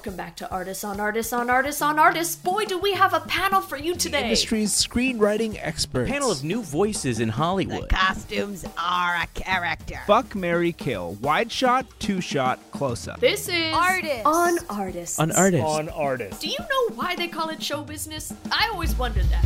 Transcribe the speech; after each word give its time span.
Welcome 0.00 0.16
back 0.16 0.36
to 0.36 0.50
Artists 0.50 0.82
on 0.82 0.98
Artists 0.98 1.30
on 1.34 1.50
Artists 1.50 1.82
on 1.82 1.98
Artists. 1.98 2.34
Boy, 2.34 2.64
do 2.64 2.78
we 2.78 2.94
have 2.94 3.12
a 3.12 3.20
panel 3.20 3.60
for 3.60 3.76
you 3.76 3.92
today. 3.92 3.92
The 3.92 4.00
today. 4.00 4.22
industry's 4.22 4.72
screenwriting 4.72 5.58
experts. 5.60 6.10
Panel 6.10 6.30
of 6.30 6.42
new 6.42 6.62
voices 6.62 7.20
in 7.20 7.28
Hollywood. 7.28 7.90
The 7.90 7.96
Hollywood. 7.96 8.16
costumes 8.16 8.64
are 8.78 9.16
a 9.16 9.26
character. 9.34 10.00
Fuck, 10.06 10.34
Mary, 10.34 10.72
Kill. 10.72 11.18
Wide 11.20 11.52
shot, 11.52 11.84
two 11.98 12.22
shot, 12.22 12.58
close 12.70 13.06
up. 13.08 13.20
This 13.20 13.46
is 13.50 13.74
Artists. 13.74 14.22
on 14.24 14.56
Artists. 14.70 15.18
On 15.18 15.32
artist. 15.32 15.64
on 15.66 15.90
artist. 15.90 16.40
Do 16.40 16.48
you 16.48 16.58
know 16.58 16.94
why 16.94 17.14
they 17.14 17.28
call 17.28 17.50
it 17.50 17.62
show 17.62 17.82
business? 17.82 18.32
I 18.50 18.70
always 18.72 18.96
wondered 18.96 19.26
that. 19.26 19.44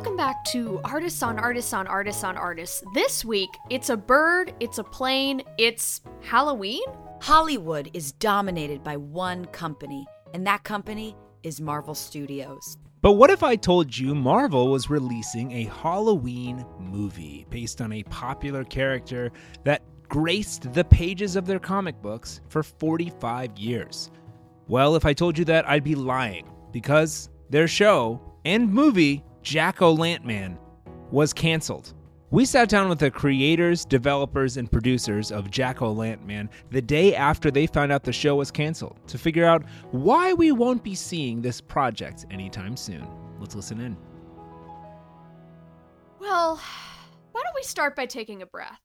Welcome 0.00 0.16
back 0.16 0.44
to 0.46 0.80
Artists 0.82 1.22
on 1.22 1.38
Artists 1.38 1.74
on 1.74 1.86
Artists 1.86 2.24
on 2.24 2.38
Artists. 2.38 2.82
This 2.94 3.22
week, 3.22 3.50
it's 3.68 3.90
a 3.90 3.98
bird, 3.98 4.54
it's 4.58 4.78
a 4.78 4.82
plane, 4.82 5.42
it's 5.58 6.00
Halloween? 6.22 6.80
Hollywood 7.20 7.90
is 7.92 8.12
dominated 8.12 8.82
by 8.82 8.96
one 8.96 9.44
company, 9.44 10.06
and 10.32 10.46
that 10.46 10.64
company 10.64 11.14
is 11.42 11.60
Marvel 11.60 11.94
Studios. 11.94 12.78
But 13.02 13.12
what 13.12 13.28
if 13.28 13.42
I 13.42 13.56
told 13.56 13.94
you 13.94 14.14
Marvel 14.14 14.70
was 14.70 14.88
releasing 14.88 15.52
a 15.52 15.64
Halloween 15.64 16.64
movie 16.78 17.44
based 17.50 17.82
on 17.82 17.92
a 17.92 18.02
popular 18.04 18.64
character 18.64 19.30
that 19.64 19.82
graced 20.08 20.72
the 20.72 20.84
pages 20.84 21.36
of 21.36 21.44
their 21.44 21.60
comic 21.60 22.00
books 22.00 22.40
for 22.48 22.62
45 22.62 23.58
years? 23.58 24.10
Well, 24.66 24.96
if 24.96 25.04
I 25.04 25.12
told 25.12 25.36
you 25.36 25.44
that, 25.44 25.68
I'd 25.68 25.84
be 25.84 25.94
lying 25.94 26.50
because 26.72 27.28
their 27.50 27.68
show 27.68 28.18
and 28.46 28.72
movie, 28.72 29.22
Jack 29.42 29.82
O' 29.82 29.94
Lantman, 29.94 30.58
was 31.10 31.32
canceled. 31.32 31.94
We 32.30 32.44
sat 32.44 32.68
down 32.68 32.88
with 32.88 33.00
the 33.00 33.10
creators, 33.10 33.84
developers, 33.84 34.56
and 34.56 34.70
producers 34.70 35.32
of 35.32 35.50
Jack 35.50 35.82
O' 35.82 35.92
Lantman 35.92 36.48
the 36.70 36.80
day 36.80 37.14
after 37.16 37.50
they 37.50 37.66
found 37.66 37.90
out 37.90 38.04
the 38.04 38.12
show 38.12 38.36
was 38.36 38.52
canceled 38.52 39.00
to 39.08 39.18
figure 39.18 39.44
out 39.44 39.64
why 39.90 40.32
we 40.32 40.52
won't 40.52 40.84
be 40.84 40.94
seeing 40.94 41.42
this 41.42 41.60
project 41.60 42.26
anytime 42.30 42.76
soon. 42.76 43.04
Let's 43.40 43.56
listen 43.56 43.80
in. 43.80 43.96
Well, 46.20 46.60
why 47.32 47.42
don't 47.42 47.54
we 47.54 47.62
start 47.62 47.96
by 47.96 48.06
taking 48.06 48.42
a 48.42 48.46
breath? 48.46 48.78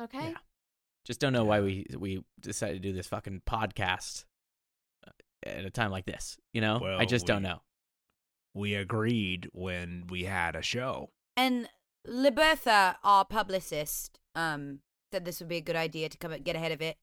Okay? 0.00 0.30
Yeah. 0.30 0.38
Just 1.04 1.20
don't 1.20 1.32
know 1.32 1.44
why 1.44 1.60
we 1.60 1.86
we 1.96 2.24
decided 2.40 2.82
to 2.82 2.88
do 2.88 2.92
this 2.94 3.06
fucking 3.06 3.42
podcast 3.48 4.24
at 5.44 5.64
a 5.64 5.70
time 5.70 5.90
like 5.90 6.04
this. 6.04 6.36
You 6.52 6.60
know, 6.60 6.76
I 6.78 6.96
Well, 6.96 7.06
just 7.06 7.26
don't 7.26 7.42
know. 7.42 7.60
We 8.58 8.74
agreed 8.74 9.48
when 9.52 10.06
we 10.08 10.24
had 10.24 10.56
a 10.56 10.62
show. 10.62 11.10
And 11.36 11.68
Libertha, 12.04 12.96
our 13.04 13.24
publicist, 13.24 14.18
um, 14.34 14.80
said 15.12 15.24
this 15.24 15.38
would 15.38 15.48
be 15.48 15.58
a 15.58 15.60
good 15.60 15.76
idea 15.76 16.08
to 16.08 16.18
come 16.18 16.32
and 16.32 16.44
get 16.44 16.56
ahead 16.56 16.72
of 16.72 16.82
it. 16.82 16.96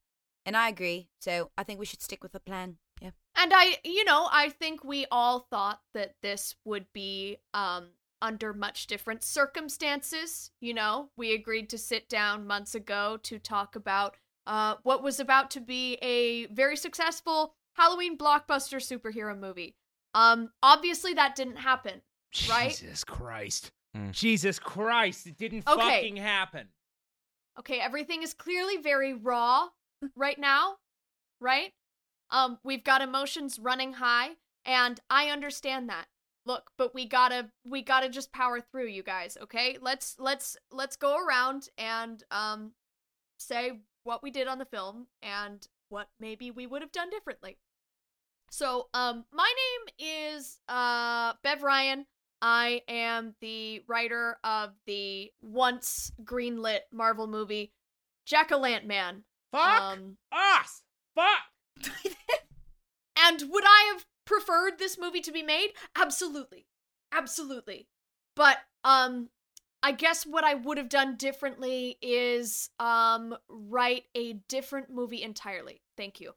And 0.44 0.54
I 0.54 0.68
agree, 0.68 1.08
so 1.18 1.50
I 1.56 1.62
think 1.62 1.80
we 1.80 1.86
should 1.86 2.02
stick 2.02 2.22
with 2.22 2.32
the 2.32 2.40
plan. 2.40 2.76
Yeah. 3.00 3.12
And 3.34 3.52
I, 3.54 3.78
you 3.84 4.04
know, 4.04 4.28
I 4.30 4.50
think 4.50 4.84
we 4.84 5.06
all 5.10 5.40
thought 5.50 5.80
that 5.94 6.16
this 6.22 6.56
would 6.66 6.86
be 6.92 7.38
um 7.54 7.88
under 8.20 8.52
much 8.52 8.86
different 8.86 9.22
circumstances, 9.24 10.50
you 10.60 10.74
know. 10.74 11.08
We 11.16 11.32
agreed 11.32 11.70
to 11.70 11.78
sit 11.78 12.08
down 12.10 12.46
months 12.46 12.74
ago 12.74 13.18
to 13.22 13.38
talk 13.38 13.76
about 13.76 14.16
uh 14.46 14.74
what 14.82 15.02
was 15.02 15.18
about 15.18 15.50
to 15.52 15.60
be 15.60 15.94
a 16.02 16.46
very 16.46 16.76
successful 16.76 17.54
Halloween 17.76 18.18
blockbuster 18.18 18.78
superhero 18.78 19.38
movie. 19.38 19.74
Um 20.16 20.50
obviously 20.62 21.12
that 21.14 21.36
didn't 21.36 21.56
happen. 21.56 22.00
Right? 22.48 22.70
Jesus 22.70 23.04
Christ. 23.04 23.70
Mm. 23.96 24.12
Jesus 24.12 24.58
Christ. 24.58 25.26
It 25.26 25.36
didn't 25.36 25.68
Okay. 25.68 25.80
fucking 25.80 26.16
happen. 26.16 26.68
Okay, 27.58 27.78
everything 27.80 28.22
is 28.22 28.34
clearly 28.34 28.76
very 28.76 29.14
raw 29.14 29.68
right 30.14 30.38
now, 30.38 30.76
right? 31.40 31.72
Um, 32.30 32.58
we've 32.64 32.84
got 32.84 33.00
emotions 33.00 33.58
running 33.58 33.94
high, 33.94 34.30
and 34.64 35.00
I 35.08 35.30
understand 35.30 35.88
that. 35.88 36.06
Look, 36.44 36.70
but 36.76 36.94
we 36.94 37.06
gotta 37.06 37.50
we 37.64 37.82
gotta 37.82 38.08
just 38.08 38.32
power 38.32 38.60
through, 38.60 38.86
you 38.88 39.02
guys. 39.02 39.36
Okay, 39.40 39.78
let's 39.80 40.16
let's 40.18 40.56
let's 40.70 40.96
go 40.96 41.16
around 41.16 41.68
and 41.78 42.22
um 42.30 42.72
say 43.38 43.80
what 44.04 44.22
we 44.22 44.30
did 44.30 44.46
on 44.48 44.58
the 44.58 44.64
film 44.64 45.06
and 45.22 45.66
what 45.88 46.08
maybe 46.20 46.50
we 46.50 46.66
would 46.66 46.82
have 46.82 46.92
done 46.92 47.10
differently. 47.10 47.58
So, 48.50 48.88
um, 48.94 49.24
my 49.32 49.52
name 49.98 50.08
is 50.34 50.58
uh 50.68 51.34
Bev 51.42 51.62
Ryan. 51.62 52.06
I 52.42 52.82
am 52.88 53.34
the 53.40 53.82
writer 53.88 54.36
of 54.44 54.70
the 54.86 55.30
once 55.40 56.12
greenlit 56.22 56.80
Marvel 56.92 57.26
movie 57.26 57.72
Jack 58.26 58.52
o' 58.52 58.58
Lantman. 58.60 59.22
Fuck 59.52 59.82
Um, 59.82 60.16
us. 60.32 60.82
Fuck. 61.14 61.92
and 63.16 63.42
would 63.50 63.64
I 63.64 63.92
have 63.94 64.04
preferred 64.24 64.78
this 64.78 64.98
movie 64.98 65.20
to 65.20 65.32
be 65.32 65.42
made? 65.42 65.70
Absolutely. 65.96 66.66
Absolutely. 67.12 67.88
But 68.34 68.58
um 68.84 69.28
I 69.82 69.92
guess 69.92 70.24
what 70.24 70.44
I 70.44 70.54
would 70.54 70.78
have 70.78 70.88
done 70.88 71.16
differently 71.16 71.96
is 72.02 72.70
um 72.78 73.36
write 73.48 74.04
a 74.14 74.34
different 74.48 74.90
movie 74.90 75.22
entirely. 75.22 75.82
Thank 75.96 76.20
you. 76.20 76.32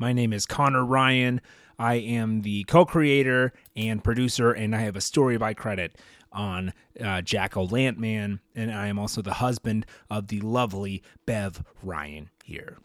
My 0.00 0.14
name 0.14 0.32
is 0.32 0.46
Connor 0.46 0.82
Ryan. 0.82 1.42
I 1.78 1.96
am 1.96 2.40
the 2.40 2.64
co 2.64 2.86
creator 2.86 3.52
and 3.76 4.02
producer, 4.02 4.50
and 4.50 4.74
I 4.74 4.80
have 4.80 4.96
a 4.96 5.00
story 5.02 5.36
by 5.36 5.52
credit 5.52 5.98
on 6.32 6.72
uh, 6.98 7.20
Jack 7.20 7.54
O' 7.54 7.66
Lantman. 7.66 8.38
And 8.54 8.72
I 8.72 8.86
am 8.86 8.98
also 8.98 9.20
the 9.20 9.34
husband 9.34 9.84
of 10.08 10.28
the 10.28 10.40
lovely 10.40 11.02
Bev 11.26 11.62
Ryan 11.82 12.30
here, 12.44 12.78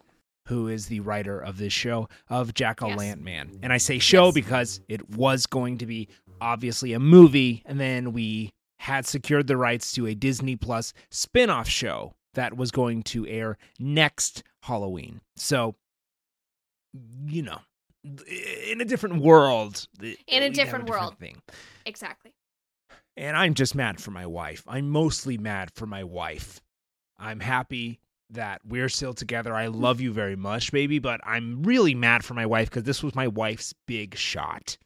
who 0.48 0.68
is 0.68 0.88
the 0.88 1.00
writer 1.00 1.40
of 1.40 1.58
this 1.58 1.72
show 1.72 2.09
of 2.30 2.54
Jack 2.54 2.84
O' 2.84 2.90
Yes. 2.90 3.00
And 3.64 3.72
I 3.72 3.78
say 3.78 3.98
show 3.98 4.25
Yes. 4.25 4.34
because 4.34 4.81
it 4.90 5.09
was 5.12 5.46
going 5.46 5.78
to 5.78 5.86
be 5.86 6.09
obviously 6.42 6.92
a 6.92 7.00
movie, 7.00 7.64
and 7.66 7.80
then 7.80 8.12
we 8.12 8.52
had 8.80 9.06
secured 9.06 9.48
the 9.48 9.56
rights 9.56 9.94
to 9.94 10.06
a 10.06 10.16
Disney 10.16 10.58
Plus 10.58 10.92
spin 11.12 11.50
off 11.50 11.70
show 11.70 12.14
that 12.34 12.58
was 12.58 12.72
going 12.72 13.04
to 13.04 13.25
air 13.25 13.58
next 13.80 14.44
Halloween. 14.64 15.22
So 15.38 15.75
you 17.28 17.41
know, 17.41 17.59
in 18.03 18.81
a 18.81 18.85
different 18.85 19.22
world. 19.22 19.88
In 20.01 20.07
a 20.07 20.16
we'd 20.29 20.41
have 20.44 20.53
different 20.53 20.89
world. 20.89 21.17
thing. 21.17 21.41
Exactly. 21.85 22.33
And 23.17 23.38
I'm 23.38 23.53
just 23.53 23.75
mad 23.75 24.01
for 24.01 24.11
my 24.11 24.25
wife. 24.25 24.63
I'm 24.67 24.89
mostly 24.89 25.38
mad 25.38 25.72
for 25.73 25.85
my 25.85 26.03
wife. 26.03 26.61
I'm 27.17 27.39
happy 27.39 28.00
that 28.31 28.59
we're 28.67 28.89
still 28.89 29.13
together. 29.13 29.53
I 29.56 29.67
love 29.67 30.01
you 30.01 30.11
very 30.11 30.35
much, 30.35 30.72
baby, 30.72 31.00
but 31.00 31.22
I'm 31.23 31.63
really 31.63 31.95
mad 31.95 32.25
for 32.25 32.33
my 32.33 32.45
wife 32.45 32.69
because 32.69 32.83
this 32.83 33.01
was 33.03 33.16
my 33.16 33.27
wife's 33.27 33.73
big 33.88 34.16
shot. 34.17 34.77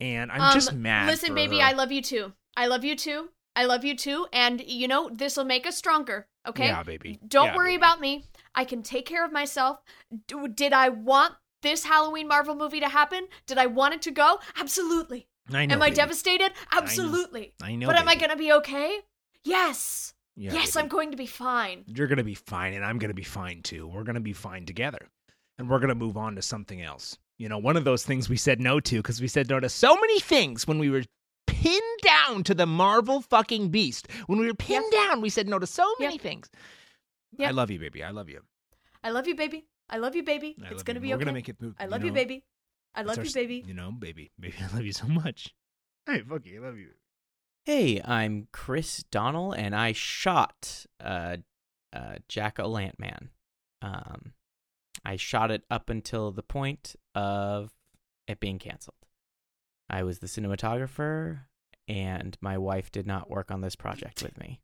And 0.00 0.32
I'm 0.32 0.54
just 0.54 0.72
Um, 0.72 0.82
mad. 0.82 1.06
Listen, 1.06 1.34
baby, 1.34 1.58
her. 1.60 1.66
I 1.66 1.72
love 1.72 1.92
you 1.92 2.02
too. 2.02 2.32
I 2.56 2.66
love 2.66 2.84
you 2.84 2.96
too. 2.96 3.28
I 3.54 3.64
love 3.66 3.84
you 3.84 3.96
too. 3.96 4.26
And 4.32 4.60
you 4.66 4.88
know, 4.88 5.08
this 5.12 5.36
will 5.36 5.44
make 5.44 5.66
us 5.66 5.76
stronger. 5.76 6.26
Okay. 6.46 6.66
Yeah, 6.66 6.82
baby. 6.82 7.18
Don't 7.28 7.46
Yeah, 7.46 7.56
worry 7.56 7.70
baby. 7.72 7.76
about 7.76 8.00
me. 8.00 8.24
I 8.54 8.64
can 8.64 8.82
take 8.82 9.06
care 9.06 9.24
of 9.24 9.32
myself. 9.32 9.80
D- 10.26 10.48
did 10.54 10.72
I 10.72 10.88
want 10.88 11.34
this 11.62 11.84
Halloween 11.84 12.28
Marvel 12.28 12.54
movie 12.54 12.80
to 12.80 12.88
happen? 12.88 13.26
Did 13.46 13.58
I 13.58 13.66
want 13.66 13.94
it 13.94 14.02
to 14.02 14.10
go? 14.10 14.40
Absolutely. 14.58 15.26
I 15.52 15.66
know, 15.66 15.74
am 15.74 15.82
I 15.82 15.90
devastated? 15.90 16.52
Absolutely. 16.72 17.54
I 17.62 17.74
know, 17.74 17.86
But 17.86 17.96
am 17.96 18.08
I 18.08 18.16
going 18.16 18.30
to 18.30 18.36
be 18.36 18.52
okay? 18.52 19.00
Yes. 19.44 20.14
Yeah, 20.36 20.52
yes, 20.52 20.74
baby. 20.74 20.82
I'm 20.84 20.88
going 20.88 21.10
to 21.10 21.16
be 21.16 21.26
fine. 21.26 21.84
You're 21.86 22.06
going 22.06 22.18
to 22.18 22.24
be 22.24 22.34
fine, 22.34 22.74
and 22.74 22.84
I'm 22.84 22.98
going 22.98 23.08
to 23.08 23.14
be 23.14 23.24
fine 23.24 23.62
too. 23.62 23.86
We're 23.88 24.04
going 24.04 24.14
to 24.14 24.20
be 24.20 24.32
fine 24.34 24.66
together. 24.66 25.08
And 25.58 25.68
we're 25.68 25.78
going 25.80 25.88
to 25.88 25.94
move 25.96 26.16
on 26.16 26.36
to 26.36 26.42
something 26.42 26.80
else. 26.82 27.18
You 27.38 27.48
know, 27.48 27.58
one 27.58 27.76
of 27.76 27.84
those 27.84 28.04
things 28.04 28.28
we 28.28 28.36
said 28.36 28.60
no 28.60 28.78
to 28.80 28.96
because 28.98 29.20
we 29.20 29.26
said 29.26 29.48
no 29.48 29.58
to 29.58 29.68
so 29.68 29.94
many 29.96 30.20
things 30.20 30.66
when 30.66 30.78
we 30.78 30.90
were 30.90 31.02
pinned 31.46 31.82
down 32.02 32.44
to 32.44 32.54
the 32.54 32.66
Marvel 32.66 33.20
fucking 33.22 33.70
beast. 33.70 34.06
When 34.26 34.38
we 34.38 34.46
were 34.46 34.54
pinned 34.54 34.90
down, 34.92 35.20
we 35.20 35.30
said 35.30 35.48
no 35.48 35.58
to 35.58 35.66
so 35.66 35.84
many 35.98 36.14
Yep. 36.14 36.22
things. 36.22 36.50
Yep. 37.36 37.48
I 37.48 37.52
love 37.52 37.70
you, 37.70 37.78
baby. 37.80 38.04
I 38.04 38.10
love 38.10 38.28
you. 38.28 38.42
I 39.02 39.10
love 39.10 39.26
you, 39.26 39.34
baby. 39.34 39.66
I 39.90 39.96
love 39.98 40.14
you, 40.14 40.22
baby. 40.22 40.56
I 40.62 40.70
it's 40.72 40.82
going 40.82 40.94
to 40.96 41.00
you. 41.00 41.02
be 41.02 41.08
We're 41.08 41.14
okay. 41.16 41.24
gonna 41.24 41.34
make 41.34 41.48
it 41.48 41.60
move. 41.60 41.74
I 41.78 41.86
love 41.86 42.02
you, 42.04 42.10
know? 42.10 42.14
baby. 42.14 42.44
I 42.94 43.02
love 43.02 43.18
our 43.18 43.24
you, 43.24 43.28
s- 43.28 43.34
baby. 43.34 43.64
You 43.66 43.74
know, 43.74 43.90
baby. 43.92 44.30
Baby, 44.40 44.54
I 44.60 44.74
love 44.74 44.84
you 44.84 44.92
so 44.92 45.06
much. 45.06 45.54
Hey, 46.06 46.22
fuck 46.22 46.44
you. 46.46 46.62
I 46.62 46.66
love 46.66 46.78
you. 46.78 46.90
Hey, 47.64 48.00
I'm 48.04 48.48
Chris 48.52 49.04
Donnell, 49.10 49.52
and 49.52 49.74
I 49.76 49.92
shot 49.92 50.86
uh, 51.04 51.36
uh, 51.92 52.16
Jack 52.28 52.58
O' 52.58 52.68
Lantman. 52.68 53.28
Um, 53.82 54.32
I 55.04 55.16
shot 55.16 55.50
it 55.50 55.64
up 55.70 55.90
until 55.90 56.32
the 56.32 56.42
point 56.42 56.96
of 57.14 57.70
it 58.26 58.40
being 58.40 58.58
canceled. 58.58 58.96
I 59.90 60.02
was 60.02 60.18
the 60.18 60.26
cinematographer, 60.26 61.40
and 61.86 62.36
my 62.40 62.56
wife 62.58 62.90
did 62.90 63.06
not 63.06 63.30
work 63.30 63.50
on 63.50 63.60
this 63.60 63.76
project 63.76 64.22
with 64.22 64.38
me. 64.38 64.60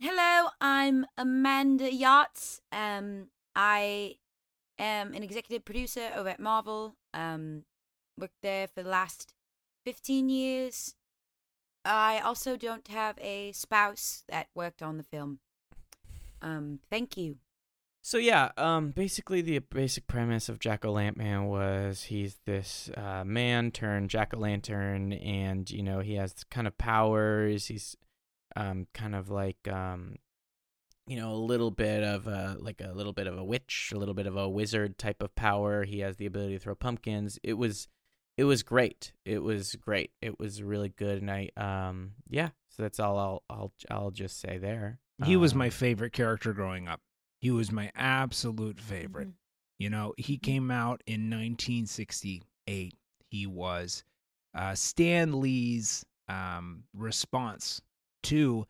Hello, 0.00 0.50
I'm 0.60 1.06
Amanda 1.16 1.92
Yachts. 1.92 2.60
Um, 2.70 3.28
I 3.54 4.16
am 4.78 5.14
an 5.14 5.22
executive 5.22 5.64
producer 5.64 6.10
over 6.14 6.28
at 6.28 6.40
Marvel. 6.40 6.96
Um, 7.14 7.64
worked 8.18 8.42
there 8.42 8.68
for 8.68 8.82
the 8.82 8.90
last 8.90 9.34
15 9.84 10.28
years. 10.28 10.94
I 11.84 12.20
also 12.20 12.56
don't 12.56 12.88
have 12.88 13.16
a 13.20 13.52
spouse 13.52 14.24
that 14.28 14.48
worked 14.54 14.82
on 14.82 14.98
the 14.98 15.02
film. 15.02 15.38
Um, 16.42 16.80
thank 16.90 17.16
you. 17.16 17.36
So 18.02 18.16
yeah, 18.16 18.52
um, 18.56 18.90
basically 18.90 19.42
the 19.42 19.58
basic 19.58 20.06
premise 20.06 20.48
of 20.48 20.58
Jack 20.58 20.84
O' 20.84 20.92
Lantern 20.92 21.46
was 21.46 22.04
he's 22.04 22.36
this 22.46 22.90
uh, 22.96 23.24
man 23.24 23.70
turned 23.70 24.08
Jack 24.08 24.32
O' 24.34 24.38
Lantern, 24.38 25.12
and 25.12 25.70
you 25.70 25.82
know 25.82 26.00
he 26.00 26.14
has 26.14 26.44
kind 26.50 26.66
of 26.66 26.78
powers. 26.78 27.66
He's 27.66 27.96
um, 28.56 28.86
kind 28.94 29.14
of 29.14 29.28
like 29.30 29.68
um, 29.68 30.16
you 31.08 31.16
know 31.16 31.32
a 31.32 31.36
little 31.36 31.70
bit 31.70 32.04
of 32.04 32.26
a 32.26 32.56
like 32.60 32.80
a 32.80 32.92
little 32.92 33.12
bit 33.12 33.26
of 33.26 33.36
a 33.38 33.44
witch, 33.44 33.90
a 33.94 33.98
little 33.98 34.14
bit 34.14 34.26
of 34.26 34.36
a 34.36 34.48
wizard 34.48 34.98
type 34.98 35.22
of 35.22 35.34
power. 35.34 35.84
He 35.84 36.00
has 36.00 36.16
the 36.16 36.26
ability 36.26 36.54
to 36.54 36.58
throw 36.60 36.74
pumpkins. 36.74 37.38
It 37.42 37.54
was 37.54 37.88
it 38.36 38.44
was 38.44 38.62
great. 38.62 39.12
It 39.24 39.42
was 39.42 39.74
great. 39.74 40.12
It 40.22 40.38
was 40.38 40.62
really 40.62 40.90
good, 40.90 41.20
and 41.22 41.30
I 41.30 41.50
um 41.56 42.12
yeah. 42.28 42.50
So 42.68 42.82
that's 42.82 43.00
all 43.00 43.18
I'll 43.18 43.42
I'll 43.50 43.72
I'll 43.90 44.10
just 44.10 44.38
say 44.40 44.58
there. 44.58 45.00
He 45.24 45.36
was 45.36 45.52
Um, 45.52 45.58
my 45.58 45.70
favorite 45.70 46.12
character 46.12 46.52
growing 46.52 46.86
up. 46.86 47.00
He 47.40 47.50
was 47.50 47.72
my 47.72 47.90
absolute 47.96 48.78
favorite. 48.80 49.28
You 49.78 49.90
know, 49.90 50.12
he 50.16 50.38
came 50.38 50.70
out 50.70 51.02
in 51.06 51.30
1968. 51.30 52.94
He 53.30 53.46
was 53.46 54.04
uh, 54.54 54.74
Stan 54.74 55.40
Lee's 55.40 56.04
um, 56.28 56.84
response 56.94 57.80
to 58.24 58.66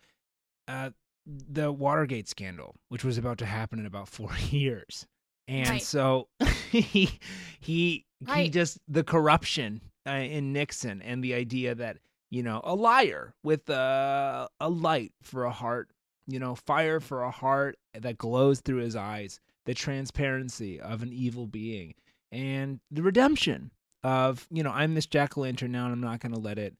uh, 0.66 0.90
the 1.28 1.70
Watergate 1.70 2.28
scandal, 2.28 2.74
which 2.88 3.04
was 3.04 3.18
about 3.18 3.38
to 3.38 3.46
happen 3.46 3.78
in 3.78 3.86
about 3.86 4.08
four 4.18 4.32
years. 4.50 5.06
And 5.46 5.68
Right. 5.68 5.82
so 5.82 6.28
he 6.70 7.18
he 7.60 8.04
he 8.34 8.48
just 8.50 8.78
the 8.88 9.04
corruption 9.04 9.80
uh, 10.06 10.12
in 10.12 10.52
Nixon 10.52 11.00
and 11.02 11.22
the 11.22 11.34
idea 11.34 11.74
that 11.74 11.98
you 12.30 12.42
know 12.42 12.60
a 12.64 12.74
liar 12.74 13.34
with 13.42 13.68
a 13.70 14.48
a 14.60 14.68
light 14.68 15.12
for 15.22 15.44
a 15.44 15.50
heart, 15.50 15.90
you 16.26 16.38
know, 16.38 16.54
fire 16.54 17.00
for 17.00 17.22
a 17.22 17.30
heart 17.30 17.78
that 17.94 18.18
glows 18.18 18.60
through 18.60 18.78
his 18.82 18.96
eyes, 18.96 19.40
the 19.64 19.74
transparency 19.74 20.78
of 20.80 21.02
an 21.02 21.12
evil 21.12 21.46
being, 21.46 21.94
and 22.30 22.80
the 22.90 23.02
redemption 23.02 23.70
of 24.02 24.46
you 24.50 24.62
know 24.62 24.70
I'm 24.70 24.94
this 24.94 25.06
jack 25.06 25.38
o' 25.38 25.40
lantern 25.42 25.72
now, 25.72 25.84
and 25.84 25.92
I'm 25.94 26.00
not 26.02 26.20
going 26.20 26.32
to 26.34 26.40
let 26.40 26.58
it 26.58 26.76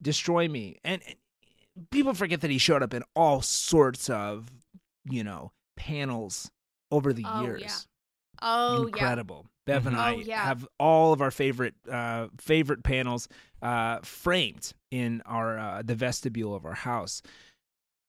destroy 0.00 0.48
me. 0.48 0.78
And, 0.84 1.00
and 1.06 1.16
people 1.90 2.14
forget 2.14 2.40
that 2.42 2.50
he 2.50 2.58
showed 2.58 2.82
up 2.82 2.94
in 2.94 3.02
all 3.16 3.40
sorts 3.42 4.08
of 4.10 4.48
you 5.04 5.24
know 5.24 5.52
panels 5.76 6.50
over 6.90 7.12
the 7.12 7.24
Oh, 7.26 7.42
years. 7.42 7.62
yeah. 7.62 7.76
Oh 8.42 8.86
Incredible. 8.86 9.46
Bev 9.66 9.86
and 9.86 9.96
Mhm. 9.96 10.00
I 10.00 10.14
Oh, 10.14 10.18
yeah. 10.18 10.42
have 10.44 10.66
all 10.80 11.12
of 11.12 11.20
our 11.20 11.30
favorite 11.30 11.74
uh, 11.88 12.28
favorite 12.38 12.82
panels 12.82 13.28
uh, 13.62 14.00
framed 14.02 14.72
in 14.90 15.22
our 15.24 15.58
uh, 15.58 15.82
the 15.82 15.94
vestibule 15.94 16.54
of 16.54 16.64
our 16.66 16.74
house. 16.74 17.22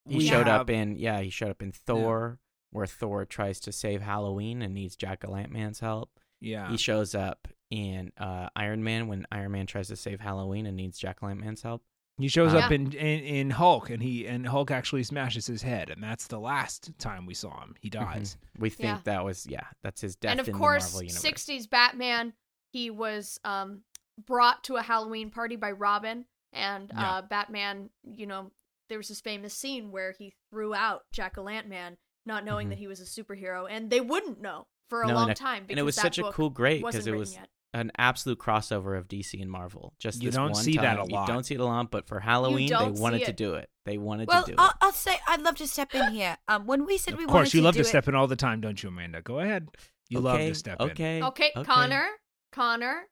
He 0.10 0.18
We 0.18 0.28
showed 0.28 0.48
have- 0.48 0.62
up 0.62 0.70
in 0.70 0.98
yeah, 0.98 1.22
he 1.22 1.30
showed 1.30 1.52
up 1.52 1.62
in 1.62 1.72
Thor, 1.72 2.40
where 2.72 2.88
Thor 2.88 3.26
tries 3.26 3.60
to 3.62 3.72
save 3.72 4.02
Halloween 4.02 4.62
and 4.64 4.74
needs 4.74 4.96
Jack 4.96 5.24
o' 5.24 5.32
Lantern's 5.32 5.80
help. 5.80 6.20
Yeah, 6.42 6.70
He 6.72 6.78
shows 6.78 7.14
up 7.16 7.48
in 7.70 8.12
uh, 8.18 8.50
Iron 8.56 8.84
Man 8.84 9.08
when 9.08 9.26
Iron 9.32 9.52
Man 9.54 9.66
tries 9.68 9.88
to 9.90 9.96
save 9.96 10.20
Halloween 10.20 10.66
and 10.66 10.76
needs 10.76 10.98
Jack 10.98 11.22
o' 11.22 11.28
Lantern's 11.28 11.62
help. 11.62 11.84
He 12.20 12.28
shows 12.28 12.54
Yeah. 12.54 12.66
up 12.66 12.72
in, 12.72 12.92
in 12.94 13.20
in 13.24 13.50
Hulk, 13.50 13.90
and 13.90 14.02
he 14.04 14.28
and 14.28 14.46
Hulk 14.48 14.70
actually 14.70 15.04
smashes 15.04 15.48
his 15.48 15.64
head, 15.64 15.90
and 15.90 16.02
that's 16.04 16.28
the 16.28 16.40
last 16.40 16.92
time 17.00 17.26
we 17.26 17.34
saw 17.34 17.62
him. 17.62 17.76
He 17.82 17.90
dies. 17.90 18.38
Mhm. 18.58 18.62
We 18.62 18.70
think 18.70 18.88
Yeah. 18.88 19.02
that 19.06 19.24
was 19.26 19.48
yeah, 19.48 19.68
that's 19.82 20.02
his 20.02 20.16
death 20.16 20.32
and 20.32 20.40
of 20.40 20.48
in 20.48 20.56
course, 20.56 20.88
the 20.92 20.94
Marvel 20.98 21.04
universe. 21.08 21.22
60s 21.24 21.68
Batman, 21.70 22.34
he 22.72 22.90
was 22.92 23.40
um, 23.44 23.82
brought 24.24 24.64
to 24.66 24.76
a 24.76 24.84
Halloween 24.84 25.32
party 25.32 25.56
by 25.56 25.72
Robin, 25.72 26.26
and 26.52 26.92
Yeah. 26.94 27.12
uh, 27.18 27.22
Batman, 27.24 27.90
you 28.04 28.28
know, 28.28 28.52
there 28.90 29.00
was 29.00 29.08
this 29.08 29.22
famous 29.22 29.56
scene 29.56 29.92
where 29.92 30.12
he 30.12 30.34
threw 30.52 30.76
out 30.76 31.06
Jack 31.12 31.38
o' 31.40 31.42
Lantern, 31.44 31.98
not 32.28 32.46
knowing 32.46 32.68
Mhm. 32.68 32.72
that 32.72 32.78
he 32.80 32.88
was 32.88 33.00
a 33.00 33.06
superhero, 33.06 33.66
and 33.68 33.90
they 33.90 34.02
wouldn't 34.02 34.40
know 34.40 34.68
for 34.88 35.02
a 35.02 35.08
No, 35.08 35.16
long 35.16 35.24
and 35.24 35.32
it- 35.32 35.38
time. 35.38 35.66
and 35.68 35.80
it 35.80 35.82
was 35.82 35.96
because 35.96 36.04
such 36.04 36.16
that 36.18 36.28
a 36.28 36.32
cool 36.32 36.52
great 36.52 36.84
because 36.86 37.08
it 37.08 37.16
was 37.16 37.34
yet. 37.34 37.50
An 37.74 37.92
absolute 37.98 38.38
crossover 38.38 38.98
of 38.98 39.08
DC 39.08 39.42
and 39.42 39.50
Marvel. 39.50 39.94
Just 40.00 40.22
You 40.22 40.30
this 40.30 40.36
don't 40.36 40.52
one 40.52 40.64
see 40.64 40.78
that 40.78 40.98
a 41.00 41.04
lot. 41.06 41.28
You 41.28 41.34
don't 41.34 41.44
see 41.44 41.56
it 41.56 41.60
a 41.60 41.66
lot, 41.66 41.90
but 41.90 42.08
for 42.08 42.20
Halloween 42.20 42.70
they 42.70 42.92
wanted 42.92 43.20
see 43.22 43.26
to 43.26 43.34
do 43.34 43.56
it. 43.56 43.70
They 43.86 43.98
wanted 43.98 44.28
Well, 44.28 44.44
to 44.44 44.52
do 44.52 44.56
I'll, 44.58 44.70
it. 44.70 44.76
I'll 44.82 44.92
say 44.92 45.18
I'd 45.28 45.42
love 45.42 45.56
to 45.56 45.68
step 45.68 45.94
in 45.96 46.12
here. 46.12 46.38
Um, 46.48 46.68
when 46.68 46.86
we 46.86 46.98
said 46.98 47.18
we 47.18 47.24
of 47.24 47.30
wanted 47.32 47.40
of 47.40 47.44
course, 47.46 47.54
you 47.54 47.62
to 47.62 47.66
love 47.66 47.74
do 47.74 47.80
to 47.82 47.88
it, 47.88 47.90
step 47.90 48.08
in 48.08 48.16
all 48.16 48.28
the 48.28 48.36
time, 48.36 48.62
don't 48.62 48.82
you, 48.82 48.90
Amanda? 48.90 49.22
Go 49.22 49.40
ahead. 49.40 49.68
You 50.10 50.20
love 50.20 50.40
to 50.40 50.54
step 50.54 50.80
okay, 50.80 51.18
in. 51.18 51.24
Okay, 51.24 51.52
okay, 51.56 51.64
Connor, 51.66 52.08
Connor, 52.52 53.04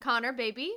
Connor, 0.00 0.32
baby, 0.32 0.72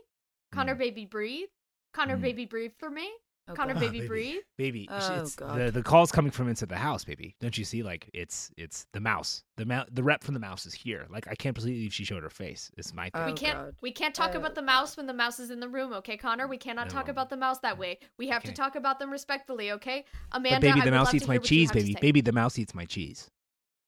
Connor, 0.54 0.76
Mm. 0.76 0.80
baby, 0.80 1.06
breathe. 1.06 1.48
Connor, 1.94 2.18
Mm. 2.18 2.22
baby, 2.22 2.46
breathe 2.46 2.74
for 2.78 2.90
me. 2.90 3.10
Oh, 3.48 3.54
Connor, 3.54 3.76
God. 3.76 3.84
Ah, 3.84 3.92
baby, 3.92 4.08
breathe. 4.08 4.38
baby. 4.58 4.88
Oh, 4.90 5.22
it's, 5.22 5.36
God. 5.36 5.60
The 5.60 5.72
the 5.72 5.84
calls 5.84 6.12
coming 6.12 6.32
from 6.32 6.50
inside 6.50 6.70
the 6.70 6.78
house, 6.78 7.06
baby. 7.06 7.36
Don't 7.40 7.56
you 7.56 7.64
see? 7.64 7.84
Like 7.84 8.10
it's 8.14 8.50
it's 8.58 8.88
the 8.92 9.00
mouse. 9.00 9.44
The 9.58 9.66
ma- 9.66 9.86
the 9.92 10.02
rep 10.02 10.24
from 10.24 10.34
the 10.34 10.40
mouse 10.40 10.66
is 10.66 10.74
here. 10.74 11.06
Like 11.12 11.28
I 11.28 11.36
can't 11.36 11.56
believe 11.56 11.94
she 11.94 12.06
showed 12.06 12.24
her 12.24 12.30
face. 12.30 12.72
It's 12.76 12.92
my 12.94 13.12
thing. 13.12 13.22
Oh, 13.22 13.26
we 13.28 13.34
can't 13.34 13.58
God. 13.58 13.76
we 13.82 13.92
can't 13.92 14.16
talk 14.16 14.32
Oh, 14.34 14.40
about 14.40 14.56
the 14.56 14.64
mouse 14.64 14.98
when 14.98 15.06
the 15.06 15.14
mouse 15.14 15.40
is 15.40 15.52
in 15.52 15.60
the 15.60 15.70
room, 15.70 15.94
okay, 15.94 16.18
Connor? 16.18 16.48
We 16.48 16.58
cannot 16.58 16.90
talk 16.90 17.08
about 17.08 17.30
the 17.30 17.38
mouse 17.38 17.60
that 17.60 17.78
way. 17.78 18.00
We 18.18 18.30
have 18.30 18.42
Okay. 18.42 18.50
to 18.50 18.56
talk 18.56 18.76
about 18.76 18.98
them 18.98 19.12
respectfully, 19.12 19.72
okay? 19.74 20.06
Amanda, 20.32 20.56
but 20.56 20.62
baby, 20.62 20.80
the 20.82 20.86
would 20.86 20.98
mouse 20.98 21.14
eats 21.14 21.28
my 21.28 21.36
hear 21.36 21.42
what 21.42 21.52
you 21.52 21.58
cheese, 21.58 21.72
baby. 21.72 21.96
Baby, 22.02 22.22
the 22.22 22.32
mouse 22.32 22.58
eats 22.58 22.74
my 22.74 22.86
cheese. 22.86 23.30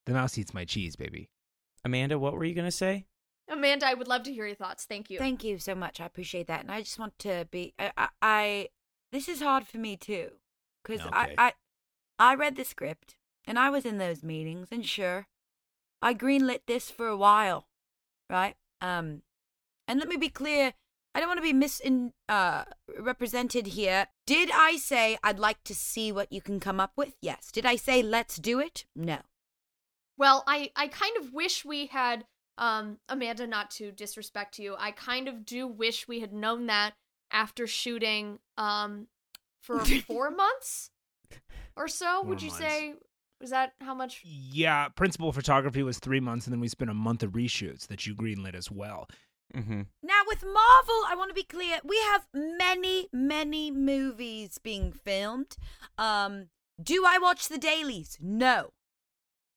The 0.05 0.13
mouse 0.13 0.37
eats 0.37 0.53
my 0.53 0.65
cheese, 0.65 0.95
baby. 0.95 1.29
Amanda, 1.83 2.19
what 2.19 2.33
were 2.33 2.45
you 2.45 2.53
gonna 2.53 2.71
say? 2.71 3.05
Amanda, 3.49 3.87
I 3.87 3.93
would 3.93 4.07
love 4.07 4.23
to 4.23 4.33
hear 4.33 4.45
your 4.45 4.55
thoughts. 4.55 4.85
Thank 4.85 5.09
you. 5.09 5.17
Thank 5.17 5.43
you 5.43 5.57
so 5.57 5.73
much. 5.73 5.99
I 6.01 6.05
appreciate 6.05 6.47
that, 6.47 6.61
and 6.61 6.69
I 6.71 6.81
just 6.81 6.99
want 6.99 7.17
to 7.19 7.47
be. 7.49 7.73
I. 7.79 7.91
I, 7.97 8.07
I 8.21 8.67
this 9.11 9.27
is 9.27 9.41
hard 9.41 9.67
for 9.67 9.77
me 9.77 9.95
too, 9.97 10.31
because 10.83 11.01
Okay. 11.01 11.35
I, 11.37 11.47
I. 11.49 11.53
I 12.19 12.33
read 12.33 12.55
the 12.55 12.65
script, 12.65 13.15
and 13.45 13.59
I 13.59 13.69
was 13.69 13.85
in 13.85 13.99
those 13.99 14.23
meetings, 14.23 14.69
and 14.71 14.83
sure, 14.83 15.27
I 16.01 16.15
greenlit 16.15 16.61
this 16.65 16.89
for 16.89 17.07
a 17.07 17.15
while, 17.15 17.67
right? 18.27 18.55
Um, 18.81 19.21
and 19.87 19.99
let 19.99 20.09
me 20.09 20.17
be 20.17 20.29
clear. 20.29 20.73
I 21.13 21.19
don't 21.19 21.29
want 21.29 21.37
to 21.37 21.43
be 21.43 21.53
mis 21.53 21.81
uh, 22.27 22.63
represented 22.97 23.67
here. 23.67 24.07
Did 24.25 24.49
I 24.51 24.77
say 24.77 25.17
I'd 25.23 25.39
like 25.39 25.63
to 25.65 25.75
see 25.75 26.11
what 26.11 26.31
you 26.31 26.41
can 26.41 26.59
come 26.59 26.79
up 26.79 26.93
with? 26.95 27.15
Yes. 27.21 27.51
Did 27.51 27.65
I 27.65 27.75
say 27.75 28.01
let's 28.01 28.37
do 28.37 28.59
it? 28.59 28.85
No. 28.95 29.19
Well, 30.17 30.43
I 30.47 30.71
I 30.75 30.87
kind 30.87 31.17
of 31.17 31.33
wish 31.33 31.63
we 31.63 31.87
had 31.87 32.25
um 32.57 32.97
Amanda 33.07 33.45
not 33.45 33.69
to 33.71 33.91
disrespect 33.91 34.57
you. 34.59 34.75
I 34.77 34.91
kind 34.91 35.27
of 35.27 35.45
do 35.45 35.67
wish 35.67 36.07
we 36.07 36.19
had 36.19 36.33
known 36.33 36.65
that 36.67 36.95
after 37.31 37.67
shooting 37.67 38.39
um 38.57 39.07
for 39.61 39.79
4 40.07 40.31
months 40.31 40.91
or 41.75 41.87
so. 41.87 42.21
Four 42.21 42.29
Would 42.29 42.41
you 42.41 42.49
months. 42.49 42.63
say 42.65 42.93
was 43.39 43.49
that 43.51 43.73
how 43.81 43.93
much 43.93 44.21
Yeah, 44.25 44.87
principal 44.89 45.31
photography 45.31 45.83
was 45.83 45.99
three 45.99 46.19
months, 46.19 46.47
and 46.47 46.53
then 46.53 46.59
we 46.59 46.67
spent 46.67 46.89
a 46.89 46.95
month 46.95 47.21
of 47.23 47.33
reshoots 47.33 47.87
that 47.87 48.07
you 48.07 48.15
greenlit 48.15 48.55
as 48.55 48.71
well. 48.71 49.07
Mm-hmm. 49.55 49.81
Now, 50.03 50.21
with 50.27 50.43
Marvel, 50.43 51.01
I 51.07 51.13
want 51.15 51.29
to 51.29 51.35
be 51.35 51.43
clear. 51.43 51.79
We 51.83 51.97
have 52.11 52.27
many, 52.33 53.07
many 53.13 53.69
movies 53.71 54.57
being 54.57 54.91
filmed. 54.91 55.55
Um, 55.97 56.47
do 56.81 57.05
I 57.05 57.17
watch 57.19 57.47
the 57.47 57.57
dailies? 57.57 58.17
No. 58.19 58.71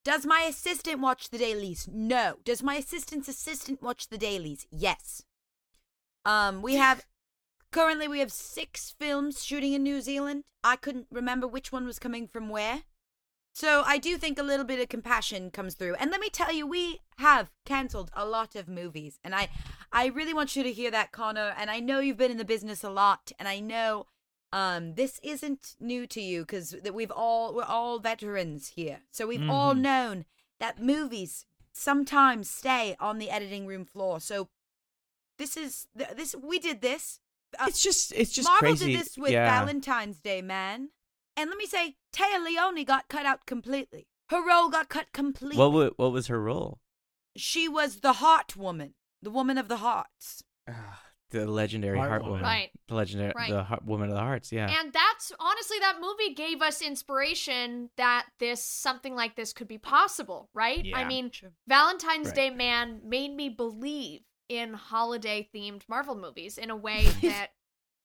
Does 0.04 0.24
my 0.26 0.42
assistant 0.42 1.00
watch 1.00 1.30
the 1.30 1.38
dailies? 1.38 1.88
No. 1.92 2.36
Does 2.44 2.62
my 2.62 2.76
assistant's 2.76 3.28
assistant 3.28 3.82
watch 3.82 4.08
the 4.08 4.18
dailies? 4.18 4.66
Yes. 4.70 5.24
Um, 6.24 6.62
we 6.62 6.76
have 6.76 7.04
currently 7.72 8.08
we 8.08 8.20
have 8.20 8.32
six 8.32 8.94
films 8.98 9.44
shooting 9.44 9.72
in 9.72 9.82
New 9.82 10.00
Zealand. 10.00 10.44
I 10.62 10.76
couldn't 10.76 11.06
remember 11.10 11.46
which 11.46 11.72
one 11.72 11.86
was 11.86 11.98
coming 11.98 12.26
from 12.26 12.48
where. 12.48 12.82
So 13.52 13.82
I 13.84 13.98
do 13.98 14.16
think 14.16 14.38
a 14.38 14.44
little 14.44 14.64
bit 14.64 14.80
of 14.80 14.88
compassion 14.88 15.50
comes 15.50 15.74
through. 15.74 15.94
And 15.96 16.10
let 16.10 16.20
me 16.20 16.28
tell 16.30 16.52
you, 16.52 16.66
we 16.66 17.00
have 17.18 17.50
cancelled 17.64 18.10
a 18.14 18.24
lot 18.24 18.54
of 18.54 18.68
movies. 18.68 19.18
And 19.24 19.34
I 19.34 19.48
I 19.92 20.06
really 20.06 20.32
want 20.32 20.54
you 20.54 20.62
to 20.62 20.72
hear 20.72 20.90
that, 20.92 21.10
Connor. 21.12 21.54
And 21.58 21.70
I 21.70 21.80
know 21.80 21.98
you've 21.98 22.16
been 22.16 22.30
in 22.30 22.38
the 22.38 22.44
business 22.44 22.84
a 22.84 22.90
lot, 22.90 23.32
and 23.38 23.48
I 23.48 23.60
know 23.60 24.06
um 24.52 24.94
this 24.94 25.20
isn't 25.22 25.76
new 25.80 26.06
to 26.08 26.20
you 26.20 26.42
because 26.42 26.74
we've 26.92 27.10
all 27.10 27.54
we're 27.54 27.64
all 27.64 27.98
veterans 27.98 28.68
here. 28.76 29.00
So 29.10 29.26
we've 29.26 29.48
all 29.50 29.74
Mhm. 29.74 29.80
known 29.80 30.24
that 30.58 30.80
movies 30.82 31.46
sometimes 31.72 32.48
stay 32.50 32.96
on 33.00 33.18
the 33.18 33.30
editing 33.30 33.66
room 33.66 33.84
floor. 33.84 34.20
So 34.20 34.48
this 35.38 35.56
is 35.56 35.88
this 35.94 36.34
we 36.36 36.58
did 36.58 36.80
this. 36.82 37.20
Uh, 37.58 37.64
It's 37.68 37.82
just 37.82 38.12
it's 38.12 38.32
just 38.32 38.48
Marvel 38.48 38.68
crazy. 38.70 38.92
did 38.92 39.00
this 39.00 39.18
with 39.18 39.32
yeah. 39.32 39.48
Valentine's 39.60 40.20
Day, 40.20 40.42
man. 40.42 40.90
And 41.36 41.48
let 41.50 41.56
me 41.58 41.66
say, 41.66 41.96
Téa 42.12 42.44
Leoni 42.44 42.84
got 42.84 43.08
cut 43.08 43.24
out 43.26 43.46
completely. 43.46 44.08
Her 44.28 44.46
role 44.46 44.68
got 44.68 44.88
cut 44.88 45.12
completely. 45.12 45.56
What 45.58 45.72
wa- 45.72 45.90
what 45.96 46.12
was 46.12 46.26
her 46.28 46.40
role? 46.40 46.80
she 47.36 47.68
was 47.68 48.00
the 48.00 48.14
heart 48.14 48.56
woman, 48.56 48.94
the 49.22 49.30
woman 49.30 49.56
of 49.56 49.68
the 49.68 49.76
hearts. 49.78 50.42
The 51.30 51.46
legendary 51.46 51.96
Heart 51.96 52.10
heart 52.10 52.22
woman. 52.22 52.40
woman. 52.40 52.44
Right. 52.44 52.70
The 52.88 52.94
legendary 52.96 53.32
Right. 53.36 53.50
the 53.50 53.62
heart, 53.62 53.84
woman 53.84 54.08
of 54.08 54.14
the 54.16 54.20
hearts. 54.20 54.50
Yeah. 54.50 54.68
And 54.68 54.92
that's 54.92 55.30
honestly 55.38 55.78
that 55.78 56.00
movie 56.00 56.34
gave 56.34 56.60
us 56.60 56.82
inspiration 56.82 57.90
that 57.96 58.26
this 58.40 58.62
something 58.64 59.14
like 59.14 59.36
this 59.36 59.52
could 59.52 59.68
be 59.68 59.78
possible, 59.78 60.48
right? 60.54 60.84
I 60.92 61.04
mean, 61.04 61.30
Sure. 61.30 61.52
Valentine's 61.68 62.26
Right. 62.28 62.34
Day 62.34 62.50
Man 62.50 63.00
made 63.04 63.32
me 63.34 63.48
believe 63.48 64.22
in 64.50 64.74
holiday 64.74 65.48
themed 65.54 65.82
Marvel 65.88 66.16
movies 66.16 66.58
in 66.58 66.68
a 66.70 66.76
way 66.88 67.06
that 67.22 67.50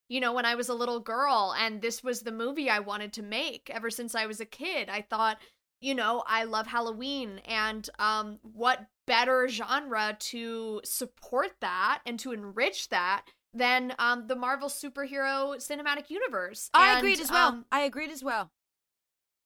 you 0.08 0.20
know, 0.20 0.34
when 0.34 0.46
I 0.46 0.54
was 0.54 0.70
a 0.70 0.74
little 0.76 1.00
girl 1.00 1.56
and 1.58 1.82
this 1.82 2.04
was 2.04 2.22
the 2.22 2.32
movie 2.32 2.70
I 2.70 2.78
wanted 2.78 3.12
to 3.14 3.24
make 3.24 3.72
ever 3.74 3.90
since 3.90 4.14
I 4.14 4.28
was 4.28 4.40
a 4.40 4.46
kid, 4.46 4.88
I 4.88 5.02
thought 5.02 5.40
you 5.82 5.94
know, 5.94 6.24
I 6.26 6.46
love 6.46 6.68
Halloween 6.68 7.42
and 7.46 7.90
um 8.00 8.40
what 8.44 8.86
better 9.08 9.48
genre 9.48 10.16
to 10.20 10.82
support 10.84 11.52
that 11.62 12.02
and 12.06 12.20
to 12.20 12.32
enrich 12.32 12.90
that 12.90 13.26
than 13.54 13.94
um 13.98 14.28
the 14.28 14.36
Marvel 14.36 14.70
superhero 14.70 15.56
cinematic 15.58 16.10
universe. 16.12 16.70
I 16.74 16.90
And, 16.90 17.00
agreed 17.00 17.20
as 17.20 17.32
well. 17.32 17.50
um, 17.50 17.66
I 17.72 17.82
agreed 17.82 18.12
as 18.12 18.24
well. 18.24 18.52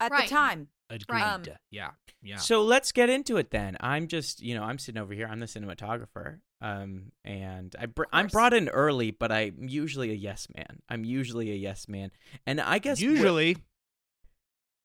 At 0.02 0.12
Right. 0.12 0.28
the 0.28 0.36
time. 0.36 0.68
Agreed. 0.90 1.22
Um, 1.22 1.44
yeah. 1.72 1.92
Yeah. 2.22 2.38
So 2.38 2.64
let's 2.64 2.92
get 2.92 3.10
into 3.10 3.38
it 3.38 3.52
then. 3.52 3.78
I'm 3.80 4.08
just, 4.08 4.42
you 4.42 4.56
know, 4.56 4.64
I'm 4.64 4.78
sitting 4.80 5.00
over 5.02 5.14
here. 5.14 5.28
I'm 5.30 5.40
the 5.40 5.46
cinematographer, 5.46 6.40
um, 6.62 7.12
and 7.24 7.76
I 7.80 7.86
br- 7.86 8.04
I'm 8.12 8.28
brought 8.28 8.54
in 8.54 8.68
early, 8.70 9.12
but 9.12 9.32
I'm 9.32 9.56
usually 9.70 10.10
a 10.12 10.16
yes 10.16 10.48
man. 10.56 10.80
I'm 10.90 11.06
usually 11.06 11.52
a 11.52 11.56
yes 11.56 11.88
man, 11.88 12.12
and 12.46 12.60
I 12.60 12.80
guess 12.80 13.00
Usually, 13.00 13.56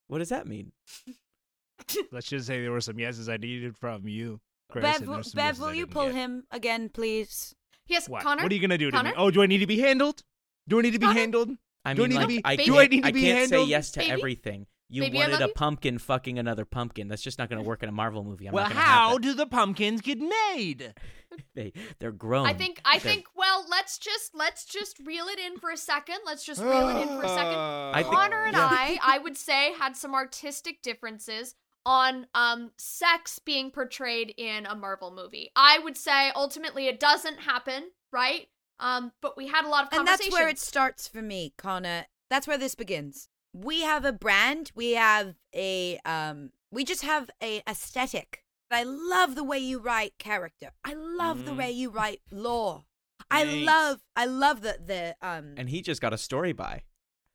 what 0.09 0.19
does 0.19 0.29
that 0.29 0.47
mean? 0.47 0.73
let's 2.13 2.29
just 2.29 2.47
say 2.47 2.61
there 2.63 2.71
were 2.73 2.81
some 2.81 2.99
yeses 2.99 3.29
I 3.29 3.37
needed 3.37 3.77
from 3.77 4.07
you, 4.07 4.41
Chris. 4.71 4.83
Bev, 4.85 4.97
and 5.01 5.09
will- 5.09 5.17
Bev 5.35 5.47
yeses 5.47 5.61
will 5.61 5.75
you 5.75 5.87
pull 5.87 6.07
get. 6.07 6.15
him 6.15 6.45
again, 6.51 6.89
please? 6.89 7.55
Yes, 7.87 8.09
What? 8.09 8.23
Connor. 8.23 8.43
What 8.43 8.53
are 8.53 8.55
you 8.55 8.61
gonna 8.61 8.79
do 8.79 8.91
to 8.91 8.97
Connor? 8.97 9.11
me? 9.11 9.15
Oh, 9.19 9.31
do 9.31 9.43
I 9.43 9.47
need 9.47 9.59
to 9.59 9.67
be 9.67 9.79
handled? 9.81 10.23
Do 10.69 10.79
I 10.79 10.83
need 10.83 10.93
to 10.93 10.99
be 10.99 11.07
Connor? 11.07 11.19
handled? 11.21 11.51
I 11.85 11.93
Do 11.95 12.05
I 12.05 12.09
mean, 12.09 12.11
need 12.11 12.15
to 12.15 12.21
like, 12.21 12.29
be- 12.29 12.43
I 12.45 12.57
do 12.57 12.79
I 12.79 12.87
need 12.87 13.03
to 13.03 13.09
I 13.09 13.13
be 13.13 13.21
can't 13.23 13.51
say 13.51 13.65
yes 13.65 13.91
to 13.93 14.01
Baby? 14.01 14.11
everything. 14.13 14.67
You 14.91 15.03
Baby, 15.03 15.19
wanted 15.19 15.41
a 15.41 15.47
you. 15.47 15.53
pumpkin 15.55 15.99
fucking 15.99 16.39
another 16.39 16.65
pumpkin. 16.65 17.09
That's 17.09 17.23
just 17.23 17.39
not 17.39 17.49
going 17.49 17.63
to 17.63 17.67
work 17.67 17.83
in 17.83 17.89
a 17.89 17.93
Marvel 17.93 18.23
movie. 18.23 18.47
I'm 18.47 18.53
well, 18.53 18.65
not 18.65 18.73
gonna 18.75 18.85
how 18.85 19.19
do 19.19 19.33
the 19.35 19.47
pumpkins 19.47 20.03
get 20.03 20.19
made? 20.19 20.93
they? 21.55 21.73
They're 21.99 22.13
grown. 22.13 22.47
I 22.47 22.53
think 22.55 22.81
I 22.85 22.99
They're- 22.99 23.13
think 23.13 23.27
well, 23.35 23.65
let's 23.71 23.99
just 23.99 24.35
let's 24.35 24.65
just 24.67 24.99
reel 25.05 25.27
it 25.27 25.39
in 25.39 25.59
for 25.59 25.71
a 25.71 25.77
second. 25.77 26.19
Let's 26.27 26.45
just 26.45 26.61
reel 26.63 26.89
it 26.91 27.01
in 27.03 27.09
for 27.09 27.23
a 27.25 27.29
second. 27.29 27.59
I 27.59 28.03
think- 28.03 28.15
Connor 28.15 28.45
and 28.45 28.57
yeah. 28.57 28.69
I, 28.71 28.99
I 29.03 29.19
would 29.19 29.37
say, 29.39 29.73
had 29.73 29.97
some 29.97 30.15
artistic 30.15 30.83
differences 30.83 31.55
on 31.87 32.27
um 32.35 32.71
sex 32.79 33.39
being 33.39 33.71
portrayed 33.71 34.35
in 34.37 34.67
a 34.67 34.75
Marvel 34.75 35.11
movie. 35.11 35.51
I 35.57 35.79
would 35.79 35.97
say 35.97 36.31
ultimately 36.37 36.89
it 36.89 37.01
doesn't 37.01 37.41
happen, 37.41 37.91
right? 38.13 38.49
Um, 38.81 39.13
but 39.23 39.37
we 39.37 39.49
had 39.49 39.65
a 39.65 39.69
lot 39.69 39.85
of 39.93 39.99
And 39.99 40.07
that's 40.07 40.31
where 40.31 40.49
it 40.49 40.59
starts 40.59 41.09
for 41.09 41.23
me, 41.23 41.55
Connor. 41.57 42.07
That's 42.29 42.47
where 42.47 42.59
this 42.59 42.75
begins. 42.75 43.29
We 43.55 43.83
have 43.83 44.05
a 44.05 44.13
brand. 44.13 44.73
We 44.75 44.93
have 44.93 45.37
a 45.55 45.99
um. 46.05 46.51
We 46.71 46.85
just 46.85 47.03
have 47.03 47.31
a 47.41 47.63
aesthetic. 47.69 48.43
I 48.71 48.83
love 48.83 49.37
the 49.37 49.45
way 49.45 49.59
you 49.61 49.79
write 49.79 50.19
character. 50.19 50.71
I 50.85 50.95
love 50.95 51.45
the 51.45 51.53
Mhm. 51.53 51.57
way 51.59 51.71
you 51.71 51.91
write 51.91 52.21
lore. 52.33 52.85
I 53.31 53.45
love. 53.45 54.01
I 54.17 54.27
love 54.27 54.63
the 54.63 54.79
the 54.85 55.17
um. 55.23 55.55
and 55.57 55.69
he 55.71 55.81
just 55.83 56.01
got 56.01 56.13
a 56.13 56.19
story 56.19 56.53
by. 56.53 56.83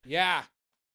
Yeah. 0.05 0.43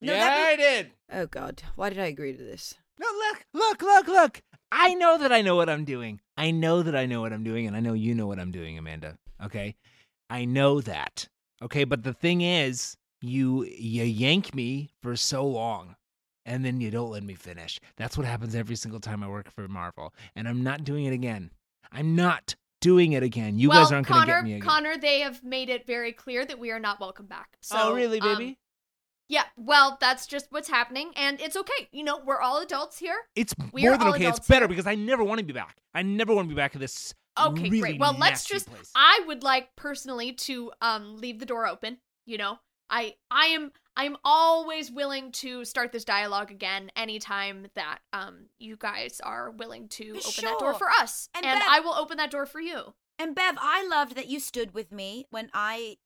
No, 0.02 0.12
yeah, 0.12 0.18
that 0.28 0.46
I 0.48 0.56
did. 0.56 0.92
oh 1.10 1.26
God, 1.26 1.62
why 1.76 1.88
did 1.88 1.98
I 1.98 2.06
agree 2.06 2.36
to 2.36 2.42
this? 2.42 2.74
No, 3.00 3.06
look, 3.06 3.46
look, 3.54 3.80
look, 3.82 4.06
look. 4.08 4.42
I 4.70 4.92
know 4.94 5.16
that 5.16 5.32
I 5.32 5.40
know 5.40 5.56
what 5.56 5.70
I'm 5.70 5.84
doing. 5.86 6.20
I 6.36 6.50
know 6.50 6.82
that 6.82 6.94
I 6.94 7.06
know 7.06 7.22
what 7.22 7.32
I'm 7.32 7.44
doing, 7.44 7.66
and 7.66 7.74
I 7.76 7.80
know 7.80 7.94
you 7.94 8.14
know 8.14 8.26
what 8.26 8.38
I'm 8.38 8.52
doing, 8.52 8.76
Amanda. 8.76 9.16
Okay, 9.42 9.76
I 10.28 10.44
know 10.44 10.80
that. 10.82 11.28
Okay, 11.62 11.84
but 11.84 12.02
the 12.02 12.12
thing 12.12 12.42
is, 12.42 12.96
you 13.24 13.64
you 13.64 14.04
yank 14.04 14.54
me 14.54 14.90
for 15.02 15.16
so 15.16 15.46
long, 15.46 15.96
and 16.44 16.64
then 16.64 16.80
you 16.80 16.90
don't 16.90 17.10
let 17.10 17.22
me 17.22 17.34
finish. 17.34 17.80
That's 17.96 18.16
what 18.16 18.26
happens 18.26 18.54
every 18.54 18.76
single 18.76 19.00
time 19.00 19.22
I 19.22 19.28
work 19.28 19.50
for 19.50 19.66
Marvel, 19.68 20.14
and 20.36 20.48
I'm 20.48 20.62
not 20.62 20.84
doing 20.84 21.06
it 21.06 21.12
again. 21.12 21.50
I'm 21.92 22.14
not 22.14 22.54
doing 22.80 23.12
it 23.12 23.22
again. 23.22 23.58
You 23.58 23.70
well, 23.70 23.82
guys 23.82 23.92
aren't 23.92 24.06
Connor, 24.06 24.26
gonna 24.26 24.38
get 24.40 24.44
me 24.44 24.54
again. 24.56 24.68
Connor, 24.68 24.98
they 24.98 25.20
have 25.20 25.42
made 25.42 25.70
it 25.70 25.86
very 25.86 26.12
clear 26.12 26.44
that 26.44 26.58
we 26.58 26.70
are 26.70 26.78
not 26.78 27.00
welcome 27.00 27.26
back. 27.26 27.56
So, 27.62 27.76
oh, 27.78 27.94
really, 27.94 28.20
um, 28.20 28.36
baby? 28.36 28.58
yeah. 29.28 29.44
Well, 29.56 29.96
that's 30.00 30.26
just 30.26 30.48
what's 30.50 30.68
happening, 30.68 31.12
and 31.16 31.40
it's 31.40 31.56
okay. 31.56 31.88
You 31.92 32.04
know, 32.04 32.20
we're 32.24 32.40
all 32.40 32.60
adults 32.60 32.98
here. 32.98 33.16
it's 33.34 33.54
we 33.72 33.82
more 33.82 33.96
than 33.96 34.08
okay. 34.08 34.26
It's 34.26 34.46
better 34.46 34.62
here. 34.62 34.68
because 34.68 34.86
I 34.86 34.94
never 34.94 35.24
want 35.24 35.38
to 35.38 35.44
be 35.44 35.52
back. 35.52 35.76
I 35.94 36.02
never 36.02 36.34
want 36.34 36.48
to 36.48 36.54
be 36.54 36.56
back 36.56 36.74
at 36.74 36.80
this. 36.80 37.14
Okay, 37.40 37.62
really 37.62 37.80
great. 37.80 38.00
Well, 38.00 38.16
let's 38.18 38.44
just 38.44 38.70
place. 38.70 38.92
I 38.94 39.22
would 39.26 39.42
like 39.42 39.74
personally 39.76 40.32
to 40.32 40.70
um 40.82 41.16
leave 41.16 41.38
the 41.40 41.46
door 41.46 41.66
open, 41.66 41.98
you 42.26 42.38
know. 42.38 42.58
I 42.90 43.14
I 43.30 43.46
am 43.46 43.72
I'm 43.96 44.16
always 44.24 44.90
willing 44.90 45.30
to 45.32 45.64
start 45.64 45.92
this 45.92 46.04
dialogue 46.04 46.50
again 46.50 46.90
anytime 46.96 47.66
that 47.74 47.98
um 48.12 48.46
you 48.58 48.76
guys 48.76 49.20
are 49.22 49.50
willing 49.50 49.88
to 49.88 50.10
open 50.26 50.44
that 50.44 50.58
door 50.58 50.74
for 50.74 50.88
us. 50.90 51.28
And 51.34 51.44
And, 51.46 51.60
Bev- 51.60 51.68
I 51.70 51.80
will 51.80 51.94
open 51.94 52.16
that 52.16 52.30
door 52.30 52.46
for 52.46 52.60
you. 52.60 52.94
And 53.18 53.34
Bev, 53.34 53.56
I 53.60 53.86
loved 53.86 54.16
that 54.16 54.26
you 54.28 54.40
stood 54.40 54.74
with 54.74 54.90
me 54.90 55.26
when 55.30 55.50
I 55.54 55.98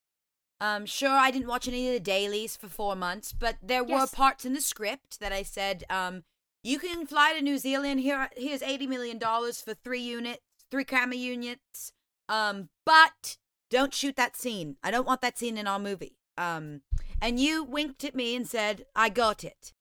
um 0.60 0.86
sure 0.86 1.10
I 1.10 1.30
didn't 1.30 1.48
watch 1.48 1.66
any 1.68 1.86
of 1.88 1.94
the 1.94 2.00
dailies 2.00 2.56
for 2.56 2.68
4 2.68 2.96
months, 2.96 3.32
but 3.32 3.56
there 3.62 3.84
were 3.84 3.90
Yes. 4.00 4.14
parts 4.14 4.44
in 4.44 4.52
the 4.54 4.60
script 4.60 5.20
that 5.20 5.32
I 5.32 5.42
said 5.42 5.84
um 5.90 6.24
you 6.62 6.78
can 6.78 7.06
fly 7.06 7.32
to 7.34 7.40
New 7.42 7.56
Zealand 7.58 8.00
here 8.00 8.28
here's 8.36 8.62
80 8.62 8.86
million 8.86 9.18
dollars 9.18 9.60
for 9.62 9.74
3 9.74 10.00
units, 10.00 10.42
3 10.70 10.84
camera 10.84 11.16
units. 11.16 11.92
Um 12.28 12.68
but 12.84 13.38
don't 13.70 13.94
shoot 13.94 14.16
that 14.16 14.36
scene. 14.36 14.76
I 14.82 14.90
don't 14.90 15.06
want 15.06 15.20
that 15.22 15.38
scene 15.38 15.56
in 15.56 15.66
our 15.66 15.78
movie. 15.78 16.17
Um 16.38 16.80
and 17.20 17.38
you 17.40 17.64
winked 17.64 18.04
at 18.04 18.14
me 18.14 18.36
and 18.36 18.46
said, 18.46 18.86
"I 18.94 19.08
got 19.08 19.42
it." 19.44 19.72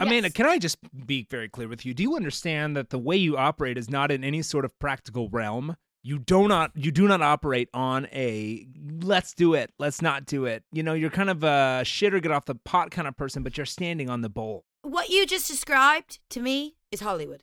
Amanda, 0.00 0.26
Yes. 0.28 0.32
can 0.32 0.46
I 0.46 0.58
just 0.58 0.78
be 1.06 1.26
very 1.30 1.48
clear 1.48 1.68
with 1.68 1.86
you? 1.86 1.94
Do 1.94 2.02
you 2.02 2.16
understand 2.16 2.76
that 2.76 2.90
the 2.90 2.98
way 2.98 3.16
you 3.16 3.36
operate 3.36 3.78
is 3.78 3.88
not 3.88 4.10
in 4.10 4.24
any 4.24 4.42
sort 4.42 4.64
of 4.64 4.76
practical 4.80 5.28
realm? 5.28 5.76
You 6.02 6.18
do 6.18 6.48
not 6.48 6.72
you 6.74 6.90
do 6.90 7.06
not 7.06 7.22
operate 7.22 7.68
on 7.72 8.06
a 8.12 8.66
let's 9.02 9.32
do 9.34 9.54
it, 9.54 9.72
let's 9.78 10.02
not 10.02 10.26
do 10.26 10.44
it. 10.46 10.64
You 10.72 10.82
know, 10.82 10.94
you're 10.94 11.10
kind 11.10 11.30
of 11.30 11.44
a 11.44 11.82
shit 11.84 12.12
or 12.12 12.20
get 12.20 12.32
off 12.32 12.44
the 12.46 12.56
pot 12.56 12.90
kind 12.90 13.06
of 13.06 13.16
person, 13.16 13.42
but 13.42 13.56
you're 13.56 13.64
standing 13.66 14.10
on 14.10 14.20
the 14.22 14.28
bowl. 14.28 14.64
What 14.82 15.08
you 15.10 15.24
just 15.26 15.48
described 15.48 16.18
to 16.30 16.40
me 16.40 16.74
is 16.90 17.00
Hollywood. 17.00 17.42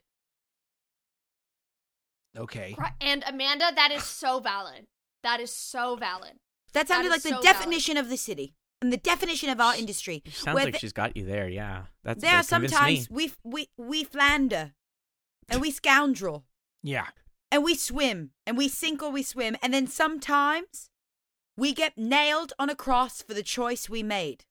Okay. 2.37 2.75
And 3.01 3.23
Amanda, 3.27 3.71
that 3.75 3.91
is 3.91 4.03
so 4.03 4.39
valid. 4.39 4.85
That 5.23 5.39
is 5.39 5.51
so 5.51 5.95
valid. 5.95 6.33
That 6.73 6.87
sounded 6.87 7.07
is 7.07 7.11
like 7.11 7.21
the 7.23 7.29
so 7.29 7.41
valid. 7.41 7.45
definition 7.45 7.97
of 7.97 8.09
the 8.09 8.17
city 8.17 8.55
and 8.81 8.91
the 8.91 8.97
definition 8.97 9.49
of 9.49 9.59
our 9.59 9.75
industry. 9.75 10.23
Sounds 10.31 10.55
where 10.55 10.65
like 10.65 10.73
the- 10.73 10.79
she's 10.79 10.93
got 10.93 11.15
you 11.17 11.25
there. 11.25 11.47
Yeah, 11.49 11.83
that's 12.03 12.21
there 12.21 12.31
that 12.37 12.45
sometimes 12.45 13.09
me. 13.09 13.15
we 13.15 13.33
we 13.43 13.69
we 13.77 14.03
flounder 14.03 14.73
and 15.49 15.61
we 15.61 15.71
scoundrel 15.71 16.45
Yeah. 16.83 17.07
and 17.51 17.63
we 17.63 17.75
swim 17.75 18.31
and 18.47 18.57
we 18.57 18.67
sink 18.69 19.03
or 19.03 19.09
we 19.11 19.23
swim 19.23 19.55
and 19.61 19.73
then 19.73 19.87
sometimes 19.87 20.89
we 21.57 21.73
get 21.73 21.97
nailed 21.97 22.53
on 22.57 22.69
a 22.69 22.75
cross 22.75 23.21
for 23.21 23.33
the 23.33 23.43
choice 23.43 23.89
we 23.89 24.01
made. 24.03 24.45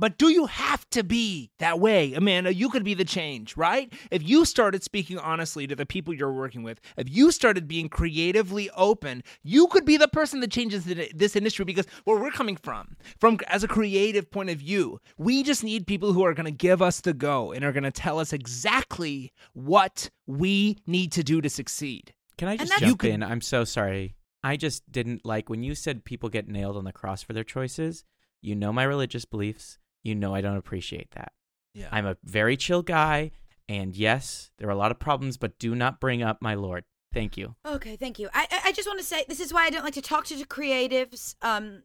But 0.00 0.16
do 0.16 0.30
you 0.30 0.46
have 0.46 0.88
to 0.90 1.04
be 1.04 1.50
that 1.58 1.78
way, 1.78 2.14
Amanda? 2.14 2.54
You 2.54 2.70
could 2.70 2.84
be 2.84 2.94
the 2.94 3.04
change, 3.04 3.54
right? 3.54 3.92
If 4.10 4.26
you 4.26 4.46
started 4.46 4.82
speaking 4.82 5.18
honestly 5.18 5.66
to 5.66 5.76
the 5.76 5.84
people 5.84 6.14
you're 6.14 6.32
working 6.32 6.62
with, 6.62 6.80
if 6.96 7.06
you 7.10 7.30
started 7.30 7.68
being 7.68 7.90
creatively 7.90 8.70
open, 8.70 9.22
you 9.42 9.66
could 9.66 9.84
be 9.84 9.98
the 9.98 10.08
person 10.08 10.40
that 10.40 10.50
changes 10.50 10.86
this 10.86 11.36
industry 11.36 11.66
because 11.66 11.84
where 12.04 12.18
we're 12.18 12.30
coming 12.30 12.56
from, 12.56 12.96
from 13.18 13.38
as 13.48 13.62
a 13.62 13.68
creative 13.68 14.30
point 14.30 14.48
of 14.48 14.56
view, 14.56 14.98
we 15.18 15.42
just 15.42 15.62
need 15.62 15.86
people 15.86 16.14
who 16.14 16.24
are 16.24 16.32
going 16.32 16.46
to 16.46 16.50
give 16.50 16.80
us 16.80 17.02
the 17.02 17.12
go 17.12 17.52
and 17.52 17.62
are 17.62 17.72
going 17.72 17.84
to 17.84 17.90
tell 17.90 18.18
us 18.18 18.32
exactly 18.32 19.30
what 19.52 20.08
we 20.26 20.78
need 20.86 21.12
to 21.12 21.22
do 21.22 21.42
to 21.42 21.50
succeed. 21.50 22.14
Can 22.38 22.48
I 22.48 22.56
just 22.56 22.72
jump 22.78 22.88
You 22.88 22.96
could- 22.96 23.10
in? 23.10 23.22
I'm 23.22 23.42
so 23.42 23.64
sorry. 23.64 24.14
I 24.42 24.56
just 24.56 24.90
didn't 24.90 25.26
like 25.26 25.50
when 25.50 25.62
you 25.62 25.74
said 25.74 26.06
people 26.06 26.30
get 26.30 26.48
nailed 26.48 26.78
on 26.78 26.84
the 26.84 26.92
cross 26.92 27.22
for 27.22 27.34
their 27.34 27.44
choices. 27.44 28.06
You 28.40 28.54
know 28.54 28.72
my 28.72 28.84
religious 28.84 29.26
beliefs. 29.26 29.76
You 30.04 30.14
know 30.14 30.34
I 30.34 30.40
don't 30.40 30.56
appreciate 30.56 31.10
that. 31.12 31.32
Yeah. 31.74 31.88
I'm 31.92 32.06
a 32.06 32.16
very 32.24 32.56
chill 32.56 32.82
guy, 32.82 33.30
and 33.68 33.94
yes, 33.94 34.50
there 34.58 34.68
are 34.68 34.72
a 34.72 34.76
lot 34.76 34.90
of 34.90 34.98
problems, 34.98 35.36
but 35.36 35.58
do 35.58 35.74
not 35.74 36.00
bring 36.00 36.22
up 36.22 36.38
my 36.40 36.54
Lord. 36.54 36.84
Thank 37.12 37.36
you. 37.36 37.54
Okay, 37.66 37.96
thank 37.96 38.18
you. 38.18 38.28
I 38.32 38.46
I- 38.50 38.60
I 38.66 38.72
just 38.72 38.88
want 38.88 38.98
to 39.00 39.04
say 39.04 39.24
this 39.28 39.40
is 39.40 39.52
why 39.52 39.64
I 39.66 39.70
don't 39.70 39.84
like 39.84 39.94
to 39.94 40.02
talk 40.02 40.24
to 40.26 40.36
the 40.36 40.44
creatives. 40.46 41.34
Um, 41.42 41.82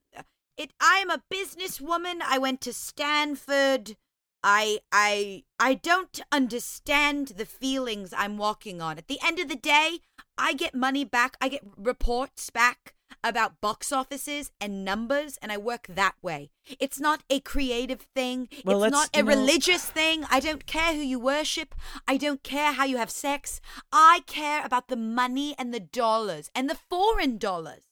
it. 0.57 0.71
I 0.79 0.97
am 0.99 1.09
a 1.09 1.21
businesswoman. 1.33 2.21
I 2.23 2.37
went 2.37 2.61
to 2.61 2.73
Stanford. 2.73 3.95
I 4.43 4.79
I 4.91 5.43
I 5.59 5.73
don't 5.75 6.21
understand 6.31 7.29
the 7.29 7.45
feelings 7.45 8.13
I'm 8.15 8.37
walking 8.37 8.81
on. 8.81 8.97
At 8.97 9.07
the 9.07 9.19
end 9.25 9.39
of 9.39 9.49
the 9.49 9.55
day, 9.55 9.99
I 10.37 10.53
get 10.53 10.75
money 10.75 11.03
back. 11.03 11.35
I 11.41 11.49
get 11.49 11.63
reports 11.75 12.49
back 12.51 12.93
about 13.27 13.59
box 13.59 13.91
offices 13.91 14.51
and 14.61 14.85
numbers, 14.85 15.37
and 15.41 15.51
I 15.51 15.57
work 15.57 15.87
that 15.89 16.15
way. 16.21 16.51
It's 16.79 16.99
not 16.99 17.23
a 17.29 17.39
creative 17.39 18.01
thing. 18.15 18.47
Well, 18.63 18.83
it's 18.83 18.91
not 18.91 19.09
a 19.13 19.21
know- 19.23 19.29
religious 19.35 19.83
thing. 19.85 20.23
I 20.29 20.39
don't 20.39 20.65
care 20.65 20.93
who 20.93 21.01
you 21.01 21.19
worship. 21.19 21.73
I 22.07 22.17
don't 22.17 22.43
care 22.43 22.71
how 22.73 22.85
you 22.85 22.97
have 22.97 23.09
sex. 23.11 23.59
I 23.91 24.21
care 24.27 24.63
about 24.63 24.87
the 24.87 24.95
money 24.95 25.55
and 25.57 25.73
the 25.73 25.79
dollars 25.79 26.49
and 26.55 26.69
the 26.69 26.77
foreign 26.89 27.37
dollars. 27.37 27.83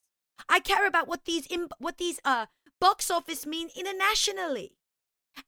I 0.48 0.60
care 0.60 0.86
about 0.88 1.08
what 1.08 1.26
these 1.26 1.48
imp- 1.50 1.74
what 1.80 1.98
these 1.98 2.20
uh 2.24 2.46
box 2.80 3.10
office 3.10 3.46
mean 3.46 3.70
internationally. 3.76 4.78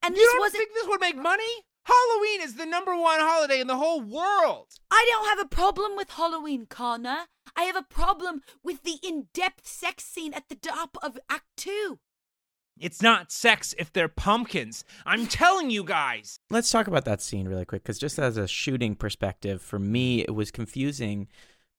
And 0.02 0.16
you 0.16 0.22
this 0.22 0.32
don't 0.32 0.40
wasn't. 0.40 0.58
think 0.60 0.74
this 0.74 0.88
would 0.88 1.02
make 1.02 1.16
money? 1.18 1.66
Halloween 1.86 2.42
is 2.42 2.56
the 2.56 2.66
number 2.66 2.96
one 2.96 3.20
holiday 3.20 3.60
in 3.60 3.68
the 3.68 3.78
whole 3.78 4.02
world. 4.02 4.68
I 4.90 5.06
don't 5.12 5.28
have 5.38 5.46
a 5.46 5.50
problem 5.50 5.96
with 5.96 6.10
Halloween, 6.12 6.66
Connor. 6.66 7.26
I 7.56 7.64
have 7.64 7.76
a 7.76 7.84
problem 7.84 8.42
with 8.64 8.84
the 8.84 8.98
in-depth 9.04 9.68
sex 9.68 10.04
scene 10.04 10.34
at 10.34 10.50
the 10.50 10.56
top 10.56 10.98
of 11.04 11.18
Act 11.30 11.46
Two. 11.56 12.00
It's 12.78 13.02
not 13.02 13.32
sex 13.32 13.74
if 13.78 13.94
they're 13.94 14.10
pumpkins. 14.10 14.84
I'm 15.06 15.28
telling 15.28 15.70
you 15.70 15.84
guys. 15.84 16.40
Let's 16.50 16.70
talk 16.72 16.88
about 16.88 17.06
that 17.06 17.22
scene 17.22 17.48
really 17.48 17.64
quick 17.66 17.84
because 17.84 18.00
just 18.00 18.20
as 18.20 18.36
a 18.36 18.48
shooting 18.48 18.96
perspective, 18.96 19.62
for 19.62 19.80
me, 19.80 20.22
it 20.22 20.36
was 20.36 20.52
confusing 20.52 21.28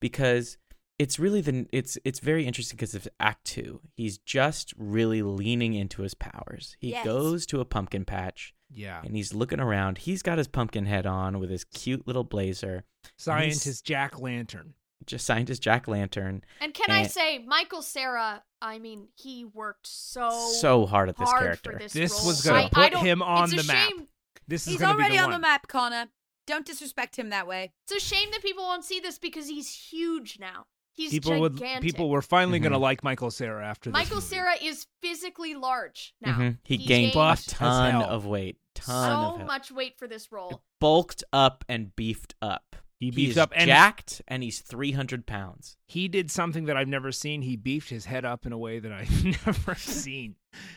because 0.00 0.56
it's 0.98 1.18
really 1.18 1.42
the 1.42 1.66
it's 1.72 1.98
it's 2.04 2.20
very 2.20 2.46
interesting 2.46 2.76
because 2.76 2.94
of 2.94 3.06
Act 3.20 3.44
Two. 3.44 3.80
He's 3.94 4.16
just 4.18 4.72
really 4.78 5.20
leaning 5.22 5.74
into 5.74 6.02
his 6.02 6.14
powers. 6.14 6.76
He 6.80 6.90
Yes. 6.92 7.04
goes 7.04 7.44
to 7.46 7.60
a 7.60 7.66
pumpkin 7.66 8.04
patch 8.06 8.54
Yeah. 8.72 9.00
and 9.04 9.14
he's 9.16 9.32
looking 9.34 9.60
around. 9.60 9.98
He's 9.98 10.22
got 10.22 10.38
his 10.38 10.48
pumpkin 10.48 10.86
head 10.86 11.06
on 11.06 11.38
with 11.38 11.50
his 11.50 11.64
cute 11.64 12.06
little 12.06 12.24
blazer. 12.24 12.84
Scientist 13.16 13.84
Jack 13.84 14.18
Lantern. 14.18 14.74
Just 15.04 15.26
scientist 15.26 15.62
Jack 15.62 15.86
Lantern. 15.86 16.42
And 16.60 16.74
can 16.74 16.90
I 16.90 17.04
say, 17.06 17.38
Michael 17.38 17.82
Cera? 17.82 18.42
I 18.60 18.78
mean, 18.78 19.08
he 19.14 19.44
worked 19.44 19.86
so 19.86 20.30
so 20.30 20.86
hard 20.86 21.08
at 21.08 21.16
this 21.16 21.28
hard 21.28 21.42
character. 21.42 21.72
for 21.72 21.78
this. 21.78 21.92
This 21.92 22.24
was 22.26 22.42
gonna 22.42 22.62
I- 22.62 22.70
I 22.86 22.90
put 22.90 22.98
him 22.98 23.22
on 23.22 23.44
it's 23.44 23.54
the 23.54 23.60
a 23.60 23.64
map. 23.74 23.88
Shame, 23.90 24.08
This 24.48 24.66
is 24.66 24.72
He's 24.72 24.80
gonna 24.80 24.94
be 24.94 25.02
already 25.02 25.16
the 25.18 25.22
on 25.22 25.30
one. 25.30 25.40
the 25.40 25.46
map, 25.46 25.68
Connor. 25.68 26.06
Don't 26.46 26.64
disrespect 26.66 27.16
him 27.16 27.28
that 27.30 27.46
way. 27.46 27.72
it's 27.84 28.02
a 28.04 28.04
shame 28.04 28.30
that 28.32 28.40
people 28.42 28.64
won't 28.64 28.84
see 28.84 28.98
this 29.00 29.18
because 29.18 29.48
he's 29.48 29.68
huge 29.72 30.38
now. 30.40 30.66
He's 30.96 31.10
People 31.10 31.40
would 31.40 31.60
people 31.82 32.08
were 32.08 32.22
finally 32.22 32.58
gonna 32.58 32.78
Mhm. 32.78 32.80
like 32.80 33.04
Michael 33.04 33.30
Cera 33.30 33.64
after 33.66 33.90
this 33.90 33.92
Michael 33.92 34.16
movie. 34.16 34.26
Cera 34.26 34.54
is 34.62 34.86
physically 35.02 35.54
large 35.54 36.14
now. 36.22 36.38
Mhm. 36.38 36.58
He, 36.64 36.78
He 36.78 36.86
gained 36.86 37.14
a 37.14 37.36
ton 37.46 38.02
of 38.02 38.24
weight. 38.24 38.56
Ton 38.74 39.10
so 39.10 39.34
of 39.34 39.38
he- 39.40 39.44
much 39.44 39.70
weight 39.70 39.98
for 39.98 40.08
this 40.08 40.32
role. 40.32 40.62
bulked 40.80 41.22
up 41.32 41.64
and 41.68 41.94
beefed 41.96 42.34
up. 42.40 42.76
He 42.98 43.06
He's 43.08 43.14
beefed 43.14 43.36
up 43.38 43.52
and 43.54 43.68
jacked, 43.68 44.22
and 44.26 44.42
he's 44.42 44.60
three 44.60 44.92
hundred 44.92 45.26
pounds. 45.26 45.76
he 45.86 46.08
did 46.08 46.30
something 46.30 46.64
that 46.64 46.78
I've 46.78 46.88
never 46.88 47.12
seen. 47.12 47.42
He 47.42 47.54
beefed 47.56 47.90
his 47.90 48.06
head 48.06 48.24
up 48.24 48.46
in 48.46 48.52
a 48.52 48.58
way 48.58 48.78
that 48.78 48.90
I've 48.90 49.24
never 49.46 49.74
seen. 49.74 50.36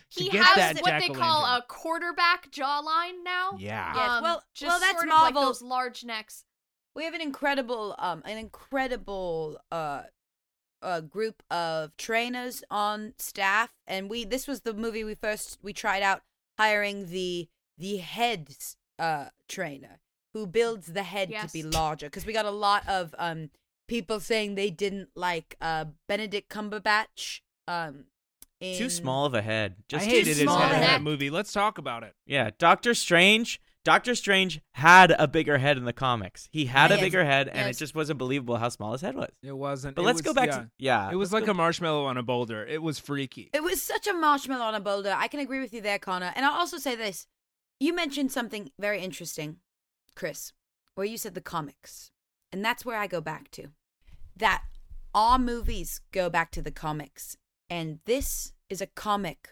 He 0.09 0.27
get 0.27 0.43
has 0.43 0.55
that 0.57 0.81
what 0.81 0.99
they 0.99 1.07
call 1.07 1.45
a 1.45 1.63
quarterback 1.65 2.51
jawline 2.51 3.23
now. 3.23 3.51
Yeah. 3.57 3.93
Yes, 3.95 4.09
Um, 4.09 4.23
well- 4.23 4.43
just 4.53 4.67
well, 4.69 4.79
that's 4.81 4.99
sort 4.99 5.09
of 5.13 5.21
like 5.21 5.33
those 5.33 5.61
large 5.61 6.03
necks. 6.03 6.43
We 6.95 7.03
have 7.05 7.13
an 7.13 7.21
incredible, 7.21 7.95
um, 7.97 8.21
an 8.25 8.37
incredible, 8.37 9.59
uh, 9.71 10.03
uh, 10.81 11.01
group 11.01 11.43
of 11.51 11.95
trainers 11.97 12.63
on 12.69 13.13
staff, 13.17 13.71
and 13.87 14.09
we. 14.09 14.23
This 14.25 14.47
was 14.47 14.61
the 14.61 14.73
movie 14.73 15.03
we 15.03 15.15
first 15.15 15.59
we 15.61 15.73
tried 15.73 16.01
out 16.01 16.21
hiring 16.57 17.07
the 17.07 17.47
the 17.77 17.97
head 17.97 18.49
uh 18.97 19.25
trainer 19.47 19.99
who 20.33 20.45
builds 20.45 20.87
the 20.87 21.03
head 21.03 21.29
to 21.29 21.47
be 21.51 21.63
larger 21.77 22.07
because 22.07 22.25
we 22.25 22.33
got 22.33 22.45
a 22.45 22.51
lot 22.51 22.87
of 22.87 23.15
um 23.17 23.49
people 23.87 24.19
saying 24.19 24.55
they 24.55 24.69
didn't 24.69 25.09
like 25.15 25.55
uh 25.61 25.85
Benedict 26.07 26.49
Cumberbatch 26.49 27.41
um. 27.67 28.05
Too 28.61 28.89
small 28.89 29.25
of 29.25 29.33
a 29.33 29.41
head. 29.41 29.75
Just 29.87 30.03
I 30.03 30.09
too 30.09 30.15
hated 30.17 30.35
his 30.35 30.49
head 30.49 30.75
in 30.75 30.81
that 30.81 31.01
movie. 31.01 31.29
Let's 31.29 31.53
talk 31.53 31.77
about 31.77 32.03
it. 32.03 32.13
Yeah, 32.25 32.49
Doctor 32.57 32.93
Strange. 32.93 33.61
Doctor 33.85 34.13
Strange 34.13 34.61
had 34.73 35.15
a 35.17 35.27
bigger 35.27 35.57
head 35.57 35.77
in 35.77 35.85
the 35.85 35.93
comics. 35.93 36.49
He 36.51 36.65
had 36.65 36.91
a 36.91 36.97
bigger 36.97 37.23
head, 37.23 37.47
and 37.47 37.67
yes. 37.67 37.75
it 37.75 37.79
just 37.79 37.95
wasn't 37.95 38.19
believable 38.19 38.57
how 38.57 38.69
small 38.69 38.91
his 38.91 39.01
head 39.01 39.15
was. 39.15 39.29
It 39.41 39.55
wasn't. 39.57 39.95
But 39.95 40.01
it 40.01 40.05
let's 40.05 40.17
was- 40.17 40.25
go 40.25 40.33
back 40.33 40.47
yeah. 40.47 40.57
to 40.57 40.69
yeah. 40.77 41.11
It 41.11 41.15
was 41.15 41.31
like 41.31 41.45
go- 41.45 41.51
a 41.51 41.55
marshmallow 41.55 42.05
on 42.05 42.17
a 42.17 42.23
boulder. 42.23 42.65
It 42.65 42.81
was 42.81 42.99
freaky. 42.99 43.49
It 43.53 43.63
was 43.63 43.81
such 43.81 44.05
a 44.07 44.13
marshmallow 44.13 44.65
on 44.65 44.75
a 44.75 44.79
boulder. 44.79 45.13
I 45.15 45.27
can 45.27 45.39
agree 45.39 45.59
with 45.59 45.73
you 45.73 45.81
there, 45.81 45.99
Connor. 45.99 46.33
And 46.35 46.45
I'll 46.45 46.59
also 46.59 46.77
say 46.77 46.95
this. 46.95 47.27
You 47.79 47.95
mentioned 47.95 48.31
something 48.31 48.71
very 48.77 49.01
interesting, 49.01 49.57
Chris, 50.13 50.51
where 50.95 51.07
you 51.07 51.17
said 51.17 51.33
the 51.33 51.41
comics. 51.41 52.11
And 52.51 52.65
that's 52.65 52.83
where 52.83 52.97
I 52.97 53.07
go 53.07 53.21
back 53.21 53.49
to. 53.51 53.67
That 54.35 54.63
our 55.13 55.39
movies 55.39 56.01
go 56.11 56.29
back 56.29 56.51
to 56.51 56.61
the 56.61 56.71
comics. 56.71 57.37
And 57.69 57.99
this 58.05 58.53
is 58.69 58.81
a 58.81 58.87
comic 58.87 59.49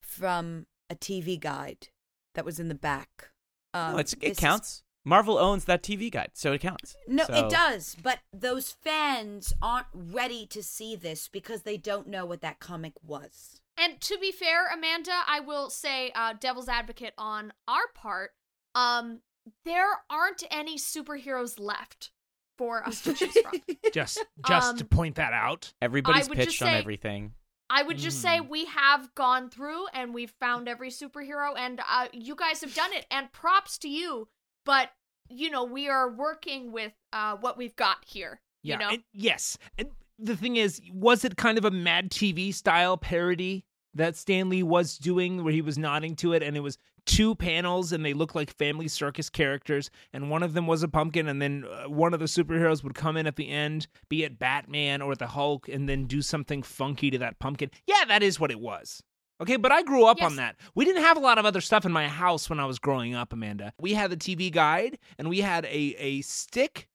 from 0.00 0.66
a 0.88 0.96
TV 0.96 1.38
guide 1.38 1.88
that 2.34 2.44
was 2.44 2.58
in 2.58 2.68
the 2.68 2.74
back. 2.74 3.30
Um, 3.74 3.92
No, 3.92 3.98
it's, 3.98 4.12
this 4.14 4.22
it 4.22 4.30
is- 4.32 4.38
counts. 4.38 4.82
Marvel 5.02 5.38
owns 5.38 5.64
that 5.64 5.82
TV 5.82 6.10
guide, 6.10 6.32
so 6.34 6.52
it 6.52 6.60
counts. 6.60 6.94
No, 7.08 7.24
So- 7.24 7.46
it 7.46 7.50
does. 7.50 7.96
But 8.02 8.18
those 8.34 8.70
fans 8.70 9.54
aren't 9.62 9.86
ready 9.94 10.44
to 10.48 10.62
see 10.62 10.94
this 10.94 11.26
because 11.26 11.62
they 11.62 11.78
don't 11.78 12.06
know 12.06 12.26
what 12.26 12.42
that 12.42 12.60
comic 12.60 12.92
was. 13.02 13.60
And 13.78 13.98
to 14.02 14.18
be 14.18 14.30
fair, 14.30 14.68
Amanda, 14.70 15.22
I 15.26 15.40
will 15.40 15.70
say, 15.70 16.10
uh, 16.14 16.34
devil's 16.38 16.68
advocate 16.68 17.14
on 17.16 17.54
our 17.66 17.88
part, 17.94 18.32
um, 18.74 19.20
there 19.64 19.88
aren't 20.10 20.42
any 20.50 20.76
superheroes 20.76 21.58
left 21.58 22.10
for 22.58 22.86
us 22.86 23.00
to 23.04 23.14
choose 23.14 23.34
from. 23.40 23.62
Just 23.94 24.22
just 24.46 24.68
Um, 24.72 24.76
to 24.76 24.84
point 24.84 25.14
that 25.16 25.32
out. 25.32 25.72
Everybody's 25.80 26.28
pitched 26.28 26.60
on 26.60 26.68
say- 26.68 26.78
everything. 26.78 27.32
I 27.70 27.82
would 27.82 27.98
just 27.98 28.20
say 28.20 28.38
Mm. 28.40 28.48
we 28.48 28.64
have 28.66 29.14
gone 29.14 29.48
through 29.48 29.86
and 29.94 30.12
we've 30.12 30.32
found 30.40 30.68
every 30.68 30.90
superhero, 30.90 31.54
and 31.56 31.80
uh, 31.88 32.08
you 32.12 32.34
guys 32.34 32.60
have 32.62 32.74
done 32.74 32.92
it. 32.92 33.06
And 33.10 33.32
props 33.32 33.78
to 33.78 33.88
you, 33.88 34.28
but 34.66 34.90
you 35.28 35.48
know 35.50 35.62
we 35.64 35.88
are 35.88 36.10
working 36.10 36.72
with 36.72 36.92
uh, 37.12 37.36
what 37.36 37.56
we've 37.56 37.76
got 37.76 37.98
here. 38.04 38.40
Yeah. 38.62 38.74
you 38.74 38.78
know, 38.80 38.88
and- 38.90 39.02
yes. 39.12 39.56
And 39.78 39.88
the 40.18 40.36
thing 40.36 40.56
is, 40.56 40.80
was 40.92 41.24
it 41.24 41.36
kind 41.36 41.56
of 41.56 41.64
a 41.64 41.70
Mad 41.70 42.10
TV 42.10 42.52
style 42.52 42.96
parody 42.98 43.64
that 43.94 44.16
Stan 44.16 44.48
Lee 44.48 44.62
was 44.62 44.96
doing, 44.98 45.42
where 45.42 45.52
he 45.52 45.62
was 45.62 45.76
nodding 45.78 46.14
to 46.16 46.32
it, 46.32 46.42
and 46.42 46.56
it 46.56 46.60
was 46.60 46.78
two 47.06 47.34
panels, 47.34 47.92
and 47.92 48.04
they 48.04 48.12
looked 48.12 48.34
like 48.34 48.50
family 48.56 48.86
circus 48.86 49.28
characters, 49.30 49.90
and 50.12 50.30
one 50.30 50.42
of 50.42 50.52
them 50.52 50.66
was 50.66 50.82
a 50.82 50.88
pumpkin, 50.88 51.26
and 51.28 51.40
then 51.42 51.64
uh, 51.70 51.88
one 51.88 52.12
of 52.14 52.20
the 52.20 52.26
superheroes 52.26 52.84
would 52.84 52.94
come 52.94 53.16
in 53.16 53.26
at 53.26 53.36
the 53.36 53.48
end, 53.48 53.86
be 54.08 54.22
it 54.22 54.38
Batman 54.38 55.02
or 55.02 55.14
the 55.16 55.26
Hulk, 55.26 55.68
and 55.68 55.88
then 55.88 56.06
do 56.06 56.22
something 56.22 56.62
funky 56.62 57.10
to 57.10 57.18
that 57.18 57.38
pumpkin. 57.38 57.70
Yeah, 57.86 58.04
that 58.06 58.22
is 58.22 58.38
what 58.38 58.50
it 58.50 58.60
was. 58.60 59.02
Okay, 59.40 59.56
but 59.56 59.72
I 59.72 59.82
grew 59.82 60.04
up 60.04 60.18
Yes. 60.20 60.30
on 60.30 60.36
that. 60.36 60.56
We 60.74 60.84
didn't 60.84 61.02
have 61.02 61.16
a 61.16 61.20
lot 61.20 61.38
of 61.38 61.46
other 61.46 61.62
stuff 61.62 61.86
in 61.86 61.92
my 61.92 62.06
house 62.06 62.50
when 62.50 62.60
I 62.60 62.66
was 62.66 62.78
growing 62.78 63.14
up, 63.14 63.32
Amanda. 63.32 63.72
We 63.80 63.94
had 63.94 64.10
the 64.10 64.16
TV 64.18 64.52
guide 64.52 64.98
and 65.18 65.30
we 65.30 65.38
had 65.40 65.64
a 65.64 65.96
a 65.98 66.20
stick 66.20 66.88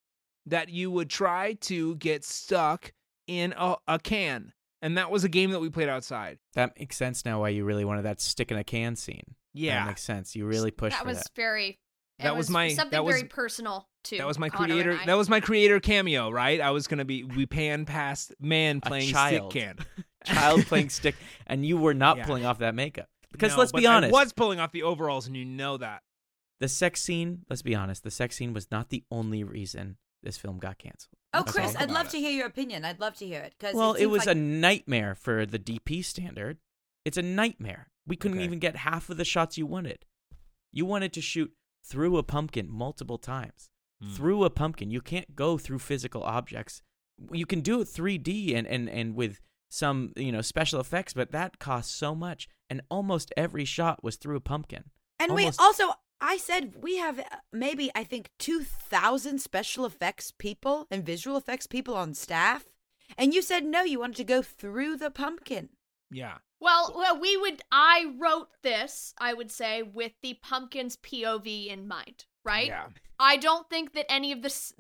that 0.46 0.70
you 0.70 0.92
would 0.92 1.10
try 1.10 1.54
to 1.62 1.96
get 1.96 2.24
stuck 2.24 2.94
in 3.26 3.56
a, 3.58 3.78
a 3.88 3.98
can. 3.98 4.54
And 4.86 4.98
that 5.00 5.10
was 5.10 5.24
a 5.24 5.30
game 5.30 5.50
that 5.52 5.60
we 5.60 5.70
played 5.70 5.90
outside. 5.90 6.38
That 6.54 6.78
makes 6.78 6.96
sense 6.96 7.26
now. 7.26 7.40
Why 7.42 7.50
you 7.50 7.66
really 7.66 7.86
wanted 7.86 8.04
that 8.04 8.22
stick 8.22 8.52
in 8.52 8.58
a 8.58 8.64
can 8.64 8.96
scene? 8.96 9.34
Yeah, 9.54 9.74
that 9.74 9.80
Yeah. 9.82 9.86
makes 9.88 10.04
sense. 10.04 10.36
You 10.36 10.46
really 10.46 10.70
pushed 10.70 10.96
that 10.96 11.02
for 11.04 11.08
was 11.10 11.18
that. 11.20 11.32
very. 11.36 11.80
it 12.20 12.24
That 12.24 12.38
was 12.38 12.50
my- 12.50 12.70
something 12.74 12.92
that 12.92 13.04
was- 13.04 13.16
very 13.16 13.28
personal 13.28 13.90
too. 14.04 14.18
That 14.20 14.28
was 14.28 14.38
my 14.38 14.50
Connor 14.50 14.74
creator. 14.76 15.00
That 15.06 15.16
was 15.18 15.28
my 15.28 15.40
creator 15.40 15.80
cameo, 15.80 16.30
right? 16.30 16.62
I 16.62 16.70
was 16.72 16.88
gonna 16.88 17.04
be 17.04 17.24
we 17.24 17.46
pan 17.48 17.86
past 17.86 18.34
man 18.40 18.80
A 18.84 18.88
playing 18.88 19.12
child. 19.12 19.52
stick 19.52 19.64
can. 19.64 19.86
Child 20.26 20.66
playing 20.68 20.90
stick, 20.90 21.16
and 21.48 21.66
you 21.66 21.78
were 21.78 21.94
not 21.94 22.18
Yeah. 22.18 22.26
pulling 22.26 22.46
off 22.46 22.60
that 22.60 22.74
makeup. 22.76 23.10
Because 23.32 23.52
No, 23.54 23.60
let's 23.60 23.72
but 23.72 23.82
be 23.82 23.88
honest, 23.88 24.14
I 24.14 24.18
was 24.24 24.34
pulling 24.34 24.60
off 24.60 24.72
the 24.72 24.82
overalls, 24.84 25.28
and 25.28 25.36
you 25.36 25.46
know 25.46 25.78
that. 25.78 26.02
the 26.60 26.68
sex 26.70 27.02
scene. 27.02 27.44
Let's 27.50 27.62
be 27.62 27.76
honest, 27.76 28.04
the 28.04 28.12
sex 28.12 28.36
scene 28.38 28.54
was 28.54 28.72
not 28.72 28.90
the 28.90 29.04
only 29.12 29.44
reason 29.44 29.98
this 30.24 30.38
film 30.38 30.58
got 30.58 30.78
canceled. 30.80 31.18
Oh, 31.36 31.40
Let's 31.40 31.52
Chris, 31.52 31.76
I'd 31.78 31.92
love 31.92 32.08
it. 32.08 32.12
to 32.12 32.20
hear 32.20 32.32
your 32.32 32.48
opinion. 32.48 32.86
I'd 32.86 33.00
love 33.00 33.16
to 33.18 33.26
hear 33.26 33.42
it 33.42 33.54
because 33.58 33.76
Well, 33.76 33.94
it, 33.94 34.00
seems 34.00 34.12
was 34.12 34.26
like- 34.26 34.36
a 34.36 34.40
nightmare 34.40 35.16
for 35.16 35.46
the 35.46 35.60
DP 35.60 36.04
standard. 36.04 36.58
It's 37.04 37.18
a 37.18 37.22
nightmare. 37.22 37.90
We 38.08 38.16
couldn't 38.16 38.38
Okay. 38.38 38.46
even 38.46 38.60
get 38.60 38.76
half 38.78 39.10
of 39.10 39.18
the 39.18 39.26
shots 39.26 39.58
you 39.58 39.66
wanted. 39.66 40.06
You 40.72 40.86
wanted 40.86 41.14
to 41.14 41.22
shoot 41.22 41.54
through 41.84 42.18
a 42.18 42.24
pumpkin 42.24 42.70
multiple 42.70 43.18
times. 43.18 43.70
Hmm. 44.02 44.10
Through 44.14 44.44
a 44.44 44.50
pumpkin. 44.50 44.92
You 44.92 45.02
can't 45.02 45.36
go 45.36 45.58
through 45.58 45.80
physical 45.80 46.24
objects. 46.24 46.82
You 47.32 47.46
can 47.46 47.62
do 47.62 47.82
it 47.82 47.88
3D 47.88 48.54
and, 48.56 48.68
and, 48.68 48.90
and 48.90 49.16
with 49.16 49.40
some, 49.70 50.12
you 50.18 50.32
know, 50.32 50.42
special 50.42 50.80
effects, 50.80 51.14
but 51.14 51.32
that 51.32 51.60
costs 51.60 51.94
so 51.96 52.14
much. 52.16 52.48
And 52.70 52.82
almost 52.90 53.34
every 53.38 53.66
shot 53.66 54.04
was 54.04 54.16
through 54.18 54.36
a 54.36 54.42
pumpkin. 54.42 54.86
And 55.20 55.32
almost- 55.32 55.60
we 55.60 55.66
also, 55.66 55.94
I 56.26 56.38
said 56.38 56.74
we 56.82 56.98
have 56.98 57.20
uh, 57.20 57.24
maybe 57.54 57.92
I 57.94 58.04
think 58.04 58.32
two 58.40 58.64
thousand 58.64 59.40
special 59.42 59.86
effects 59.86 60.32
people 60.32 60.88
and 60.90 61.06
visual 61.06 61.38
effects 61.38 61.68
people 61.68 61.96
on 61.96 62.14
staff, 62.16 62.66
and 63.18 63.34
you 63.34 63.42
said 63.44 63.64
no, 63.64 63.84
you 63.84 64.00
wanted 64.00 64.16
to 64.18 64.24
go 64.24 64.42
through 64.42 64.98
the 64.98 65.12
pumpkin. 65.12 65.70
Yeah. 66.12 66.38
Well, 66.60 66.94
well, 66.96 67.20
we 67.20 67.38
would. 67.38 67.62
I 67.72 68.14
wrote 68.18 68.48
this. 68.64 69.14
I 69.20 69.34
would 69.36 69.52
say 69.52 69.84
with 69.84 70.14
the 70.24 70.40
pumpkin's 70.42 70.98
POV 70.98 71.68
in 71.68 71.88
mind, 71.88 72.26
right? 72.44 72.68
Yeah. 72.68 72.88
I 73.20 73.38
don't 73.38 73.70
think 73.70 73.94
that 73.94 74.12
any 74.12 74.32
of 74.32 74.42
this. 74.42 74.74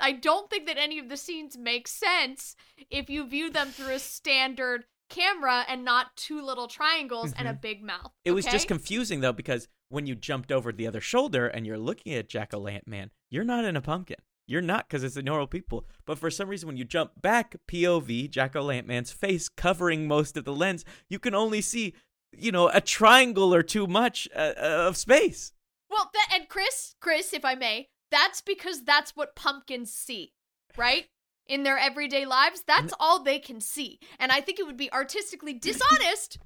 I 0.00 0.12
don't 0.12 0.50
think 0.50 0.66
that 0.66 0.78
any 0.78 0.98
of 0.98 1.08
the 1.08 1.16
scenes 1.16 1.56
make 1.56 1.86
sense 1.86 2.56
if 2.90 3.08
you 3.08 3.26
view 3.26 3.50
them 3.50 3.68
through 3.68 3.94
a 3.94 3.98
standard 3.98 4.84
camera 5.08 5.64
and 5.68 5.84
not 5.84 6.16
two 6.16 6.42
little 6.42 6.66
triangles 6.66 7.32
and 7.38 7.46
a 7.46 7.52
Mhm. 7.52 7.60
big 7.60 7.82
mouth. 7.82 8.10
It 8.24 8.32
was 8.32 8.44
just 8.44 8.66
confusing 8.68 9.20
though 9.20 9.32
because 9.32 9.68
when 9.88 10.06
you 10.06 10.14
jumped 10.14 10.50
over 10.50 10.72
the 10.72 10.86
other 10.86 11.00
shoulder 11.00 11.46
and 11.46 11.66
you're 11.66 11.78
looking 11.78 12.14
at 12.14 12.28
Jack 12.28 12.52
O' 12.52 12.58
Lantern 12.58 12.90
Man, 12.90 13.10
you're 13.30 13.44
not 13.44 13.64
in 13.64 13.76
a 13.76 13.80
pumpkin. 13.80 14.16
You're 14.46 14.62
not 14.62 14.88
because 14.88 15.02
it's 15.02 15.16
a 15.16 15.22
normal 15.22 15.46
people. 15.46 15.86
But 16.04 16.18
for 16.18 16.30
some 16.30 16.48
reason, 16.48 16.68
when 16.68 16.76
you 16.76 16.84
jump 16.84 17.20
back, 17.20 17.56
POV, 17.68 18.30
Jack 18.30 18.54
O' 18.54 18.62
Lantern 18.62 18.88
Man's 18.88 19.10
face 19.12 19.48
covering 19.48 20.06
most 20.06 20.36
of 20.36 20.44
the 20.44 20.54
lens, 20.54 20.84
you 21.08 21.18
can 21.18 21.34
only 21.34 21.60
see, 21.60 21.94
you 22.32 22.52
know, 22.52 22.68
a 22.68 22.80
triangle 22.80 23.52
or 23.52 23.62
too 23.62 23.86
much 23.86 24.28
uh, 24.34 24.52
uh, 24.56 24.86
of 24.88 24.96
space. 24.96 25.52
Well, 25.90 26.10
that 26.12 26.38
and 26.38 26.48
Chris, 26.48 26.94
Chris, 27.00 27.32
if 27.32 27.44
I 27.44 27.54
may, 27.54 27.88
that's 28.10 28.40
because 28.40 28.84
that's 28.84 29.16
what 29.16 29.34
pumpkins 29.34 29.92
see, 29.92 30.32
right? 30.76 31.06
In 31.46 31.64
their 31.64 31.78
everyday 31.78 32.24
lives, 32.24 32.62
that's 32.66 32.94
all 33.00 33.22
they 33.22 33.38
can 33.38 33.60
see. 33.60 33.98
And 34.18 34.30
I 34.30 34.40
think 34.40 34.60
it 34.60 34.66
would 34.66 34.76
be 34.76 34.92
artistically 34.92 35.54
dishonest 35.54 36.38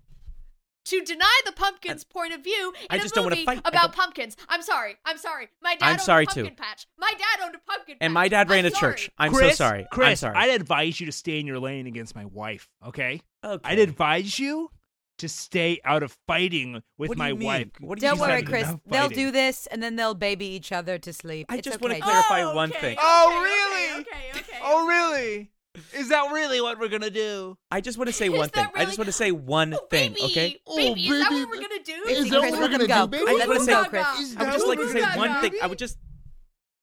to 0.91 1.01
deny 1.03 1.41
the 1.47 1.53
pumpkin's 1.53 2.05
point 2.05 2.33
of 2.33 2.43
view 2.45 2.73
in 2.81 2.87
I 2.91 2.97
a 2.97 2.99
just 3.01 3.15
don't 3.15 3.25
wanna 3.25 3.37
movie 3.37 3.47
fight. 3.47 3.61
About 3.65 3.93
pumpkins. 3.95 4.37
I'm 4.49 4.63
sorry. 4.63 4.97
I'm 5.05 5.19
sorry. 5.19 5.49
My 5.63 5.75
dad 5.77 5.85
I'm 5.87 5.93
owned 5.93 6.01
sorry, 6.03 6.25
a 6.25 6.27
pumpkin 6.27 6.47
too. 6.47 6.55
patch. 6.63 6.87
My 6.99 7.11
dad 7.17 7.45
owned 7.45 7.55
a 7.55 7.59
pumpkin 7.71 7.95
patch. 7.95 7.99
And 8.01 8.13
my 8.13 8.29
dad 8.29 8.51
ran 8.51 8.67
I'm 8.67 8.73
a 8.73 8.75
church. 8.75 9.11
I'm 9.19 9.33
Chris, 9.33 9.57
so 9.57 9.65
sorry. 9.65 9.87
Chris, 9.93 10.09
I'm 10.09 10.17
sorry. 10.17 10.37
I'd 10.37 10.61
advise 10.61 11.01
you 11.01 11.07
to 11.07 11.13
stay 11.13 11.41
in 11.41 11.47
your 11.47 11.59
lane 11.59 11.87
against 11.87 12.15
my 12.15 12.25
wife, 12.27 12.69
okay? 12.87 13.21
okay. 13.45 13.61
I'd 13.65 13.79
advise 13.79 14.39
you 14.39 14.71
to 15.19 15.29
stay 15.29 15.79
out 15.85 16.03
of 16.03 16.17
fighting 16.27 16.83
with 16.97 17.11
What 17.11 17.15
do 17.17 17.19
my 17.19 17.29
you 17.29 17.37
mean? 17.37 17.47
wife. 17.47 17.67
What 17.81 17.99
do 17.99 18.07
you 18.07 18.11
Don't 18.13 18.21
worry, 18.21 18.43
Chris. 18.43 18.67
They'll 18.87 19.11
do 19.11 19.31
this, 19.31 19.67
and 19.67 19.83
then 19.83 19.97
they'll 19.97 20.15
baby 20.15 20.47
each 20.47 20.73
other 20.73 20.97
to 20.99 21.13
sleep. 21.13 21.47
I 21.51 21.57
It's 21.57 21.65
just 21.67 21.77
okay. 21.77 21.83
wanna 21.83 22.01
clarify 22.01 22.43
Oh, 22.43 22.55
one 22.55 22.71
okay, 22.71 22.81
thing. 22.81 22.93
okay, 22.99 23.07
Oh, 23.07 23.29
okay, 23.31 23.43
really? 23.45 24.01
Okay, 24.01 24.41
okay. 24.41 24.59
Oh, 24.63 24.87
really? 24.87 25.51
Is 25.95 26.09
that 26.11 26.31
really 26.33 26.61
what 26.61 26.79
we're 26.79 26.89
gonna 26.89 27.11
do? 27.11 27.57
I 27.71 27.81
just 27.81 27.99
want 27.99 28.09
to 28.09 28.13
say 28.13 28.27
Is 28.27 28.33
one 28.33 28.49
thing. 28.49 28.65
that 28.75 28.81
I 28.81 28.85
just 28.85 28.99
want 28.99 29.07
to 29.07 29.13
say 29.13 29.31
one 29.33 29.75
Oh, 29.75 29.87
thing, 29.91 30.13
baby, 30.13 30.23
okay? 30.25 30.57
Baby, 30.77 31.01
is 31.07 31.11
oh, 31.11 31.19
that 31.19 31.31
baby, 31.31 31.41
what 31.45 31.51
we're 31.51 31.63
gonna 31.63 31.83
do? 31.85 31.93
Is 31.93 32.19
Chris, 32.19 32.31
that 32.31 32.41
let 32.41 32.53
what 32.53 32.61
we're 32.61 32.69
gonna 32.69 32.87
go. 32.87 33.07
do, 33.07 33.07
baby? 33.09 33.25
I 33.29 33.35
just 33.35 33.39
Let 33.39 33.49
wanna 33.49 33.61
say- 33.61 33.73
go, 33.73 33.85
Chris. 33.85 34.37
I 34.37 34.45
would 34.45 34.53
just 34.53 34.67
like 34.67 34.79
to 34.79 34.89
say 34.91 35.01
gonna 35.01 35.17
one 35.19 35.33
do, 35.43 35.49
thing. 35.51 35.59
I 35.63 35.67
would 35.67 35.79
just 35.79 35.99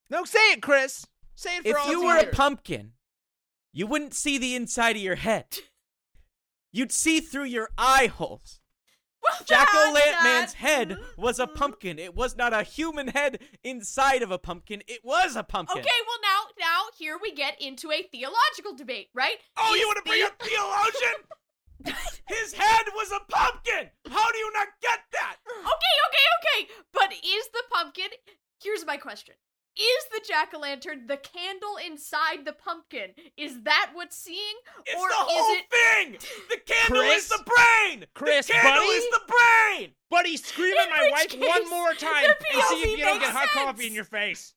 No, 0.10 0.23
say 0.25 0.39
it, 0.51 0.62
Chris. 0.62 1.05
Say 1.36 1.57
it 1.57 1.63
for 1.63 1.69
if 1.69 1.77
all 1.77 1.89
you 1.91 2.01
to 2.01 2.05
were 2.07 2.17
a 2.17 2.25
pumpkin, 2.27 2.93
you 3.73 3.86
wouldn't 3.88 4.13
see 4.13 4.38
the 4.38 4.55
inside 4.55 4.95
of 4.95 5.01
your 5.01 5.15
head. 5.15 5.45
You'd 6.71 6.91
see 6.91 7.19
through 7.19 7.45
your 7.45 7.69
eye 7.77 8.07
holes. 8.07 8.60
Jack 9.46 9.70
O'Lantman's 9.74 10.54
that- 10.54 10.56
head 10.56 10.98
was 11.18 11.40
a 11.40 11.48
pumpkin. 11.48 12.00
It 12.00 12.16
was 12.16 12.36
not 12.36 12.54
a 12.54 12.63
human 12.63 13.08
head 13.10 13.40
inside 13.63 14.22
of 14.24 14.32
a 14.32 14.38
pumpkin. 14.38 14.82
It 14.88 15.02
was 15.04 15.36
a 15.36 15.44
pumpkin. 15.44 15.80
Okay, 15.80 15.90
well 16.08 16.20
now, 16.24 16.40
now 16.60 16.82
here 16.98 17.18
we 17.22 17.34
get 17.34 17.62
into 17.62 17.92
a 17.92 18.04
theological 18.04 18.76
debate, 18.76 19.10
right? 19.13 19.38
Oh, 19.58 19.74
Is 19.74 19.80
you 19.82 19.88
want 19.88 19.98
to 20.04 20.10
bring 20.10 20.22
the- 20.22 20.28
up 20.28 20.42
theologian? 20.42 21.24
His 22.28 22.54
head 22.54 22.86
was 22.96 23.12
a 23.12 23.20
pumpkin. 23.32 23.90
How 24.10 24.32
do 24.32 24.38
you 24.38 24.52
not 24.54 24.68
get 24.82 25.00
that? 25.13 25.36
Okay, 25.48 25.96
okay, 26.08 26.66
okay. 26.66 26.74
But 26.92 27.13
is 27.13 27.48
the 27.54 27.63
pumpkin? 27.72 28.08
Here's 28.62 28.86
my 28.86 28.98
question: 28.98 29.36
Is 29.80 30.06
the 30.12 30.22
jack 30.28 30.54
o' 30.56 30.60
lantern 30.60 31.06
the 31.08 31.18
candle 31.18 31.78
inside 31.86 32.46
the 32.46 32.54
pumpkin? 32.54 33.12
Is 33.38 33.62
that 33.63 33.92
what's 33.94 34.18
seeing, 34.18 34.56
It's 34.86 35.00
or 35.00 35.08
the 35.10 35.16
whole 35.16 35.54
is 35.56 35.62
it? 35.62 35.70
thing. 35.70 36.18
The 36.50 36.58
candle 36.66 37.04
Chris? 37.04 37.24
is 37.24 37.30
the 37.30 37.44
brain. 37.46 38.06
Chris, 38.16 38.48
the 38.48 38.54
candle 38.54 38.74
buddy? 38.86 38.88
is 38.88 39.10
the 39.12 39.22
brain. 39.28 39.90
Buddy, 40.10 40.38
scream 40.38 40.74
In 40.74 40.80
at 40.80 40.90
my 40.90 41.10
wife 41.12 41.30
case, 41.30 41.48
one 41.48 41.70
more 41.70 41.94
time 41.94 42.26
and 42.26 42.63
see 42.70 42.82
if 42.84 42.98
you 42.98 43.06
don't 43.06 43.20
makes 43.20 43.28
get 43.28 43.36
hot 43.36 43.50
sense. 43.50 43.66
coffee 43.66 43.88
in 43.88 43.94
your 43.94 44.04
face. 44.06 44.54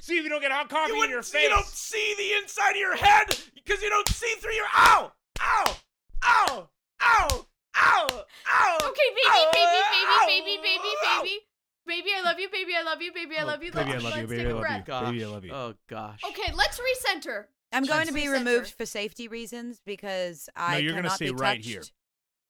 See 0.00 0.18
if 0.18 0.22
you 0.24 0.28
don't 0.30 0.40
get 0.42 0.52
hot 0.52 0.68
coffee 0.68 0.88
You, 0.92 0.94
in 1.02 1.10
wouldn't- 1.10 1.32
your 1.32 1.42
you 1.42 1.48
don't 1.48 1.66
see 1.66 2.14
the 2.18 2.32
inside 2.42 2.72
of 2.72 2.76
your 2.76 2.94
head 2.96 3.36
because 3.54 3.82
you 3.82 3.88
don't 3.90 4.08
see 4.08 4.32
through 4.38 4.52
your 4.54 4.66
ow, 4.76 5.12
ow, 5.40 5.76
ow, 6.24 6.68
ow, 7.00 7.46
ow, 7.76 8.06
ow. 8.46 8.78
Okay, 8.84 9.08
baby, 9.10 9.28
ow, 9.28 9.50
baby, 9.52 9.80
ow, 10.06 10.26
baby, 10.26 10.56
baby, 10.56 10.62
baby, 10.62 10.94
ow. 11.06 11.22
baby, 11.22 11.40
baby. 11.88 12.10
I 12.16 12.22
love 12.22 12.38
you, 12.38 12.48
baby. 12.50 12.72
I 12.78 12.82
love 12.82 13.02
you, 13.02 13.12
baby. 13.12 13.36
I 13.36 13.42
Oh, 13.42 13.46
love 13.46 13.62
you. 13.64 13.72
baby, 13.72 13.90
I 13.90 13.92
let's, 13.94 14.04
love 14.04 14.16
you, 14.18 14.26
baby, 14.28 14.36
take 14.36 14.46
I 14.46 14.50
a 14.50 14.54
love 14.54 14.60
breath. 14.60 14.76
you. 14.78 14.84
Gosh. 14.84 15.04
Baby, 15.12 15.24
I 15.24 15.28
love 15.28 15.44
you. 15.44 15.52
Oh 15.52 15.74
gosh. 15.88 16.20
Okay, 16.24 16.52
let's 16.54 16.78
recenter. 16.78 17.44
I'm 17.72 17.84
going 17.84 17.98
Let's 17.98 18.08
to 18.10 18.14
be 18.14 18.22
recenter. 18.26 18.32
removed 18.32 18.70
for 18.70 18.86
safety 18.86 19.26
reasons 19.28 19.80
because 19.84 20.48
I 20.56 20.74
No, 20.74 20.78
you're 20.78 20.94
gonna 20.94 21.10
stay 21.10 21.30
right 21.30 21.60
here. 21.60 21.82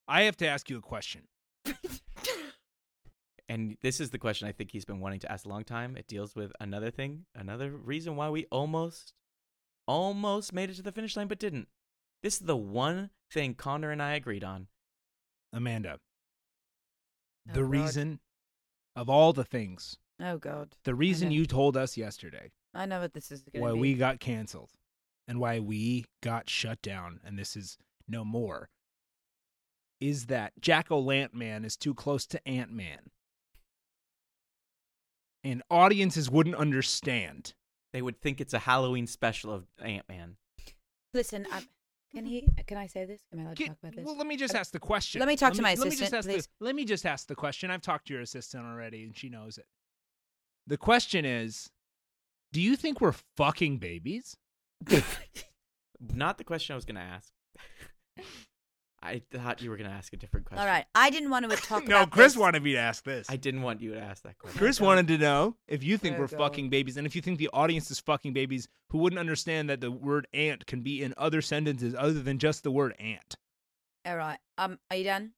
I 0.06 0.22
have 0.22 0.36
to 0.38 0.46
ask 0.46 0.68
you 0.68 0.76
a 0.78 0.82
question. 0.82 1.22
And 3.50 3.78
this 3.80 3.98
is 3.98 4.10
the 4.10 4.18
question 4.18 4.46
I 4.46 4.52
think 4.52 4.70
he's 4.72 4.84
been 4.84 5.00
wanting 5.00 5.20
to 5.20 5.32
ask 5.32 5.46
a 5.46 5.48
long 5.48 5.64
time. 5.64 5.96
It 5.96 6.06
deals 6.06 6.36
with 6.36 6.52
another 6.60 6.90
thing, 6.90 7.24
another 7.34 7.70
reason 7.70 8.14
why 8.14 8.28
we 8.28 8.44
almost, 8.52 9.14
almost 9.86 10.52
made 10.52 10.68
it 10.68 10.74
to 10.76 10.82
the 10.82 10.92
finish 10.92 11.16
line 11.16 11.28
but 11.28 11.38
didn't. 11.38 11.68
This 12.22 12.34
is 12.34 12.40
the 12.40 12.56
one 12.58 13.08
thing 13.32 13.54
Connor 13.54 13.90
and 13.90 14.02
I 14.02 14.14
agreed 14.16 14.44
on. 14.44 14.66
Amanda, 15.50 15.98
Oh, 17.48 17.54
the 17.54 17.60
God. 17.62 17.70
reason 17.70 18.20
of 18.98 19.08
all 19.08 19.32
the 19.32 19.44
things, 19.44 19.96
Oh 20.20 20.36
God, 20.38 20.74
the 20.84 20.94
reason 20.94 21.30
you 21.30 21.46
told 21.46 21.76
us 21.76 21.96
yesterday 21.96 22.50
I 22.74 22.86
know 22.86 23.00
what 23.00 23.14
this 23.14 23.30
is 23.30 23.42
going 23.42 23.62
why 23.62 23.72
be. 23.72 23.78
we 23.78 23.94
got 23.94 24.18
canceled 24.20 24.70
and 25.26 25.38
why 25.38 25.60
we 25.60 26.04
got 26.22 26.50
shut 26.50 26.82
down 26.82 27.20
and 27.24 27.38
this 27.38 27.56
is 27.56 27.78
no 28.08 28.24
more 28.24 28.68
is 30.00 30.26
that 30.26 30.52
Jack 30.60 30.90
O'Lantman 30.90 31.64
is 31.64 31.76
too 31.76 31.94
close 31.94 32.24
to 32.26 32.48
Ant 32.48 32.72
Man. 32.72 33.10
And 35.44 35.62
audiences 35.70 36.30
wouldn't 36.30 36.56
understand. 36.56 37.54
They 37.92 38.02
would 38.02 38.20
think 38.20 38.40
it's 38.40 38.54
a 38.54 38.60
Halloween 38.60 39.06
special 39.06 39.52
of 39.52 39.66
Ant 39.82 40.08
Man. 40.08 40.36
Listen, 41.14 41.46
I'm, 41.52 41.64
can 42.12 42.24
mm-hmm. 42.24 42.30
he? 42.56 42.64
Can 42.66 42.78
I 42.78 42.86
say 42.86 43.04
this? 43.04 43.20
Am 43.32 43.40
I 43.40 43.42
allowed 43.42 43.56
to 43.56 43.62
Get- 43.62 43.68
talk 43.68 43.76
about 43.82 43.96
this? 43.96 44.04
well, 44.04 44.16
let 44.16 44.26
me 44.26 44.36
just 44.36 44.54
ask 44.54 44.72
the 44.72 44.78
question. 44.78 45.18
Let 45.20 45.28
me 45.28 45.36
talk 45.36 45.52
to 45.54 45.62
my 45.62 45.70
let 45.70 45.78
me 45.78 45.84
just 45.90 46.02
assistant, 46.02 46.18
ask 46.18 46.26
the- 46.26 46.34
please. 46.34 46.48
let 46.60 46.74
me 46.74 46.84
just 46.84 47.06
ask 47.06 47.26
the 47.26 47.34
question. 47.34 47.70
I've 47.70 47.82
talked 47.82 48.06
to 48.08 48.14
your 48.14 48.22
assistant 48.22 48.64
already, 48.64 49.04
and 49.04 49.16
she 49.16 49.28
knows 49.28 49.58
it. 49.58 49.66
The 50.66 50.76
question 50.76 51.24
is, 51.24 51.70
do 52.52 52.60
you 52.60 52.76
think 52.76 53.00
we're 53.00 53.14
fucking 53.36 53.78
babies? 53.78 54.36
Not 56.00 56.38
the 56.38 56.44
question 56.44 56.74
I 56.74 56.76
was 56.76 56.84
going 56.84 56.96
to 56.96 57.00
ask. 57.02 57.32
I 59.02 59.22
thought 59.32 59.62
you 59.62 59.70
were 59.70 59.76
going 59.76 59.88
to 59.88 59.94
ask 59.94 60.12
a 60.12 60.16
different 60.16 60.46
question. 60.46 60.60
All 60.60 60.66
right, 60.66 60.84
I 60.94 61.10
didn't 61.10 61.30
want 61.30 61.48
to 61.48 61.56
talk 61.68 61.86
no, 61.86 61.96
about 61.98 62.10
Chris 62.10 62.32
this. 62.32 62.40
wanted 62.40 62.62
me 62.62 62.72
to 62.72 62.78
ask 62.78 63.04
this. 63.04 63.26
I 63.30 63.36
didn't 63.36 63.62
want 63.62 63.80
you 63.80 63.94
to 63.94 64.00
ask 64.00 64.22
that 64.24 64.38
question. 64.38 64.58
Chris 64.58 64.80
wanted 64.80 65.06
to 65.08 65.18
know 65.18 65.54
if 65.68 65.84
you 65.84 65.96
think 65.98 66.18
we're 66.18 66.26
God. 66.26 66.38
fucking 66.38 66.70
babies, 66.70 66.96
and 66.96 67.06
if 67.06 67.14
you 67.14 67.22
think 67.22 67.38
the 67.38 67.48
audience 67.52 67.90
is 67.90 68.00
fucking 68.00 68.32
babies 68.32 68.66
who 68.90 68.98
wouldn't 68.98 69.20
understand 69.20 69.70
that 69.70 69.80
the 69.80 69.90
word 69.90 70.26
ant 70.32 70.66
can 70.66 70.80
be 70.80 71.02
in 71.02 71.14
other 71.16 71.40
sentences 71.40 71.94
other 71.96 72.20
than 72.20 72.38
just 72.38 72.62
the 72.64 72.70
word 72.70 72.94
ant. 72.98 73.36
All 74.04 74.16
right, 74.16 74.38
um, 74.58 74.78
are 74.90 74.96
you 74.96 75.04
done? 75.04 75.32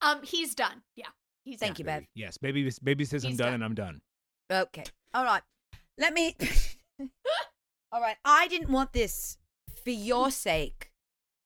Um, 0.00 0.20
he's 0.22 0.54
done. 0.54 0.82
Yeah, 0.94 1.06
he's 1.44 1.58
Thank 1.58 1.74
done. 1.76 1.78
you, 1.80 1.84
Bev. 1.86 2.04
Yes, 2.14 2.38
baby. 2.38 2.70
Baby 2.82 3.04
says 3.04 3.24
I'm 3.24 3.30
He's 3.30 3.38
done, 3.38 3.46
done. 3.46 3.54
and 3.54 3.64
I'm 3.64 3.74
done. 3.74 4.00
Okay. 4.52 4.84
All 5.14 5.24
right. 5.24 5.42
Let 5.98 6.12
me. 6.12 6.36
All 7.92 8.00
right. 8.00 8.16
I 8.24 8.46
didn't 8.48 8.70
want 8.70 8.92
this 8.92 9.38
for 9.82 9.90
your 9.90 10.30
sake. 10.30 10.90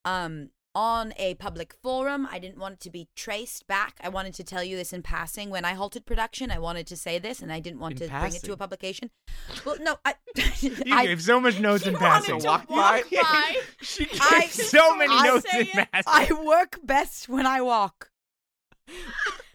Um, 0.05 0.51
on 0.79 1.13
a 1.17 1.35
public 1.35 1.75
forum, 1.83 2.29
I 2.31 2.39
didn't 2.39 2.57
want 2.59 2.75
it 2.75 2.81
to 2.83 2.91
be 2.91 3.09
traced 3.17 3.67
back. 3.67 3.97
I 4.01 4.09
wanted 4.09 4.33
to 4.35 4.45
tell 4.45 4.63
you 4.63 4.77
this 4.77 4.93
in 4.93 5.03
passing. 5.03 5.51
When 5.51 5.65
I 5.65 5.73
halted 5.75 6.07
production, 6.07 6.53
I 6.53 6.61
wanted 6.61 6.87
to 6.87 6.97
say 6.97 7.19
this, 7.19 7.41
and 7.43 7.53
I 7.53 7.59
didn't 7.59 7.81
want 7.81 8.01
In 8.01 8.09
to 8.09 8.19
bring 8.21 8.33
it 8.35 8.43
to 8.45 8.53
a 8.53 8.57
publication. 8.57 9.11
Well, 9.65 9.77
no, 9.81 9.97
I. 10.05 10.15
You 10.61 10.77
I 10.93 11.07
gave 11.07 11.21
so 11.23 11.41
much 11.41 11.59
notes 11.59 11.85
in 11.87 11.97
passing. 11.97 12.39
walk 12.45 12.69
by? 12.69 13.03
by. 13.13 13.57
she 13.83 14.05
gave 14.07 14.21
I- 14.21 14.47
so 14.47 14.95
many 14.97 15.15
I 15.17 15.27
notes 15.27 15.53
in 15.53 15.67
it. 15.67 15.89
passing. 15.93 16.05
I 16.07 16.43
work 16.45 16.79
best 16.85 17.29
when 17.29 17.45
I 17.47 17.61
walk. 17.61 18.11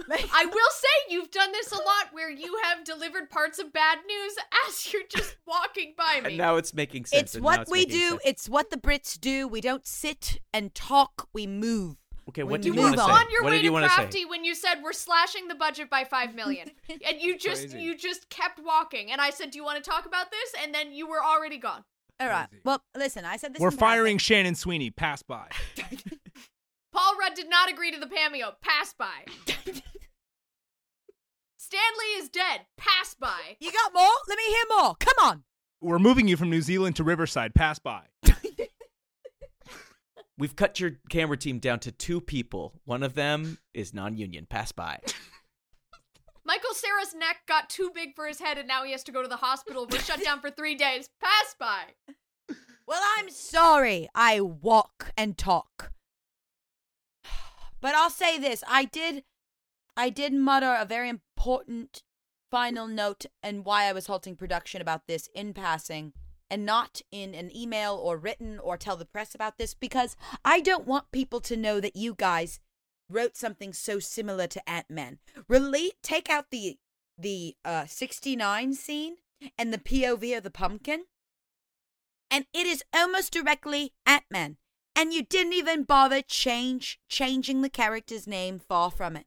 I 0.10 0.46
will 0.46 0.72
say 0.72 0.88
you've 1.10 1.32
done 1.32 1.52
this 1.52 1.72
a 1.72 1.78
lot 1.78 2.10
where 2.12 2.30
you 2.30 2.60
have 2.64 2.84
delivered 2.84 3.30
parts 3.30 3.60
of 3.60 3.72
bad 3.74 4.00
news 4.08 4.36
as 4.68 4.92
you're 4.92 5.04
just 5.10 5.38
walking 5.48 5.94
by 5.98 6.20
me. 6.22 6.30
And 6.30 6.38
now 6.38 6.58
it's 6.58 6.74
making 6.74 7.06
sense. 7.06 7.22
It's 7.22 7.36
and 7.36 7.44
what 7.44 7.62
it's 7.62 7.72
we 7.72 7.86
do. 7.86 8.10
sense. 8.10 8.22
It's 8.26 8.50
what 8.50 8.70
the 8.70 8.78
Brits 8.78 9.20
do. 9.20 9.48
We 9.48 9.62
don't 9.62 9.86
sit 9.88 10.40
and 10.54 10.74
talk. 10.74 11.30
We 11.34 11.48
move. 11.48 11.98
Okay, 12.30 12.44
we 12.44 12.52
what 12.52 12.62
did 12.62 12.68
you 12.68 12.74
you 12.76 12.82
want 12.82 12.96
to 12.96 13.02
move 13.02 13.06
say? 13.06 13.12
on. 13.12 13.20
on 13.20 13.32
your 13.32 13.44
what 13.44 13.50
way 13.52 13.58
did 13.58 13.64
you 13.66 13.70
to 13.70 13.74
want 13.74 13.86
to 13.86 13.90
say? 13.90 13.96
Crafty 13.96 14.26
when 14.26 14.46
you 14.46 14.56
said 14.56 14.76
we're 14.82 14.94
slashing 14.94 15.48
the 15.50 15.56
budget 15.56 15.90
by 15.90 16.06
five 16.06 16.34
million, 16.34 16.72
and 16.90 17.20
you 17.22 17.38
just 17.38 17.70
Crazy. 17.70 17.82
you 17.82 17.98
just 17.98 18.30
kept 18.30 18.60
walking. 18.64 19.12
And 19.12 19.20
I 19.20 19.30
said, 19.30 19.52
"Do 19.52 19.58
you 19.58 19.66
want 19.66 19.84
to 19.84 19.90
talk 19.90 20.06
about 20.06 20.32
this?" 20.32 20.62
And 20.64 20.74
then 20.74 20.94
you 20.94 21.08
were 21.08 21.24
already 21.24 21.58
gone. 21.58 21.84
All 22.20 22.28
right. 22.30 22.48
Crazy. 22.50 22.62
Well, 22.64 22.82
listen. 22.96 23.26
I 23.26 23.36
said 23.38 23.54
this. 23.54 23.60
We're 23.60 23.72
firing 23.72 24.18
Shannon 24.20 24.56
Sweeney. 24.56 24.90
Pass 24.90 25.22
by. 25.22 25.48
Paul 26.94 27.18
Rudd 27.20 27.34
did 27.34 27.50
not 27.50 27.72
agree 27.72 27.92
to 27.92 28.00
the 28.00 28.08
cameo. 28.08 28.54
Pass 28.62 28.94
by. 28.94 29.26
Stan 31.58 31.82
Lee 32.00 32.20
is 32.20 32.30
dead. 32.30 32.62
Pass 32.78 33.16
by. 33.16 33.58
You 33.60 33.72
got 33.72 33.94
more? 33.94 34.12
Let 34.28 34.38
me 34.38 34.44
hear 34.48 34.64
more. 34.78 34.96
Come 35.00 35.16
on. 35.24 35.44
We're 35.82 35.98
moving 35.98 36.28
you 36.28 36.38
from 36.38 36.52
New 36.52 36.62
Zealand 36.62 36.96
to 36.98 37.04
Riverside. 37.04 37.56
Pass 37.56 37.80
by. 37.80 38.04
We've 40.38 40.56
cut 40.56 40.80
your 40.80 40.92
camera 41.10 41.36
team 41.38 41.58
down 41.60 41.80
to 41.80 41.92
two 41.92 42.22
people. 42.22 42.74
One 42.86 43.02
of 43.02 43.16
them 43.16 43.58
is 43.74 43.94
non-union. 43.94 44.46
Pass 44.46 44.72
by. 44.72 45.00
Michael 46.46 46.74
Cera's 46.74 47.16
neck 47.16 47.38
got 47.48 47.70
too 47.70 47.92
big 47.96 48.16
for 48.16 48.28
his 48.28 48.40
head, 48.40 48.58
and 48.58 48.68
now 48.68 48.84
he 48.84 48.92
has 48.92 49.04
to 49.06 49.12
go 49.12 49.24
to 49.24 49.28
the 49.28 49.38
hospital. 49.38 49.88
We're 49.90 50.00
shut 50.00 50.24
down 50.24 50.42
for 50.42 50.52
three 50.52 50.76
days. 50.76 51.10
Pass 51.22 51.56
by. 51.60 51.84
Well, 52.86 53.02
I'm 53.18 53.30
sorry. 53.30 54.10
I 54.14 54.42
walk 54.42 55.12
and 55.18 55.38
talk. 55.38 55.93
But 57.84 57.96
I'll 57.96 58.10
say 58.10 58.40
this. 58.40 58.64
I 58.66 58.86
did 58.86 59.26
I 59.98 60.10
did 60.10 60.34
mutter 60.34 60.74
a 60.80 60.86
very 60.86 61.10
important 61.10 62.02
final 62.50 62.88
note 62.88 63.26
and 63.44 63.66
why 63.66 63.84
I 63.84 63.92
was 63.92 64.08
halting 64.08 64.38
production 64.38 64.82
about 64.82 65.06
this 65.06 65.28
in 65.36 65.54
passing 65.54 66.14
and 66.50 66.66
not 66.66 67.02
in 67.12 67.36
an 67.36 67.56
email 67.56 67.96
or 67.96 68.18
written 68.18 68.58
or 68.58 68.78
tell 68.78 68.96
the 68.96 69.06
press 69.06 69.36
about 69.36 69.58
this 69.58 69.74
because 69.74 70.16
I 70.46 70.62
don't 70.62 70.88
want 70.88 71.12
people 71.12 71.42
to 71.42 71.58
know 71.58 71.82
that 71.82 71.98
you 71.98 72.16
guys 72.16 72.62
wrote 73.10 73.36
something 73.36 73.74
so 73.74 74.00
similar 74.00 74.48
to 74.48 74.70
Ant-Man. 74.70 75.20
Relate 75.50 75.96
take 76.02 76.30
out 76.30 76.52
the 76.52 76.78
the 77.18 77.58
uh 77.66 77.86
69 77.86 78.76
scene 78.76 79.18
and 79.58 79.74
the 79.74 79.78
POV 79.78 80.38
of 80.38 80.44
the 80.44 80.50
pumpkin 80.50 81.04
and 82.32 82.46
it 82.54 82.66
is 82.66 82.82
almost 82.96 83.34
directly 83.34 83.92
Ant-Man. 84.06 84.56
And 84.96 85.14
you 85.14 85.24
didn't 85.24 85.54
even 85.54 85.84
bother 85.84 86.22
change 86.22 87.00
changing 87.10 87.62
the 87.62 87.70
character's 87.70 88.28
name 88.28 88.60
far 88.60 88.92
from 88.92 89.16
it. 89.16 89.26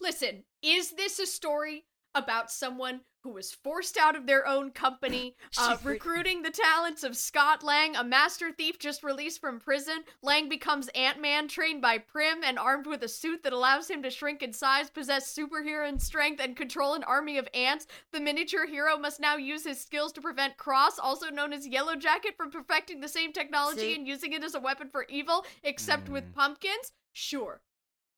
listen, 0.00 0.44
is 0.62 0.92
this 0.92 1.18
a 1.18 1.26
story 1.26 1.84
about 2.14 2.50
someone 2.50 3.02
who 3.22 3.30
was 3.30 3.52
forced 3.52 3.96
out 3.96 4.16
of 4.16 4.26
their 4.26 4.46
own 4.46 4.70
company, 4.70 5.36
uh, 5.58 5.76
recruiting 5.82 6.42
the 6.42 6.50
talents 6.50 7.04
of 7.04 7.16
Scott 7.16 7.62
Lang, 7.62 7.96
a 7.96 8.04
master 8.04 8.50
thief 8.52 8.78
just 8.78 9.02
released 9.02 9.40
from 9.40 9.60
prison? 9.60 10.04
Lang 10.22 10.48
becomes 10.48 10.88
Ant 10.88 11.20
Man, 11.20 11.48
trained 11.48 11.82
by 11.82 11.98
Pym 11.98 12.42
and 12.44 12.58
armed 12.58 12.86
with 12.86 13.02
a 13.02 13.08
suit 13.08 13.42
that 13.42 13.52
allows 13.52 13.88
him 13.88 14.02
to 14.02 14.10
shrink 14.10 14.42
in 14.42 14.52
size, 14.52 14.90
possess 14.90 15.34
superhero 15.34 16.00
strength, 16.00 16.40
and 16.40 16.56
control 16.56 16.94
an 16.94 17.04
army 17.04 17.38
of 17.38 17.48
ants. 17.54 17.86
The 18.12 18.20
miniature 18.20 18.66
hero 18.66 18.96
must 18.96 19.20
now 19.20 19.36
use 19.36 19.64
his 19.64 19.80
skills 19.80 20.12
to 20.12 20.20
prevent 20.20 20.56
Cross, 20.56 20.98
also 20.98 21.30
known 21.30 21.52
as 21.52 21.66
Yellow 21.66 21.96
Jacket, 21.96 22.36
from 22.36 22.50
perfecting 22.50 23.00
the 23.00 23.08
same 23.08 23.32
technology 23.32 23.80
See? 23.80 23.94
and 23.94 24.06
using 24.06 24.32
it 24.32 24.44
as 24.44 24.54
a 24.54 24.60
weapon 24.60 24.88
for 24.88 25.06
evil, 25.08 25.44
except 25.62 26.08
with 26.08 26.34
pumpkins? 26.34 26.92
Sure. 27.12 27.60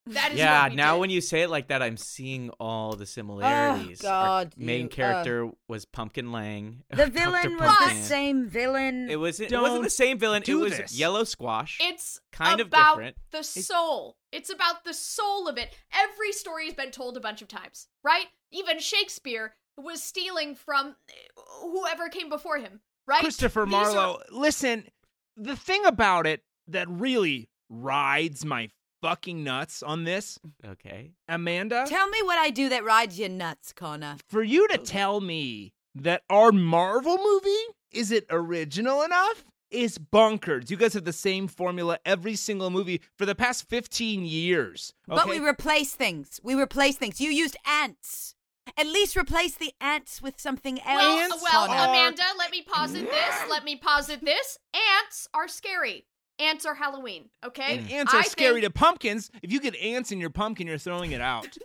That 0.06 0.32
is 0.32 0.38
yeah, 0.38 0.62
what 0.64 0.70
we 0.72 0.76
now 0.76 0.94
did. 0.94 1.00
when 1.00 1.10
you 1.10 1.20
say 1.20 1.42
it 1.42 1.48
like 1.50 1.68
that, 1.68 1.80
I'm 1.80 1.96
seeing 1.96 2.50
all 2.58 2.94
the 2.96 3.06
similarities. 3.06 4.04
Our 4.04 4.10
Oh, 4.10 4.24
God, 4.44 4.54
main 4.56 4.80
you- 4.80 4.86
uh, 4.86 4.90
character 4.90 5.50
was 5.68 5.84
Pumpkin 5.84 6.32
Lang. 6.32 6.82
The 6.90 6.96
Dr. 6.96 7.10
villain 7.10 7.56
was 7.58 7.78
the 7.88 7.94
same 7.94 8.48
villain. 8.48 9.08
It 9.08 9.16
was. 9.16 9.38
It 9.38 9.52
wasn't 9.52 9.84
the 9.84 9.90
same 9.90 10.18
villain. 10.18 10.42
It 10.46 10.54
was 10.54 10.76
this. 10.76 10.98
Yellow 10.98 11.22
Squash. 11.24 11.78
It's 11.80 12.20
kind 12.32 12.60
of 12.60 12.66
about 12.66 12.94
different. 12.96 13.16
the 13.30 13.44
soul. 13.44 14.16
It's 14.32 14.50
about 14.50 14.84
the 14.84 14.94
soul 14.94 15.46
of 15.46 15.56
it. 15.56 15.72
Every 15.94 16.32
story 16.32 16.64
has 16.66 16.74
been 16.74 16.90
told 16.90 17.16
a 17.16 17.20
bunch 17.20 17.40
of 17.40 17.46
times, 17.48 17.86
right? 18.02 18.26
Even 18.50 18.80
Shakespeare 18.80 19.54
was 19.76 20.02
stealing 20.02 20.54
from 20.56 20.96
uh, 21.08 21.40
whoever 21.60 22.08
came 22.08 22.28
before 22.28 22.58
him, 22.58 22.80
right? 23.06 23.20
Christopher 23.20 23.64
These 23.66 23.74
are- 23.74 23.80
Marlowe, 23.94 24.18
listen, 24.32 24.88
the 25.36 25.54
thing 25.56 25.84
about 25.86 26.26
it 26.26 26.42
that 26.66 26.88
really 26.90 27.48
rides 27.70 28.44
my 28.44 28.68
fucking 29.02 29.44
nuts 29.44 29.82
on 29.82 30.04
this, 30.04 30.38
okay. 30.66 31.10
Amanda, 31.28 31.84
Tell 31.86 32.08
me 32.08 32.22
what 32.22 32.38
I 32.38 32.48
do 32.50 32.70
that 32.70 32.84
rides 32.84 33.18
you 33.18 33.28
nuts, 33.28 33.72
Connor. 33.74 34.16
for 34.28 34.42
you 34.42 34.66
to 34.68 34.78
tell 34.78 35.20
me 35.20 35.74
that 35.94 36.22
our 36.30 36.52
Marvel 36.52 37.18
movie 37.18 37.74
is 37.90 38.10
it 38.10 38.24
original 38.30 39.02
enough? 39.02 39.44
Is 39.70 39.98
bonkers. 39.98 40.70
You 40.70 40.76
guys 40.76 40.92
have 40.92 41.04
the 41.04 41.14
same 41.14 41.48
formula 41.48 41.98
every 42.04 42.36
single 42.36 42.68
movie 42.68 43.00
for 43.16 43.24
the 43.24 43.34
past 43.34 43.68
15 43.70 44.24
years. 44.24 44.92
But 45.06 45.26
we 45.26 45.40
replace 45.40 45.94
things. 45.94 46.38
We 46.42 46.54
replace 46.54 46.96
things. 46.96 47.22
You 47.22 47.30
used 47.30 47.56
ants. 47.66 48.34
At 48.78 48.86
least 48.86 49.16
replace 49.16 49.56
the 49.56 49.72
ants 49.80 50.20
with 50.22 50.38
something 50.38 50.78
else. 50.82 51.42
Well, 51.42 51.68
well, 51.68 51.90
Amanda, 51.90 52.22
let 52.38 52.50
me 52.50 52.62
posit 52.62 53.10
this. 53.10 53.34
Let 53.50 53.64
me 53.64 53.76
posit 53.76 54.22
this. 54.24 54.58
Ants 54.74 55.26
are 55.34 55.48
scary. 55.48 56.04
Ants 56.42 56.66
are 56.66 56.74
Halloween, 56.74 57.28
okay? 57.44 57.78
And 57.78 57.88
mm. 57.88 57.92
ants 57.92 58.12
are 58.14 58.20
I 58.20 58.22
scary 58.22 58.60
think- 58.60 58.74
to 58.74 58.78
pumpkins. 58.78 59.30
If 59.42 59.52
you 59.52 59.60
get 59.60 59.76
ants 59.76 60.10
in 60.10 60.18
your 60.18 60.30
pumpkin, 60.30 60.66
you're 60.66 60.78
throwing 60.78 61.12
it 61.12 61.20
out. 61.20 61.46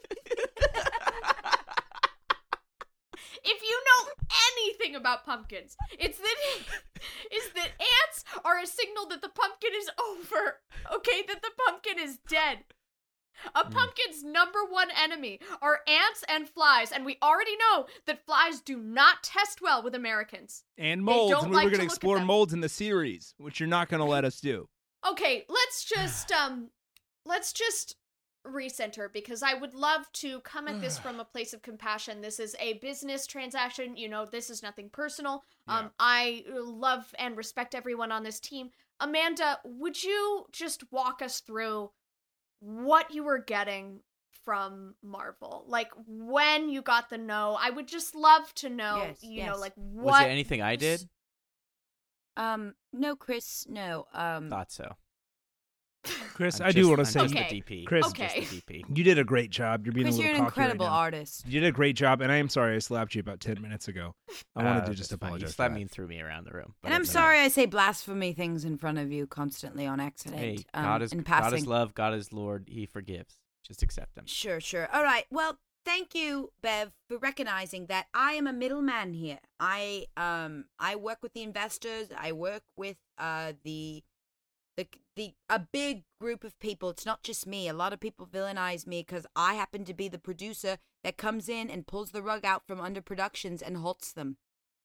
if 3.43 3.61
you 3.63 3.81
know 3.87 4.09
anything 4.51 4.95
about 4.95 5.25
pumpkins, 5.25 5.75
it's 5.97 6.19
that 6.19 6.35
is 7.33 7.49
that 7.55 7.71
ants 7.79 8.23
are 8.45 8.59
a 8.59 8.67
signal 8.67 9.07
that 9.09 9.21
the 9.21 9.29
pumpkin 9.29 9.71
is 9.75 9.89
over. 10.11 10.59
Okay, 10.95 11.23
that 11.27 11.41
the 11.41 11.51
pumpkin 11.65 11.97
is 11.99 12.19
dead. 12.29 12.59
A 13.55 13.65
Hmm. 13.65 13.71
pumpkin's 13.71 14.23
number 14.23 14.59
one 14.65 14.89
enemy 14.91 15.39
are 15.61 15.81
ants 15.87 16.23
and 16.27 16.49
flies, 16.49 16.91
and 16.91 17.05
we 17.05 17.17
already 17.21 17.55
know 17.57 17.87
that 18.05 18.25
flies 18.25 18.61
do 18.61 18.77
not 18.77 19.23
test 19.23 19.61
well 19.61 19.81
with 19.83 19.95
Americans. 19.95 20.63
And 20.77 21.03
molds. 21.03 21.33
And 21.43 21.51
we 21.51 21.55
like 21.55 21.65
were 21.65 21.71
going 21.71 21.81
to 21.81 21.85
explore 21.85 22.19
molds 22.19 22.53
in 22.53 22.61
the 22.61 22.69
series, 22.69 23.33
which 23.37 23.59
you're 23.59 23.67
not 23.67 23.89
going 23.89 23.99
to 23.99 24.05
let 24.05 24.25
us 24.25 24.39
do. 24.39 24.67
Okay, 25.07 25.45
let's 25.49 25.83
just 25.85 26.31
um 26.31 26.69
let's 27.25 27.53
just 27.53 27.95
recenter 28.45 29.11
because 29.11 29.43
I 29.43 29.53
would 29.53 29.73
love 29.73 30.09
to 30.13 30.39
come 30.41 30.67
at 30.67 30.79
this 30.79 30.97
from 31.03 31.19
a 31.19 31.25
place 31.25 31.53
of 31.53 31.61
compassion. 31.61 32.21
This 32.21 32.39
is 32.39 32.55
a 32.59 32.73
business 32.73 33.27
transaction, 33.27 33.97
you 33.97 34.07
know, 34.09 34.25
this 34.25 34.49
is 34.49 34.63
nothing 34.63 34.89
personal. 34.89 35.43
Um 35.67 35.85
Yeah. 35.85 35.89
I 35.99 36.43
love 36.49 37.13
and 37.19 37.37
respect 37.37 37.75
everyone 37.75 38.11
on 38.11 38.23
this 38.23 38.39
team. 38.39 38.71
Amanda, 38.99 39.59
would 39.63 40.01
you 40.03 40.45
just 40.51 40.91
walk 40.91 41.21
us 41.21 41.39
through 41.41 41.91
what 42.59 43.13
you 43.13 43.23
were 43.23 43.39
getting 43.39 44.01
from 44.43 44.95
Marvel? 45.03 45.65
Like 45.67 45.89
when 46.07 46.69
you 46.69 46.81
got 46.81 47.09
the 47.09 47.17
no. 47.17 47.57
I 47.59 47.69
would 47.69 47.87
just 47.87 48.15
love 48.15 48.53
to 48.55 48.69
know, 48.69 48.97
Yes, 49.07 49.19
you 49.21 49.45
know, 49.45 49.57
like 49.57 49.73
what 49.75 50.05
Was 50.05 50.21
it 50.21 50.29
anything 50.29 50.61
I 50.61 50.75
did? 50.75 51.07
Um, 52.37 52.75
no, 52.93 53.15
Chris, 53.15 53.65
no. 53.67 54.05
Um, 54.13 54.49
Thought 54.49 54.71
so. 54.71 54.95
Chris, 56.33 56.61
I'm 56.61 56.67
I 56.67 56.71
do 56.71 56.81
just- 56.81 56.89
want 56.89 57.07
to 57.07 57.19
I'm 57.19 57.29
say 57.29 57.37
Okay. 57.37 57.49
the 57.49 57.61
DP. 57.61 57.85
Chris- 57.85 58.05
I'm 58.05 58.13
just 58.13 58.35
Okay. 58.35 58.45
the 58.45 58.61
DP. 58.61 58.85
you 58.95 59.03
did 59.03 59.17
a 59.17 59.23
great 59.23 59.49
job. 59.49 59.85
You're 59.85 59.93
being 59.93 60.05
Chris, 60.05 60.15
a 60.15 60.17
little 60.19 60.31
you're 60.31 60.39
an 60.39 60.45
cocky 60.45 60.59
right 60.61 60.65
incredible 60.69 60.85
artist. 60.85 61.45
You 61.47 61.59
did 61.59 61.67
a 61.67 61.71
great 61.71 61.95
job, 61.95 62.21
and 62.21 62.31
I 62.31 62.35
am 62.37 62.47
sorry 62.49 62.75
I 62.75 62.79
slapped 62.79 63.15
you 63.15 63.19
about 63.19 63.39
10 63.39 63.61
minutes 63.61 63.87
ago. 63.87 64.15
I 64.55 64.63
wanted 64.63 64.83
Uh, 64.83 64.85
to 64.87 64.93
just 64.95 65.11
apologize. 65.11 65.41
You 65.41 65.47
for 65.47 65.53
slapped 65.53 65.71
that. 65.73 65.75
me 65.75 65.81
and 65.81 65.91
threw 65.91 66.07
me 66.07 66.21
around 66.21 66.45
the 66.45 66.51
room. 66.51 66.75
And 66.83 66.93
I'm 66.93 67.05
sorry 67.05 67.39
I 67.39 67.47
say 67.47 67.65
blasphemy 67.65 68.33
things 68.33 68.63
in 68.63 68.77
front 68.77 68.99
of 68.99 69.11
you 69.11 69.25
constantly 69.27 69.85
on 69.87 69.99
accident. 69.99 70.39
Hey, 70.39 70.57
um, 70.73 70.83
God 70.85 71.01
is 71.01 71.11
in 71.11 71.19
God 71.19 71.25
passing. 71.25 71.59
is 71.59 71.67
love. 71.67 71.93
God 71.93 72.13
is 72.13 72.31
Lord. 72.31 72.69
He 72.69 72.85
forgives. 72.85 73.37
Just 73.65 73.81
accept 73.83 74.17
him. 74.17 74.25
Sure, 74.27 74.61
sure. 74.61 74.87
All 74.93 75.03
right. 75.03 75.25
Well, 75.29 75.59
thank 75.83 76.13
you, 76.15 76.51
Bev, 76.61 76.93
for 77.09 77.17
recognizing 77.17 77.87
that 77.87 78.07
I 78.13 78.33
am 78.33 78.47
a 78.47 78.53
middleman 78.53 79.13
here. 79.13 79.39
I 79.59 80.05
um 80.15 80.65
I 80.79 80.95
work 80.95 81.17
with 81.21 81.33
the 81.33 81.41
investors. 81.41 82.09
I 82.15 82.31
work 82.31 82.63
with 82.77 82.97
uh 83.17 83.53
the 83.63 84.03
the 84.77 84.87
the 85.15 85.33
a 85.49 85.59
big 85.59 86.03
group 86.21 86.43
of 86.43 86.57
people. 86.59 86.89
It's 86.89 87.05
not 87.05 87.23
just 87.23 87.45
me. 87.47 87.67
A 87.67 87.73
lot 87.73 87.91
of 87.91 87.99
people 87.99 88.27
villainize 88.27 88.87
me 88.87 89.03
because 89.05 89.25
I 89.35 89.55
happen 89.55 89.83
to 89.85 89.93
be 89.93 90.07
the 90.07 90.19
producer 90.19 90.77
that 91.03 91.17
comes 91.17 91.49
in 91.49 91.69
and 91.69 91.87
pulls 91.87 92.11
the 92.11 92.21
rug 92.21 92.45
out 92.45 92.63
from 92.65 92.79
under 92.79 93.01
productions 93.01 93.61
and 93.61 93.77
halts 93.77 94.13
them. 94.13 94.37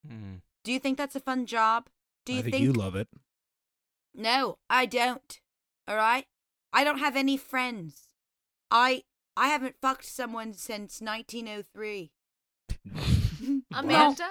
Hmm. 0.06 0.36
Do 0.64 0.72
you 0.72 0.78
think 0.78 0.98
that's 0.98 1.16
a 1.16 1.20
fun 1.20 1.46
job? 1.46 1.88
Do 2.24 2.32
you 2.32 2.40
I 2.40 2.42
think, 2.42 2.60
you 2.60 2.72
love 2.72 2.96
it. 2.96 3.08
No, 4.14 4.58
I 4.70 4.86
don't. 4.86 5.40
All 5.86 5.96
right? 5.96 6.26
I 6.72 6.84
don't 6.84 6.98
have 6.98 7.16
any 7.16 7.36
friends. 7.36 8.08
I 8.70 9.02
I 9.36 9.48
haven't 9.48 9.76
fucked 9.80 10.06
someone 10.06 10.54
since 10.54 11.00
1903. 11.00 12.12
Amanda? 13.74 14.28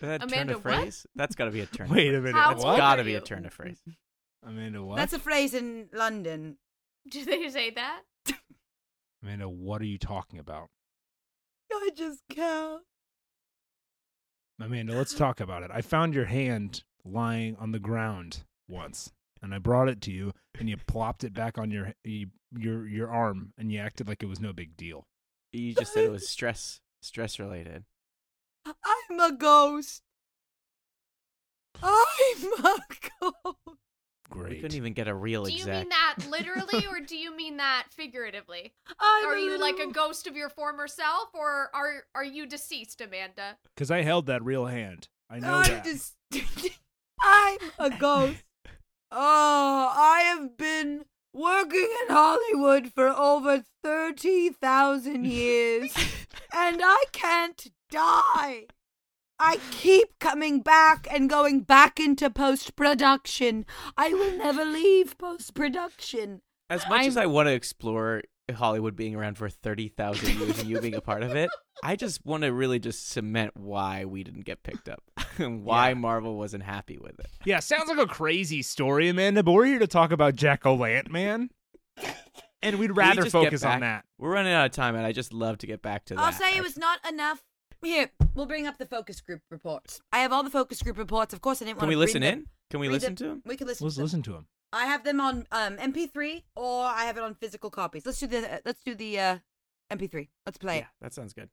That 0.00 0.20
turn 0.20 0.28
Amanda, 0.28 0.56
of 0.56 0.64
what? 0.64 0.74
phrase? 0.74 1.06
That's 1.14 1.34
got 1.34 1.46
to 1.46 1.50
be 1.50 1.60
a 1.60 1.66
turn. 1.66 1.88
Wait 1.88 2.14
a 2.14 2.20
minute. 2.20 2.34
How 2.34 2.50
That's 2.50 2.64
old 2.64 2.76
got 2.76 2.96
to 2.96 3.04
be 3.04 3.14
a 3.14 3.20
turn 3.20 3.46
of 3.46 3.52
phrase. 3.52 3.80
Amanda, 4.44 4.82
what? 4.82 4.96
That's 4.96 5.12
a 5.12 5.18
phrase 5.18 5.54
in 5.54 5.88
London. 5.92 6.56
Did 7.08 7.26
they 7.26 7.48
say 7.48 7.70
that? 7.70 8.02
Amanda, 9.22 9.48
what 9.48 9.80
are 9.80 9.86
you 9.86 9.98
talking 9.98 10.38
about? 10.38 10.68
I 11.72 11.90
just 11.94 12.22
can't. 12.28 12.82
Amanda, 14.60 14.94
let's 14.94 15.14
talk 15.14 15.40
about 15.40 15.62
it. 15.62 15.70
I 15.72 15.80
found 15.80 16.14
your 16.14 16.26
hand 16.26 16.84
lying 17.04 17.56
on 17.58 17.72
the 17.72 17.78
ground 17.78 18.44
once, 18.68 19.12
and 19.40 19.54
I 19.54 19.58
brought 19.58 19.88
it 19.88 20.00
to 20.02 20.12
you, 20.12 20.32
and 20.58 20.68
you 20.68 20.76
plopped 20.76 21.24
it 21.24 21.34
back 21.34 21.58
on 21.58 21.70
your 21.70 21.94
your 22.04 22.86
your 22.86 23.10
arm, 23.10 23.52
and 23.58 23.72
you 23.72 23.78
acted 23.80 24.08
like 24.08 24.22
it 24.22 24.28
was 24.28 24.40
no 24.40 24.52
big 24.52 24.76
deal. 24.76 25.06
You 25.52 25.74
just 25.74 25.92
said 25.92 26.04
it 26.04 26.12
was 26.12 26.28
stress 26.30 26.80
stress 27.00 27.38
related. 27.38 27.84
I'm 28.66 29.20
a 29.20 29.32
ghost. 29.36 30.02
I'm 31.82 32.52
a 32.64 32.78
ghost. 33.20 33.81
We 34.34 34.56
couldn't 34.56 34.76
even 34.76 34.92
get 34.92 35.08
a 35.08 35.14
real 35.14 35.44
Do 35.44 35.52
you 35.52 35.58
exact. 35.58 35.78
mean 35.78 35.88
that 35.90 36.16
literally 36.30 36.86
or 36.86 37.00
do 37.00 37.16
you 37.16 37.34
mean 37.36 37.56
that 37.58 37.86
figuratively? 37.90 38.72
I'm 38.98 39.26
are 39.26 39.34
a 39.34 39.40
you 39.40 39.58
like 39.58 39.78
a 39.78 39.90
ghost 39.90 40.26
of 40.26 40.36
your 40.36 40.48
former 40.48 40.88
self 40.88 41.28
or 41.34 41.70
are 41.74 42.04
are 42.14 42.24
you 42.24 42.46
deceased, 42.46 43.00
Amanda? 43.00 43.56
Because 43.74 43.90
I 43.90 44.02
held 44.02 44.26
that 44.26 44.42
real 44.44 44.66
hand. 44.66 45.08
I 45.30 45.38
know 45.38 45.54
I'm 45.54 45.70
that. 45.70 45.84
just. 45.84 46.14
I'm 47.22 47.58
a 47.78 47.90
ghost. 47.90 48.42
Oh, 49.10 49.92
I 49.94 50.20
have 50.20 50.56
been 50.56 51.04
working 51.32 51.88
in 52.02 52.14
Hollywood 52.14 52.92
for 52.92 53.08
over 53.08 53.62
30,000 53.82 55.24
years, 55.24 55.94
and 56.54 56.80
I 56.82 57.04
can't 57.12 57.66
die. 57.90 58.66
I 59.44 59.58
keep 59.72 60.18
coming 60.20 60.60
back 60.60 61.08
and 61.10 61.28
going 61.28 61.60
back 61.62 61.98
into 61.98 62.30
post 62.30 62.76
production. 62.76 63.66
I 63.96 64.10
will 64.14 64.36
never 64.38 64.64
leave 64.64 65.18
post 65.18 65.54
production. 65.54 66.42
As 66.70 66.88
much 66.88 67.06
as 67.06 67.16
I'm- 67.16 67.24
I 67.24 67.26
want 67.26 67.48
to 67.48 67.52
explore 67.52 68.22
Hollywood 68.54 68.94
being 68.94 69.14
around 69.16 69.38
for 69.38 69.48
thirty 69.48 69.88
thousand 69.88 70.38
years 70.38 70.58
and 70.60 70.68
you 70.68 70.80
being 70.80 70.94
a 70.94 71.00
part 71.00 71.22
of 71.24 71.34
it, 71.34 71.50
I 71.82 71.96
just 71.96 72.24
want 72.24 72.44
to 72.44 72.52
really 72.52 72.78
just 72.78 73.08
cement 73.08 73.56
why 73.56 74.04
we 74.04 74.22
didn't 74.22 74.44
get 74.44 74.62
picked 74.62 74.88
up 74.88 75.02
and 75.38 75.64
why 75.64 75.88
Yeah. 75.88 75.94
Marvel 75.94 76.36
wasn't 76.36 76.62
happy 76.62 76.98
with 77.00 77.18
it. 77.18 77.26
Yeah, 77.44 77.58
sounds 77.58 77.88
like 77.88 77.98
a 77.98 78.06
crazy 78.06 78.62
story, 78.62 79.08
Amanda, 79.08 79.42
but 79.42 79.52
we're 79.52 79.64
here 79.66 79.78
to 79.80 79.86
talk 79.88 80.12
about 80.12 80.36
Jack 80.36 80.64
O'Lantman. 80.64 81.48
And 82.64 82.78
we'd 82.78 82.96
rather 82.96 83.22
just 83.22 83.32
get 83.34 83.44
focus 83.44 83.64
on 83.64 83.80
that. 83.80 84.04
We're 84.18 84.30
running 84.32 84.52
out 84.52 84.66
of 84.66 84.70
time, 84.72 84.94
and 84.94 85.04
I 85.04 85.10
just 85.10 85.32
love 85.32 85.58
to 85.58 85.66
get 85.66 85.82
back 85.82 86.04
to 86.06 86.14
that. 86.14 86.20
I'll 86.20 86.32
say 86.32 86.56
it 86.56 86.62
was 86.62 86.76
not 86.78 87.00
enough. 87.08 87.42
Here, 87.82 88.10
we'll 88.34 88.46
bring 88.46 88.66
up 88.66 88.78
the 88.78 88.86
focus 88.86 89.20
group 89.20 89.40
reports. 89.50 90.00
I 90.12 90.18
have 90.20 90.32
all 90.32 90.42
the 90.42 90.50
focus 90.50 90.82
group 90.82 90.96
reports. 90.98 91.34
Of 91.34 91.40
course, 91.40 91.60
I 91.60 91.64
didn't 91.64 91.78
want 91.78 91.82
Can 91.82 91.88
we 91.88 91.94
to 91.94 91.98
listen 92.00 92.20
bring 92.20 92.32
in? 92.32 92.38
them- 92.40 92.48
Can 92.70 92.80
we 92.80 92.86
read 92.88 92.92
listen 92.94 93.14
them- 93.14 93.26
to 93.26 93.32
him? 93.32 93.42
We 93.44 93.56
can 93.56 93.66
listen. 93.66 93.84
Let's 93.84 93.94
to 93.96 93.98
them. 94.00 94.04
listen 94.04 94.22
to 94.22 94.34
him. 94.36 94.46
I 94.72 94.86
have 94.86 95.04
them 95.04 95.20
on 95.20 95.46
um, 95.52 95.76
MP3 95.76 96.44
or 96.56 96.84
I 96.86 97.04
have 97.04 97.16
it 97.18 97.22
on 97.22 97.34
physical 97.34 97.68
copies. 97.70 98.06
Let's 98.06 98.20
do 98.20 98.26
the 98.26 98.54
uh, 98.54 98.58
let's 98.64 98.82
do 98.82 98.94
the 98.94 99.18
uh, 99.20 99.38
MP3. 99.90 100.28
Let's 100.46 100.56
play 100.58 100.78
Yeah, 100.78 100.86
that 101.02 101.12
sounds 101.12 101.34
good. 101.34 101.50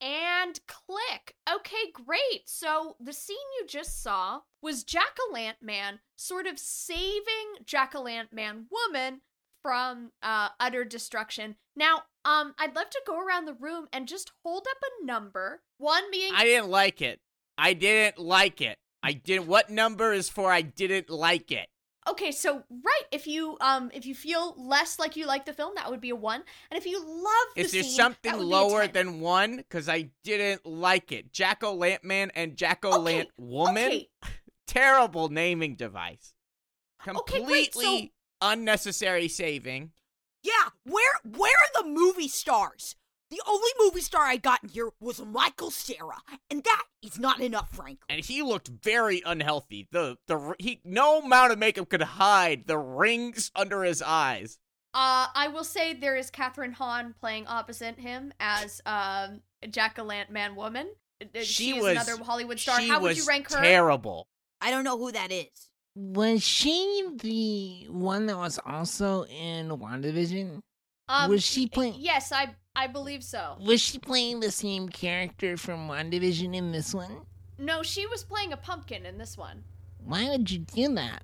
And 0.00 0.60
click. 0.68 1.34
Okay, 1.52 1.90
great. 1.92 2.42
So 2.46 2.96
the 3.00 3.14
scene 3.14 3.36
you 3.58 3.66
just 3.66 4.02
saw 4.02 4.40
was 4.62 4.84
Jack 4.84 5.16
o' 5.20 5.32
Lantman 5.34 5.98
sort 6.16 6.46
of 6.46 6.58
saving 6.58 7.64
Jack 7.64 7.94
o' 7.94 8.04
Lantman 8.04 8.66
woman 8.70 9.22
from 9.66 10.12
uh, 10.22 10.50
utter 10.60 10.84
destruction. 10.84 11.56
Now, 11.74 12.04
um, 12.24 12.54
I'd 12.56 12.76
love 12.76 12.88
to 12.90 13.00
go 13.04 13.18
around 13.18 13.46
the 13.46 13.54
room 13.54 13.88
and 13.92 14.06
just 14.06 14.30
hold 14.44 14.66
up 14.70 14.76
a 14.82 15.04
number. 15.04 15.62
One 15.78 16.04
being 16.12 16.32
I 16.34 16.44
didn't 16.44 16.68
like 16.70 17.02
it. 17.02 17.18
I 17.58 17.72
didn't 17.72 18.18
like 18.18 18.60
it. 18.60 18.78
I 19.02 19.12
didn't. 19.12 19.48
What 19.48 19.68
number 19.70 20.12
is 20.12 20.28
for 20.28 20.52
I 20.52 20.62
didn't 20.62 21.10
like 21.10 21.50
it? 21.50 21.66
okay. 22.08 22.30
So 22.30 22.62
right, 22.70 23.02
if 23.10 23.26
you 23.26 23.56
um 23.60 23.90
if 23.92 24.06
you 24.06 24.14
feel 24.14 24.54
less 24.56 25.00
like 25.00 25.16
you 25.16 25.26
like 25.26 25.44
the 25.46 25.52
film, 25.52 25.72
that 25.74 25.90
would 25.90 26.00
be 26.00 26.10
a 26.10 26.16
one. 26.16 26.44
And 26.70 26.78
if 26.78 26.86
you 26.86 27.00
love 27.04 27.48
the 27.56 27.62
Is 27.62 27.72
there 27.72 27.82
scene, 27.82 27.92
something 27.92 28.30
that 28.30 28.38
would 28.38 28.46
be 28.48 28.52
a 28.52 28.56
lower 28.56 28.82
10. 28.86 28.92
than 28.92 29.20
one? 29.20 29.56
Because 29.56 29.88
I 29.88 30.10
didn't 30.22 30.64
like 30.64 31.10
it. 31.10 31.32
Jack 31.32 31.64
o' 31.64 31.76
Lantman 31.76 32.30
and 32.36 32.56
Jack 32.56 32.84
o' 32.84 33.02
Okay, 33.02 33.26
Woman. 33.36 33.86
Okay, 33.86 34.08
Terrible 34.68 35.28
naming 35.30 35.74
device. 35.74 36.34
Okay, 37.02 37.12
Completely 37.12 37.46
great, 37.46 37.74
so- 37.74 38.08
unnecessary 38.40 39.28
saving. 39.28 39.92
Yeah, 40.42 40.70
where 40.84 41.20
where 41.24 41.52
are 41.52 41.82
the 41.82 41.88
movie 41.88 42.28
stars? 42.28 42.96
The 43.30 43.42
only 43.48 43.70
movie 43.80 44.02
star 44.02 44.22
I 44.22 44.36
got 44.36 44.62
in 44.62 44.68
here 44.68 44.90
was 45.00 45.20
Michael 45.20 45.72
Cera, 45.72 46.18
and 46.48 46.62
that 46.62 46.84
is 47.02 47.18
not 47.18 47.40
enough, 47.40 47.72
frankly. 47.74 48.06
and 48.08 48.24
he 48.24 48.40
looked 48.42 48.68
very 48.68 49.20
unhealthy. 49.26 49.88
The 49.90 50.16
the 50.28 50.54
he 50.60 50.80
no 50.84 51.20
amount 51.20 51.52
of 51.52 51.58
makeup 51.58 51.88
could 51.88 52.02
hide 52.02 52.66
the 52.68 52.78
rings 52.78 53.50
under 53.56 53.82
his 53.82 54.00
eyes. 54.02 54.58
Uh, 54.94 55.26
I 55.34 55.48
will 55.48 55.64
say 55.64 55.92
there 55.92 56.16
is 56.16 56.30
Kathryn 56.30 56.72
Hahn 56.74 57.14
playing 57.20 57.46
opposite 57.48 57.98
him 57.98 58.32
as 58.38 58.80
um 58.86 59.40
Jack 59.68 59.98
o' 59.98 60.04
Lantman 60.04 60.54
woman. 60.54 60.88
Uh, 61.20 61.40
She 61.42 61.76
is 61.76 61.82
was 61.82 61.92
another 61.92 62.22
Hollywood 62.22 62.60
star. 62.60 62.80
How 62.80 63.00
would 63.00 63.16
you 63.16 63.26
rank 63.26 63.50
her? 63.50 63.60
Terrible. 63.60 64.28
I 64.60 64.70
don't 64.70 64.84
know 64.84 64.96
who 64.98 65.10
that 65.12 65.32
is. 65.32 65.70
Was 65.98 66.42
she 66.42 67.08
the 67.22 67.86
one 67.90 68.26
that 68.26 68.36
was 68.36 68.58
also 68.66 69.24
in 69.24 69.70
WandaVision? 69.70 70.60
Um, 71.08 71.30
was 71.30 71.42
she 71.42 71.66
playing? 71.68 71.94
Yes, 71.98 72.32
I 72.32 72.54
I 72.74 72.86
believe 72.86 73.24
so. 73.24 73.56
Was 73.64 73.80
she 73.80 73.98
playing 73.98 74.40
the 74.40 74.50
same 74.50 74.88
character 74.90 75.56
from 75.56 75.88
WandaVision 75.88 76.54
in 76.54 76.70
this 76.72 76.92
one? 76.92 77.22
No, 77.58 77.82
she 77.82 78.06
was 78.06 78.24
playing 78.24 78.52
a 78.52 78.56
pumpkin 78.58 79.06
in 79.06 79.16
this 79.16 79.38
one. 79.38 79.64
Why 80.04 80.28
would 80.28 80.50
you 80.50 80.58
do 80.58 80.94
that? 80.96 81.22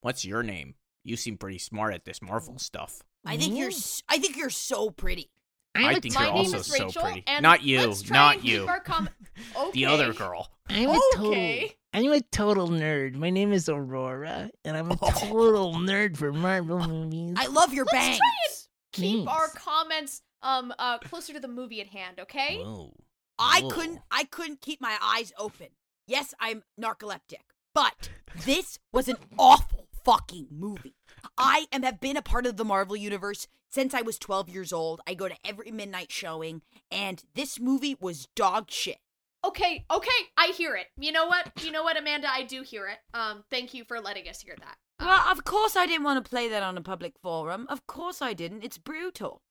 What's 0.00 0.24
your 0.24 0.42
name? 0.42 0.74
You 1.02 1.16
seem 1.18 1.36
pretty 1.36 1.58
smart 1.58 1.92
at 1.92 2.06
this 2.06 2.22
Marvel 2.22 2.58
stuff. 2.58 3.02
I 3.26 3.36
think 3.36 3.54
you're 3.54 3.68
Yeah. 3.68 3.76
s- 3.76 4.02
I 4.08 4.16
think 4.18 4.36
you're 4.38 4.48
so 4.50 4.88
pretty. 4.90 5.30
I'm 5.74 5.84
I 5.86 5.92
a 5.92 6.00
think 6.00 6.14
My 6.14 6.20
you're 6.22 6.30
total, 6.30 6.42
name 6.44 6.54
also 6.54 6.58
is 6.60 6.66
so 6.78 6.84
Rachel, 6.86 7.02
pretty. 7.02 7.24
Not 7.42 7.62
you, 7.62 7.80
let's 7.86 8.02
try 8.02 8.16
not 8.16 8.34
and 8.36 8.42
keep 8.42 8.52
you. 8.52 8.66
our 8.68 8.80
com- 8.80 9.08
The 9.74 9.86
other 9.86 10.12
girl. 10.14 10.48
I'm 10.70 10.88
a 10.90 11.00
total. 11.14 11.30
Okay. 11.32 11.76
I'm 11.94 12.10
a 12.10 12.20
total 12.20 12.68
nerd. 12.70 13.14
My 13.14 13.30
name 13.30 13.52
is 13.52 13.68
Aurora, 13.68 14.50
and 14.64 14.76
I'm 14.76 14.90
a 14.90 14.96
total 14.96 15.74
nerd 15.74 16.16
for 16.16 16.32
Marvel 16.32 16.80
movies. 16.80 17.36
I 17.38 17.46
love 17.46 17.72
your 17.72 17.84
Let's 17.84 17.92
bangs. 17.92 18.18
try 18.18 19.04
and 19.04 19.20
keep 19.20 19.28
our 19.32 19.46
comments 19.50 20.22
um 20.42 20.74
uh 20.76 20.98
closer 20.98 21.32
to 21.34 21.38
the 21.38 21.46
movie 21.46 21.80
at 21.80 21.86
hand, 21.86 22.18
okay? 22.18 22.58
Whoa. 22.58 22.92
I 23.38 23.62
couldn't 23.70 24.00
I 24.10 24.24
couldn't 24.24 24.60
keep 24.60 24.80
my 24.80 24.96
eyes 25.00 25.32
open. 25.38 25.68
Yes, 26.08 26.34
I'm 26.40 26.64
narcoleptic, 26.78 27.44
but 27.72 28.10
this 28.44 28.80
was 28.92 29.08
an 29.08 29.16
awful 29.38 29.86
fucking 30.04 30.48
movie. 30.50 30.96
I 31.38 31.66
am 31.70 31.84
have 31.84 32.00
been 32.00 32.16
a 32.16 32.22
part 32.22 32.44
of 32.44 32.56
the 32.56 32.64
Marvel 32.64 32.96
universe 32.96 33.46
since 33.70 33.94
I 33.94 34.02
was 34.02 34.18
12 34.18 34.48
years 34.48 34.72
old. 34.72 35.00
I 35.06 35.14
go 35.14 35.28
to 35.28 35.36
every 35.44 35.70
midnight 35.70 36.10
showing, 36.10 36.62
and 36.90 37.22
this 37.36 37.60
movie 37.60 37.96
was 38.00 38.26
dog 38.34 38.68
shit. 38.68 38.98
Okay, 39.44 39.84
okay, 39.90 40.10
I 40.38 40.48
hear 40.56 40.74
it. 40.76 40.86
You 40.96 41.12
know 41.12 41.26
what? 41.26 41.50
You 41.62 41.70
know 41.70 41.82
what, 41.82 41.98
Amanda? 41.98 42.28
I 42.30 42.44
do 42.44 42.62
hear 42.62 42.86
it. 42.88 42.98
Um, 43.12 43.44
thank 43.50 43.74
you 43.74 43.84
for 43.84 44.00
letting 44.00 44.28
us 44.28 44.40
hear 44.40 44.56
that. 44.58 44.76
Um, 45.00 45.08
Well, 45.08 45.32
of 45.32 45.44
course 45.44 45.76
I 45.76 45.86
didn't 45.86 46.04
want 46.04 46.24
to 46.24 46.28
play 46.28 46.48
that 46.48 46.62
on 46.62 46.78
a 46.78 46.80
public 46.80 47.14
forum. 47.22 47.66
Of 47.68 47.86
course 47.86 48.22
I 48.22 48.32
didn't. 48.32 48.62
It's 48.64 48.78
brutal. 48.78 49.42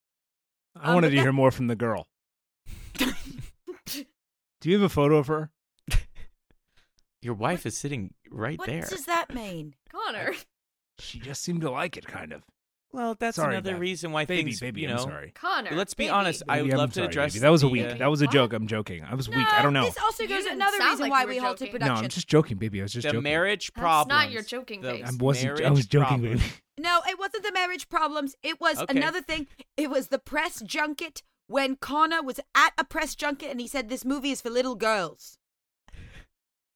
I 0.75 0.87
Um, 0.89 0.95
wanted 0.95 1.09
to 1.11 1.15
that- 1.17 1.21
hear 1.21 1.31
more 1.31 1.51
from 1.51 1.67
the 1.67 1.75
girl. 1.75 2.07
Do 2.95 4.69
you 4.69 4.73
have 4.75 4.83
a 4.83 4.89
photo 4.89 5.17
of 5.17 5.27
her? 5.27 5.51
Your 7.21 7.33
wife 7.35 7.65
is 7.65 7.77
sitting 7.77 8.13
right 8.29 8.57
What 8.57 8.67
there. 8.67 8.79
What 8.81 8.89
does 8.89 9.05
that 9.05 9.33
mean? 9.33 9.75
Connor, 9.89 10.33
She 10.99 11.19
just 11.19 11.41
seemed 11.41 11.61
to 11.61 11.69
like 11.71 11.95
it, 11.97 12.05
kind 12.05 12.33
of. 12.33 12.43
Well, 12.93 13.15
that's 13.19 13.37
Sorry, 13.37 13.55
another 13.55 13.71
Beth. 13.71 13.79
reason 13.81 14.11
why 14.11 14.25
baby, 14.25 14.51
things, 14.51 14.59
baby, 14.59 14.81
you 14.81 14.89
I'm 14.89 14.97
know. 14.97 15.01
sorry. 15.03 15.31
Connor. 15.33 15.71
Let's 15.75 15.95
be 15.95 16.03
baby. 16.03 16.11
honest. 16.11 16.43
I 16.47 16.61
would 16.61 16.71
I'm 16.71 16.77
love 16.77 16.93
sorry, 16.93 17.07
to 17.07 17.09
address. 17.09 17.33
baby. 17.33 17.41
That 17.41 17.49
was 17.49 17.63
a 17.63 17.65
the, 17.65 17.71
week. 17.71 17.97
That 17.97 18.11
was 18.11 18.21
a 18.21 18.25
What? 18.25 18.33
joke. 18.33 18.53
I'm 18.53 18.67
joking. 18.67 19.03
I 19.03 19.15
was 19.15 19.27
weak. 19.27 19.39
I 19.51 19.63
don't 19.63 19.73
know. 19.73 19.85
This 19.85 19.97
also 19.97 20.27
goes 20.27 20.43
didn't 20.43 20.53
another 20.61 20.77
reason 20.77 20.99
like 20.99 21.11
why 21.11 21.25
we 21.25 21.39
were 21.39 21.47
halted 21.47 21.71
production. 21.71 21.95
No. 21.95 22.01
I'm 22.01 22.09
just 22.09 22.27
joking, 22.27 22.57
baby. 22.57 22.81
I 22.81 22.83
was 22.83 22.93
just 22.93 23.03
joking. 23.03 23.17
the 23.17 23.21
joking. 23.21 23.33
marriage 23.33 23.71
That's 23.73 23.81
problems. 23.81 24.09
not 24.09 24.31
your 24.31 24.43
joking 24.43 24.81
the 24.81 24.91
face. 24.91 25.03
I 25.07 25.11
wasn't. 25.17 25.51
I 25.51 25.55
marriage 25.63 25.71
was 25.75 25.85
joking, 25.87 26.07
problems. 26.07 26.41
baby. 26.41 26.53
No, 26.79 26.99
it 27.07 27.17
wasn't 27.19 27.43
the 27.43 27.51
marriage 27.51 27.89
problems. 27.89 28.35
It 28.43 28.61
was 28.61 28.77
Okay. 28.79 28.95
another 28.97 29.21
thing. 29.21 29.47
It 29.75 29.89
was 29.89 30.09
the 30.09 30.19
press 30.19 30.61
junket 30.61 31.23
when 31.47 31.75
Connor 31.77 32.21
was 32.21 32.39
at 32.55 32.73
a 32.77 32.83
press 32.83 33.15
junket 33.15 33.49
and 33.49 33.59
he 33.59 33.67
said 33.67 33.89
this 33.89 34.05
movie 34.05 34.29
is 34.31 34.39
for 34.41 34.49
little 34.51 34.75
girls. 34.75 35.37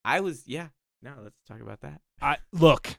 I 0.03 0.19
was. 0.19 0.43
Yeah. 0.47 0.69
No, 1.03 1.13
let's 1.23 1.35
talk 1.47 1.61
about 1.61 1.81
that. 1.81 2.01
I 2.21 2.37
look. 2.51 2.97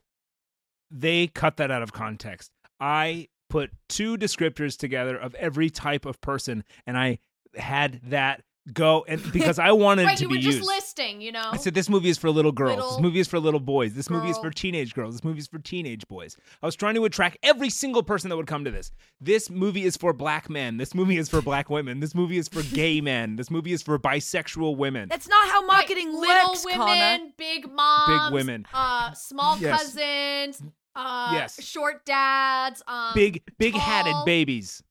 They 0.90 1.26
cut 1.26 1.56
that 1.58 1.70
out 1.70 1.82
of 1.82 1.92
context. 1.92 2.50
I 2.80 3.28
put 3.50 3.70
two 3.88 4.16
descriptors 4.16 4.76
together 4.76 5.16
of 5.16 5.34
every 5.36 5.70
type 5.70 6.04
of 6.06 6.20
person, 6.20 6.64
and 6.86 6.98
I 6.98 7.18
had 7.56 8.00
that 8.10 8.42
go, 8.74 9.02
and 9.08 9.22
because 9.32 9.58
I 9.58 9.72
wanted 9.72 10.04
right, 10.04 10.12
it 10.12 10.18
to 10.18 10.24
you 10.24 10.28
be 10.28 10.34
were 10.36 10.42
just 10.42 10.58
used. 10.58 10.68
listing, 10.68 11.22
you 11.22 11.32
know. 11.32 11.42
I 11.52 11.56
said 11.56 11.72
this 11.72 11.88
movie 11.88 12.10
is 12.10 12.18
for 12.18 12.30
little 12.30 12.52
girls. 12.52 12.76
Little 12.76 12.90
this 12.92 13.00
movie 13.00 13.20
is 13.20 13.26
for 13.26 13.38
little 13.40 13.60
boys. 13.60 13.94
This 13.94 14.10
movie 14.10 14.28
is 14.28 14.36
for 14.36 14.50
teenage 14.50 14.94
girls. 14.94 15.14
This 15.14 15.24
movie 15.24 15.38
is 15.38 15.46
for 15.48 15.58
teenage 15.58 16.06
boys. 16.06 16.36
I 16.62 16.66
was 16.66 16.76
trying 16.76 16.94
to 16.96 17.04
attract 17.06 17.38
every 17.42 17.70
single 17.70 18.02
person 18.02 18.28
that 18.28 18.36
would 18.36 18.46
come 18.46 18.66
to 18.66 18.70
this. 18.70 18.90
This 19.22 19.48
movie 19.48 19.84
is 19.84 19.96
for 19.96 20.12
black 20.12 20.50
men. 20.50 20.76
This 20.76 20.94
movie 20.94 21.16
is 21.16 21.30
for 21.30 21.40
black 21.40 21.70
women. 21.70 22.00
This 22.00 22.14
movie 22.14 22.36
is 22.36 22.46
for 22.48 22.62
gay 22.62 23.00
men. 23.00 23.36
This 23.36 23.50
movie 23.50 23.72
is 23.72 23.80
for 23.82 23.98
bisexual 23.98 24.76
women. 24.76 25.08
That's 25.08 25.28
not 25.28 25.48
how 25.48 25.60
Right, 25.60 25.66
marketing 25.78 26.12
little 26.12 26.50
works, 26.50 26.64
women, 26.66 26.78
Connor. 26.78 27.18
big 27.38 27.72
moms, 27.72 28.26
big 28.28 28.34
women. 28.34 28.66
uh, 28.74 29.12
small 29.14 29.58
Yes. 29.58 29.80
cousins, 29.94 30.62
uh, 30.98 31.30
Yes. 31.34 31.62
short 31.64 32.04
dads, 32.04 32.82
um, 32.86 33.12
big 33.14 33.42
big 33.58 33.74
hatted 33.74 34.16
babies. 34.26 34.82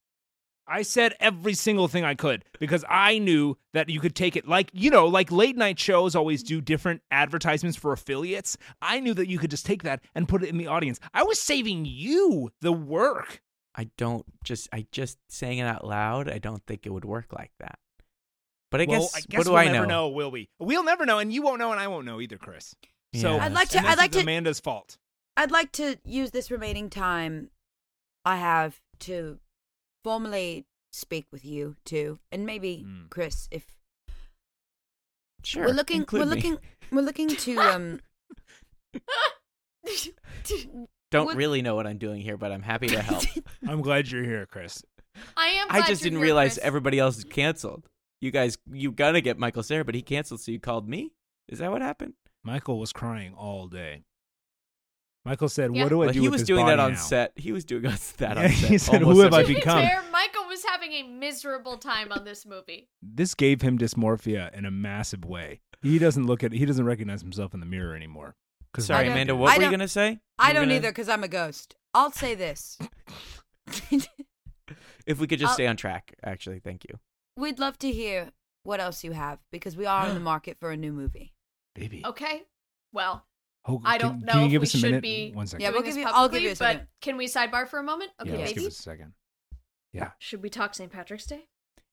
I 0.69 0.81
said 0.81 1.13
every 1.21 1.53
single 1.53 1.87
thing 1.87 2.03
I 2.03 2.13
could 2.15 2.43
because 2.59 2.83
I 2.89 3.19
knew 3.19 3.57
that 3.73 3.89
you 3.89 3.99
could 4.01 4.15
take 4.15 4.35
it 4.35 4.47
like 4.47 4.69
you 4.73 4.89
know 4.89 5.05
like 5.07 5.31
late 5.31 5.55
night 5.55 5.79
shows 5.79 6.15
always 6.15 6.43
do 6.43 6.59
different 6.59 7.01
advertisements 7.11 7.77
for 7.77 7.93
affiliates. 7.93 8.57
I 8.81 8.99
knew 8.99 9.13
that 9.13 9.29
you 9.29 9.39
could 9.39 9.51
just 9.51 9.65
take 9.65 9.83
that 9.83 10.01
and 10.15 10.27
put 10.27 10.43
it 10.43 10.49
in 10.49 10.57
the 10.57 10.67
audience. 10.67 10.99
I 11.13 11.23
was 11.23 11.39
saving 11.39 11.85
you 11.85 12.51
the 12.61 12.73
work. 12.73 13.41
I 13.75 13.89
don't 13.97 14.25
just. 14.43 14.67
I 14.73 14.87
just 14.91 15.19
saying 15.29 15.59
it 15.59 15.65
out 15.67 15.85
loud. 15.85 16.29
I 16.29 16.39
don't 16.39 16.65
think 16.65 16.85
it 16.85 16.89
would 16.89 17.05
work 17.05 17.27
like 17.31 17.51
that. 17.59 17.77
But 18.71 18.81
I 18.81 18.85
well, 18.89 19.01
guess. 19.01 19.15
I 19.15 19.19
guess 19.21 19.37
what 19.37 19.45
do 19.45 19.51
we'll 19.51 19.59
I 19.59 19.65
never 19.65 19.85
know? 19.85 20.07
know, 20.07 20.09
will 20.09 20.31
we? 20.31 20.49
We'll 20.59 20.83
never 20.83 21.05
know, 21.05 21.19
and 21.19 21.31
you 21.31 21.43
won't 21.43 21.59
know, 21.59 21.71
and 21.71 21.79
I 21.79 21.87
won't 21.87 22.05
know 22.05 22.19
either, 22.19 22.37
Chris. 22.37 22.75
So 23.15 23.37
I'd 23.39 23.53
like 23.53 23.69
to- 23.69 23.87
I'd 23.87 23.97
like 23.97 24.11
to- 24.13 24.19
Amanda's 24.21 24.59
fault. 24.59 24.97
I'd 25.37 25.51
like 25.51 25.71
to 25.73 25.97
use 26.03 26.31
this 26.31 26.51
remaining 26.51 26.89
time 26.89 27.49
I 28.25 28.35
have 28.37 28.81
to 29.01 29.39
formally 30.03 30.65
speak 30.91 31.27
with 31.31 31.45
you 31.45 31.75
too, 31.85 32.19
and 32.31 32.45
maybe 32.45 32.83
Mm. 32.85 33.09
Chris 33.09 33.47
if 33.51 33.77
Sure. 35.43 35.65
we're 35.67 35.73
looking 35.73 35.97
include 35.97 36.21
we're 36.21 36.25
me. 36.25 36.35
looking 36.35 36.57
we're 36.91 37.01
looking 37.01 37.27
to 37.29 37.57
um 37.59 38.01
Don't 41.11 41.27
with- 41.27 41.35
really 41.37 41.61
know 41.61 41.75
what 41.75 41.87
I'm 41.87 41.97
doing 41.97 42.21
here, 42.21 42.35
but 42.35 42.51
I'm 42.51 42.61
happy 42.63 42.87
to 42.87 43.01
help. 43.01 43.23
I'm 43.67 43.81
glad 43.81 44.11
you're 44.11 44.23
here, 44.23 44.45
Chris. 44.45 44.83
I 45.37 45.47
am. 45.47 45.67
I 45.69 45.79
just 45.79 46.01
you're 46.01 46.09
didn't 46.09 46.17
here, 46.19 46.25
realize 46.25 46.55
Chris. 46.55 46.65
everybody 46.65 46.99
else 46.99 47.17
is 47.17 47.23
canceled. 47.23 47.87
You 48.19 48.31
guys, 48.31 48.57
you 48.71 48.91
gonna 48.91 49.21
get 49.21 49.37
Michael 49.39 49.63
Cera, 49.63 49.85
but 49.85 49.95
he 49.95 50.01
canceled, 50.01 50.41
so 50.41 50.51
you 50.51 50.59
called 50.59 50.89
me. 50.89 51.13
Is 51.47 51.59
that 51.59 51.71
what 51.71 51.81
happened? 51.81 52.13
Michael 52.43 52.79
was 52.79 52.91
crying 52.91 53.33
all 53.35 53.67
day. 53.67 54.03
Michael 55.27 55.49
said, 55.49 55.75
Yeah. 55.75 55.83
"What 55.83 55.89
do 55.89 55.95
I 56.01 56.05
Well, 56.05 56.13
do 56.13 56.21
he 56.21 56.27
with 56.27 56.31
was 56.33 56.41
this 56.41 56.47
doing 56.47 56.65
that 56.67 56.79
on 56.79 56.93
now?" 56.93 56.97
set. 56.97 57.33
He 57.35 57.51
was 57.51 57.65
doing 57.65 57.85
us 57.85 58.11
that 58.17 58.37
Yeah, 58.37 58.43
on 58.43 58.49
he 58.49 58.77
said, 58.77 59.01
"Who 59.01 59.19
have 59.19 59.33
I 59.33 59.41
every 59.41 59.55
To 59.55 59.59
be 59.59 59.61
become?" 59.61 59.79
fair, 59.81 60.01
Michael 60.11 60.45
was 60.47 60.63
having 60.63 60.93
a 60.93 61.03
miserable 61.03 61.77
time 61.77 62.11
on 62.11 62.23
this 62.23 62.45
movie. 62.45 62.87
This 63.01 63.35
gave 63.35 63.61
him 63.61 63.77
dysmorphia 63.77 64.53
in 64.57 64.65
a 64.65 64.71
massive 64.71 65.25
way. 65.25 65.59
He 65.81 65.99
doesn't 65.99 66.25
look 66.25 66.43
at. 66.43 66.53
He 66.53 66.65
doesn't 66.65 66.85
recognize 66.85 67.21
himself 67.21 67.53
in 67.53 67.59
the 67.59 67.65
mirror 67.65 67.95
anymore. 67.95 68.35
Sorry, 68.79 69.03
don't- 69.05 69.13
Amanda. 69.13 69.33
I 69.33 69.35
What 69.37 69.57
were 69.57 69.63
you 69.65 69.69
gonna 69.71 69.87
say? 69.87 70.19
I 70.39 70.47
You 70.47 70.49
were 70.49 70.53
don't 70.53 70.63
gonna- 70.63 70.75
either 70.75 70.89
because 70.91 71.09
I'm 71.09 71.23
a 71.23 71.27
ghost. 71.27 71.75
I'll 71.93 72.11
say 72.11 72.33
this. 72.35 72.77
If 75.05 75.19
we 75.19 75.27
could 75.27 75.39
just 75.39 75.51
I'll- 75.51 75.53
stay 75.55 75.67
on 75.67 75.77
track, 75.77 76.13
actually, 76.23 76.59
thank 76.59 76.83
you. 76.83 76.99
We'd 77.37 77.59
love 77.59 77.77
to 77.79 77.91
hear 77.91 78.31
what 78.63 78.79
else 78.81 79.03
you 79.05 79.13
have 79.13 79.39
because 79.51 79.77
we 79.77 79.85
are 79.85 80.07
in 80.07 80.13
the 80.13 80.19
market 80.33 80.57
for 80.59 80.71
a 80.71 80.77
new 80.77 80.91
movie. 80.91 81.33
baby. 81.73 82.01
Okay. 82.05 82.43
Well, 82.91 83.25
Oh, 83.67 83.81
I 83.83 83.97
don't 83.97 84.23
know 84.23 84.31
Can 84.33 84.41
you 84.41 84.45
if 84.47 84.51
give 84.51 84.61
we 84.61 84.65
us 84.65 84.73
a 84.73 84.77
should 84.77 84.85
minute? 84.87 85.01
be 85.01 85.31
One 85.33 85.45
second. 85.47 85.61
Yeah, 85.63 85.69
we'll 85.71 85.81
this 85.83 85.95
give 85.95 86.03
you- 86.03 86.09
I'll 86.09 86.29
give 86.29 86.41
you 86.41 86.51
a 86.51 86.55
second. 86.55 86.79
But 86.79 86.87
can 87.01 87.17
we 87.17 87.27
sidebar 87.27 87.67
for 87.67 87.79
a 87.79 87.83
moment? 87.83 88.11
Okay, 88.21 88.31
yeah, 88.31 88.37
let's 88.37 88.51
baby. 88.51 88.61
give 88.61 88.67
us 88.67 88.79
a 88.79 88.81
second. 88.83 89.13
Yeah. 89.93 90.11
Should 90.19 90.41
we 90.41 90.49
talk 90.49 90.73
St. 90.73 90.91
Patrick's 90.91 91.25
Day? 91.25 91.47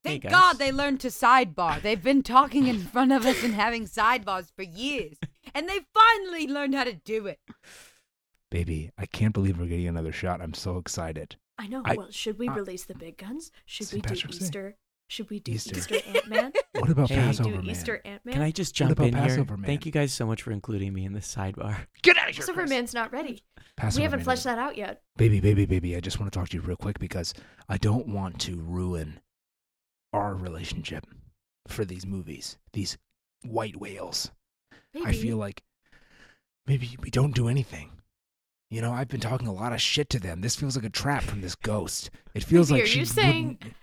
Thank 0.04 0.22
guys. 0.24 0.32
God 0.32 0.58
they 0.58 0.70
learned 0.70 1.00
to 1.00 1.08
sidebar. 1.08 1.80
They've 1.80 2.02
been 2.02 2.22
talking 2.22 2.66
in 2.66 2.78
front 2.80 3.10
of 3.12 3.24
us 3.26 3.42
and 3.42 3.54
having 3.54 3.86
sidebars 3.86 4.52
for 4.54 4.62
years. 4.62 5.16
And 5.54 5.68
they 5.68 5.80
finally 5.94 6.46
learned 6.46 6.74
how 6.74 6.84
to 6.84 6.92
do 6.92 7.26
it. 7.26 7.40
Baby, 8.50 8.90
I 8.98 9.06
can't 9.06 9.32
believe 9.34 9.58
we're 9.58 9.66
getting 9.66 9.88
another 9.88 10.12
shot. 10.12 10.40
I'm 10.40 10.54
so 10.54 10.76
excited. 10.78 11.36
I 11.58 11.66
know. 11.66 11.82
I- 11.84 11.96
well, 11.96 12.10
should 12.10 12.38
we 12.38 12.48
uh, 12.48 12.54
release 12.54 12.84
the 12.84 12.94
big 12.94 13.16
guns? 13.16 13.50
Should 13.64 13.88
St. 13.88 14.08
we 14.10 14.16
do 14.16 14.28
Easter? 14.28 14.70
Day. 14.70 14.76
Easter? 15.08 15.14
Should 15.16 15.30
we 15.30 15.40
do 15.40 15.52
Easter. 15.52 15.76
Easter, 15.76 15.96
Ant 16.14 16.28
Man? 16.28 16.52
What 16.78 16.90
about 16.90 17.08
Hey. 17.08 17.16
Passover, 17.16 17.50
do 17.50 17.56
man? 17.58 17.70
Easter 17.70 18.00
Ant 18.04 18.24
Man? 18.24 18.32
Can 18.34 18.42
I 18.42 18.50
just 18.50 18.72
What 18.72 18.76
jump 18.76 18.90
about 18.92 19.06
in 19.08 19.14
Passover, 19.14 19.44
here? 19.54 19.56
man? 19.58 19.66
Thank 19.66 19.86
you 19.86 19.92
guys 19.92 20.12
so 20.12 20.26
much 20.26 20.42
for 20.42 20.50
including 20.50 20.92
me 20.92 21.04
in 21.04 21.12
this 21.12 21.32
sidebar. 21.32 21.76
Get 22.02 22.16
out 22.18 22.28
of 22.28 22.34
here, 22.34 22.40
Passover 22.42 22.60
Chris. 22.60 22.70
Man's 22.70 22.94
not 22.94 23.12
ready. 23.12 23.42
Passover 23.76 24.00
we 24.00 24.02
haven't 24.04 24.18
Man 24.20 24.24
fleshed 24.24 24.40
is- 24.40 24.44
that 24.44 24.58
out 24.58 24.76
yet. 24.76 25.02
Baby, 25.16 25.40
baby, 25.40 25.66
baby, 25.66 25.96
I 25.96 26.00
just 26.00 26.18
want 26.20 26.32
to 26.32 26.38
talk 26.38 26.48
to 26.50 26.56
you 26.56 26.62
real 26.62 26.76
quick 26.76 26.98
because 26.98 27.32
I 27.68 27.76
don't 27.78 28.08
want 28.08 28.40
to 28.42 28.56
ruin 28.56 29.20
our 30.12 30.34
relationship 30.34 31.06
for 31.68 31.84
these 31.84 32.04
movies, 32.06 32.58
these 32.72 32.98
white 33.42 33.76
whales. 33.80 34.30
I 35.04 35.12
feel 35.12 35.36
like 35.36 35.62
maybe 36.66 36.96
we 37.00 37.10
don't 37.10 37.34
do 37.34 37.48
anything. 37.48 37.90
You 38.70 38.80
know, 38.82 38.92
I've 38.92 39.08
been 39.08 39.20
talking 39.20 39.46
a 39.46 39.52
lot 39.54 39.72
of 39.72 39.80
shit 39.80 40.10
to 40.10 40.18
them. 40.20 40.40
This 40.40 40.56
feels 40.56 40.76
like 40.76 40.84
a 40.84 40.90
trap 40.90 41.22
from 41.22 41.40
this 41.40 41.54
ghost. 41.54 42.10
It 42.34 42.42
feels 42.44 42.68
Baby, 42.68 42.80
like 42.80 42.84
are 42.84 42.90
she 42.92 42.98
you 43.00 43.04
saying- 43.04 43.58
wouldn't- 43.60 43.74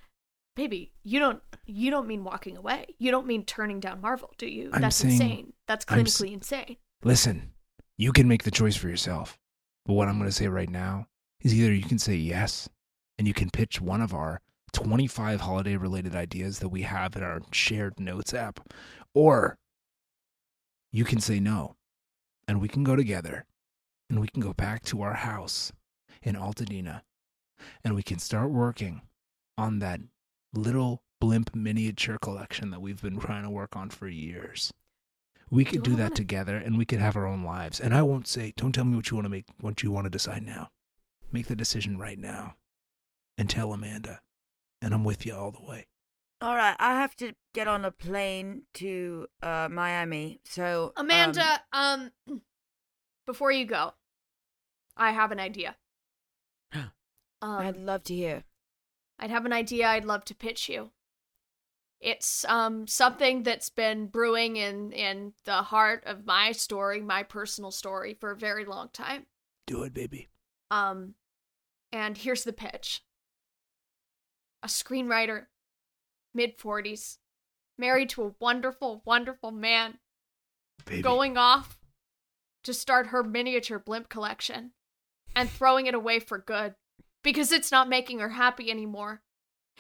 baby, 0.56 0.92
you 1.04 1.20
don't 1.20 1.42
you 1.66 1.92
don't 1.92 2.08
mean 2.08 2.24
walking 2.24 2.58
away. 2.58 2.88
You 3.00 3.12
don't 3.12 3.28
mean 3.28 3.46
turning 3.46 3.80
down 3.80 4.02
Marvel, 4.02 4.32
do 4.38 4.48
you? 4.48 4.70
I'm 4.74 4.82
That's 4.82 4.96
saying- 4.98 5.14
insane. 5.14 5.54
That's 5.68 5.86
I'm 5.88 6.00
s- 6.02 6.18
clinically 6.20 6.34
insane. 6.34 6.78
Listen, 7.04 7.52
you 7.98 8.12
can 8.12 8.28
make 8.28 8.44
the 8.44 8.52
choice 8.52 8.76
for 8.76 8.90
yourself. 8.90 9.38
But 9.86 9.94
what 9.94 10.08
I'm 10.08 10.18
going 10.18 10.30
to 10.30 10.36
say 10.36 10.48
right 10.48 10.70
now 10.70 11.08
is 11.42 11.54
either 11.56 11.74
you 11.74 11.84
can 11.84 11.98
say 12.00 12.16
yes 12.16 12.70
and 13.18 13.28
you 13.28 13.34
can 13.34 13.50
pitch 13.50 13.82
one 13.82 14.02
of 14.02 14.14
our 14.14 14.42
25 14.74 15.42
holiday 15.42 15.76
related 15.76 16.16
ideas 16.16 16.60
that 16.60 16.70
we 16.70 16.84
have 16.84 17.16
in 17.16 17.24
our 17.24 17.42
shared 17.52 18.00
notes 18.00 18.34
app, 18.34 18.60
or 19.14 19.58
you 20.92 21.04
can 21.04 21.20
say 21.20 21.40
no 21.40 21.76
and 22.48 22.62
we 22.62 22.68
can 22.68 22.84
go 22.84 22.96
together 22.96 23.46
and 24.10 24.20
we 24.20 24.28
can 24.28 24.42
go 24.42 24.54
back 24.54 24.84
to 24.84 25.02
our 25.02 25.14
house 25.14 25.72
in 26.22 26.36
Altadena 26.36 27.02
and 27.84 27.96
we 27.96 28.04
can 28.04 28.20
start 28.20 28.52
working 28.52 29.02
on 29.58 29.80
that 29.80 30.00
little 30.54 31.04
blimp 31.20 31.56
miniature 31.56 32.18
collection 32.18 32.72
that 32.72 32.82
we've 32.82 33.02
been 33.02 33.20
trying 33.20 33.44
to 33.44 33.50
work 33.50 33.76
on 33.76 33.90
for 33.90 34.08
years. 34.08 34.72
We 35.50 35.66
could 35.66 35.84
Do 35.84 35.92
do 35.92 35.98
that 35.98 36.04
wanna- 36.04 36.16
together 36.16 36.58
and 36.58 36.78
we 36.78 36.86
could 36.86 37.00
have 37.00 37.16
our 37.18 37.26
own 37.28 37.44
lives. 37.44 37.80
And 37.80 37.94
I 37.94 38.02
won't 38.02 38.28
say, 38.28 38.54
don't 38.56 38.72
tell 38.72 38.86
me 38.86 38.96
what 38.96 39.10
you 39.12 39.16
want 39.18 39.26
to 39.26 39.30
make, 39.30 39.46
what 39.60 39.84
you 39.84 39.92
want 39.92 40.06
to 40.06 40.10
decide 40.10 40.44
now. 40.46 40.70
Make 41.32 41.48
the 41.48 41.56
decision 41.56 41.98
right 41.98 42.18
now 42.20 42.56
and 43.38 43.50
tell 43.50 43.74
Amanda. 43.74 44.22
And 44.82 44.94
I'm 44.94 45.04
with 45.04 45.26
you 45.26 45.36
all 45.36 45.52
the 45.52 45.62
way. 45.64 45.88
All 46.42 46.56
right, 46.56 46.76
I 46.80 46.96
have 46.96 47.16
to 47.18 47.34
get 47.54 47.68
on 47.68 47.86
a 47.86 47.92
plane 47.92 48.64
to 48.76 49.28
uh, 49.44 49.68
Miami. 49.72 50.40
So 50.44 50.92
um, 50.98 51.06
Amanda, 51.06 51.62
um, 51.72 52.12
before 53.28 53.52
you 53.52 53.66
go, 53.66 53.94
I 54.98 55.12
have 55.12 55.32
an 55.32 55.40
idea. 55.40 55.76
Um, 57.44 57.58
I'd 57.58 57.78
love 57.78 58.04
to 58.04 58.14
hear. 58.16 58.44
I'd 59.22 59.30
have 59.30 59.46
an 59.46 59.54
idea 59.54 59.88
I'd 59.88 60.04
love 60.04 60.26
to 60.26 60.36
pitch 60.36 60.68
you. 60.68 60.92
It's 62.00 62.44
um 62.46 62.88
something 62.88 63.44
that's 63.44 63.70
been 63.70 64.08
brewing 64.08 64.58
in 64.58 64.92
in 64.92 65.34
the 65.46 65.62
heart 65.62 66.04
of 66.08 66.26
my 66.26 66.52
story, 66.52 67.00
my 67.00 67.22
personal 67.22 67.70
story 67.70 68.18
for 68.20 68.32
a 68.32 68.36
very 68.36 68.66
long 68.66 68.90
time. 68.92 69.28
Do 69.68 69.84
it, 69.84 69.94
baby. 69.94 70.30
Um 70.72 71.14
and 71.92 72.18
here's 72.18 72.44
the 72.44 72.54
pitch. 72.54 73.04
A 74.64 74.68
screenwriter, 74.68 75.46
mid 76.34 76.58
40s, 76.58 77.18
married 77.78 78.10
to 78.10 78.24
a 78.24 78.36
wonderful 78.40 79.04
wonderful 79.06 79.52
man, 79.52 80.00
Baby. 80.86 81.04
going 81.04 81.38
off 81.38 81.78
to 82.64 82.74
start 82.74 83.08
her 83.08 83.24
miniature 83.24 83.80
blimp 83.80 84.10
collection 84.10 84.72
and 85.36 85.50
throwing 85.50 85.86
it 85.86 85.94
away 85.94 86.20
for 86.20 86.38
good 86.40 86.76
because 87.24 87.52
it's 87.52 87.72
not 87.72 87.90
making 87.90 88.20
her 88.20 88.30
happy 88.30 88.72
anymore. 88.72 89.22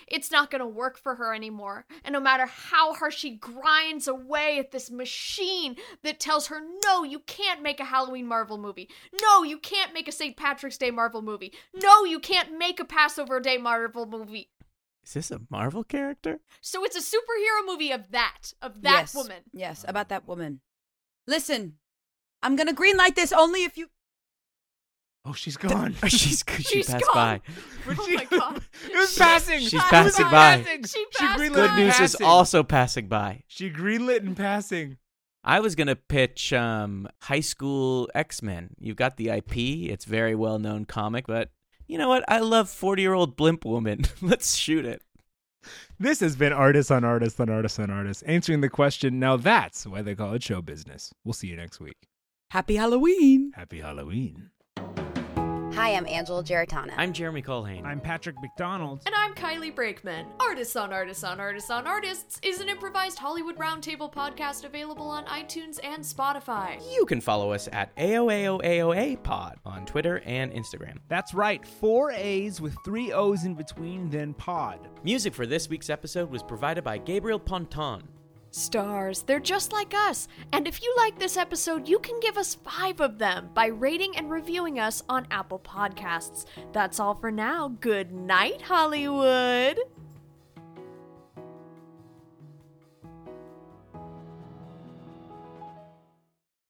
It's 0.07 0.31
not 0.31 0.49
going 0.49 0.61
to 0.61 0.67
work 0.67 0.97
for 0.97 1.15
her 1.15 1.33
anymore. 1.33 1.85
And 2.03 2.13
no 2.13 2.19
matter 2.19 2.45
how 2.45 2.93
hard 2.93 3.13
she 3.13 3.37
grinds 3.37 4.07
away 4.07 4.57
at 4.57 4.71
this 4.71 4.89
machine 4.89 5.75
that 6.03 6.19
tells 6.19 6.47
her, 6.47 6.59
no, 6.85 7.03
you 7.03 7.19
can't 7.19 7.61
make 7.61 7.79
a 7.79 7.85
Halloween 7.85 8.25
Marvel 8.25 8.57
movie. 8.57 8.89
No, 9.21 9.43
you 9.43 9.57
can't 9.57 9.93
make 9.93 10.07
a 10.07 10.11
St. 10.11 10.35
Patrick's 10.35 10.77
Day 10.77 10.91
Marvel 10.91 11.21
movie. 11.21 11.53
No, 11.73 12.03
you 12.03 12.19
can't 12.19 12.57
make 12.57 12.79
a 12.79 12.85
Passover 12.85 13.39
Day 13.39 13.57
Marvel 13.57 14.05
movie. 14.05 14.49
Is 15.03 15.13
this 15.13 15.31
a 15.31 15.41
Marvel 15.49 15.83
character? 15.83 16.39
So 16.61 16.83
it's 16.83 16.95
a 16.95 16.99
superhero 16.99 17.65
movie 17.65 17.91
of 17.91 18.11
that, 18.11 18.53
of 18.61 18.81
that 18.83 19.01
yes, 19.01 19.15
woman. 19.15 19.43
Yes, 19.51 19.85
about 19.87 20.09
that 20.09 20.27
woman. 20.27 20.61
Listen, 21.27 21.77
I'm 22.43 22.55
gonna 22.55 22.73
greenlight 22.73 23.15
this 23.15 23.33
only 23.33 23.63
if 23.63 23.77
you. 23.77 23.87
Oh, 25.23 25.33
she's 25.33 25.55
gone. 25.57 25.95
she's 26.07 26.43
she 26.49 26.63
She's 26.63 26.87
passed 26.89 27.05
gone. 27.13 27.13
by. 27.15 27.41
Oh 27.97 28.07
my 28.13 28.25
god. 28.25 28.57
it 28.91 28.95
was 28.97 29.15
passing. 29.17 29.59
She's 29.59 29.73
It 29.73 29.77
was 29.77 29.83
passing 29.89 30.25
by. 30.25 30.31
passing. 30.63 30.83
She 30.83 30.87
She 30.87 31.05
passed 31.25 31.39
greenlit 31.39 31.53
Good 31.53 31.67
by. 31.69 31.73
in 31.77 31.79
news 31.85 31.93
is 31.93 31.99
passing. 32.13 32.25
also 32.25 32.63
passing 32.63 33.07
by. 33.07 33.43
She 33.47 33.69
greenlit 33.69 34.19
in 34.21 34.33
passing. 34.35 34.97
I 35.43 35.59
was 35.59 35.75
gonna 35.75 35.95
pitch 35.95 36.53
um, 36.53 37.07
high 37.23 37.39
school 37.39 38.09
X 38.15 38.41
Men. 38.43 38.71
You've 38.79 38.95
got 38.97 39.17
the 39.17 39.29
IP; 39.29 39.57
it's 39.57 40.05
very 40.05 40.35
well 40.35 40.59
known 40.59 40.85
comic, 40.85 41.25
but 41.27 41.49
you 41.87 41.97
know 41.97 42.09
what? 42.09 42.23
I 42.27 42.39
love 42.39 42.69
forty 42.69 43.01
year 43.01 43.13
old 43.13 43.35
blimp 43.35 43.65
woman. 43.65 44.03
Let's 44.21 44.55
shoot 44.55 44.85
it. 44.85 45.01
This 45.99 46.19
has 46.21 46.35
been 46.35 46.53
Artists 46.53 46.89
on 46.91 47.03
Artists 47.03 47.39
on 47.39 47.49
Artists 47.49 47.79
on 47.79 47.89
Artists, 47.91 48.23
answering 48.23 48.61
the 48.61 48.69
question. 48.69 49.19
Now 49.19 49.37
that's 49.37 49.85
why 49.85 50.01
they 50.03 50.13
call 50.15 50.33
it 50.33 50.41
show 50.43 50.61
business. 50.61 51.11
We'll 51.23 51.33
see 51.33 51.47
you 51.47 51.55
next 51.55 51.79
week. 51.79 51.97
Happy 52.51 52.75
Halloween. 52.75 53.51
Happy 53.55 53.79
Halloween. 53.79 54.49
Hi, 55.73 55.95
I'm 55.95 56.05
Angela 56.05 56.43
Giarratana. 56.43 56.93
I'm 56.97 57.13
Jeremy 57.13 57.41
Culhane. 57.41 57.85
I'm 57.85 58.01
Patrick 58.01 58.35
McDonald. 58.41 59.03
And 59.05 59.15
I'm 59.15 59.33
Kylie 59.33 59.73
Brakeman. 59.73 60.25
Artists 60.39 60.75
on 60.75 60.91
Artists 60.91 61.23
on 61.23 61.39
Artists 61.39 61.69
on 61.69 61.87
Artists 61.87 62.39
is 62.43 62.59
an 62.59 62.67
improvised 62.67 63.17
Hollywood 63.17 63.55
Roundtable 63.55 64.11
podcast 64.11 64.65
available 64.65 65.07
on 65.07 65.23
iTunes 65.25 65.79
and 65.81 66.03
Spotify. 66.03 66.77
You 66.93 67.05
can 67.05 67.21
follow 67.21 67.53
us 67.53 67.69
at 67.71 67.95
AOAOAOA 67.95 69.23
Pod 69.23 69.59
on 69.65 69.85
Twitter 69.85 70.21
and 70.25 70.51
Instagram. 70.51 70.97
That's 71.07 71.33
right, 71.33 71.65
four 71.65 72.11
A's 72.11 72.59
with 72.59 72.75
three 72.83 73.13
O's 73.13 73.45
in 73.45 73.55
between, 73.55 74.09
then 74.09 74.33
pod. 74.33 74.89
Music 75.03 75.33
for 75.33 75.45
this 75.45 75.69
week's 75.69 75.89
episode 75.89 76.29
was 76.29 76.43
provided 76.43 76.83
by 76.83 76.97
Gabriel 76.97 77.39
Ponton. 77.39 78.03
Stars, 78.51 79.23
they're 79.23 79.39
just 79.39 79.71
like 79.71 79.93
us. 79.93 80.27
And 80.51 80.67
if 80.67 80.83
you 80.83 80.93
like 80.97 81.17
this 81.17 81.37
episode, 81.37 81.87
you 81.87 81.99
can 81.99 82.19
give 82.19 82.37
us 82.37 82.55
five 82.55 82.99
of 82.99 83.17
them 83.17 83.49
by 83.53 83.67
rating 83.67 84.15
and 84.17 84.29
reviewing 84.29 84.79
us 84.79 85.03
on 85.09 85.25
Apple 85.31 85.59
Podcasts. 85.59 86.45
That's 86.73 86.99
all 86.99 87.15
for 87.15 87.31
now. 87.31 87.69
Good 87.79 88.11
night, 88.11 88.61
Hollywood. 88.61 89.79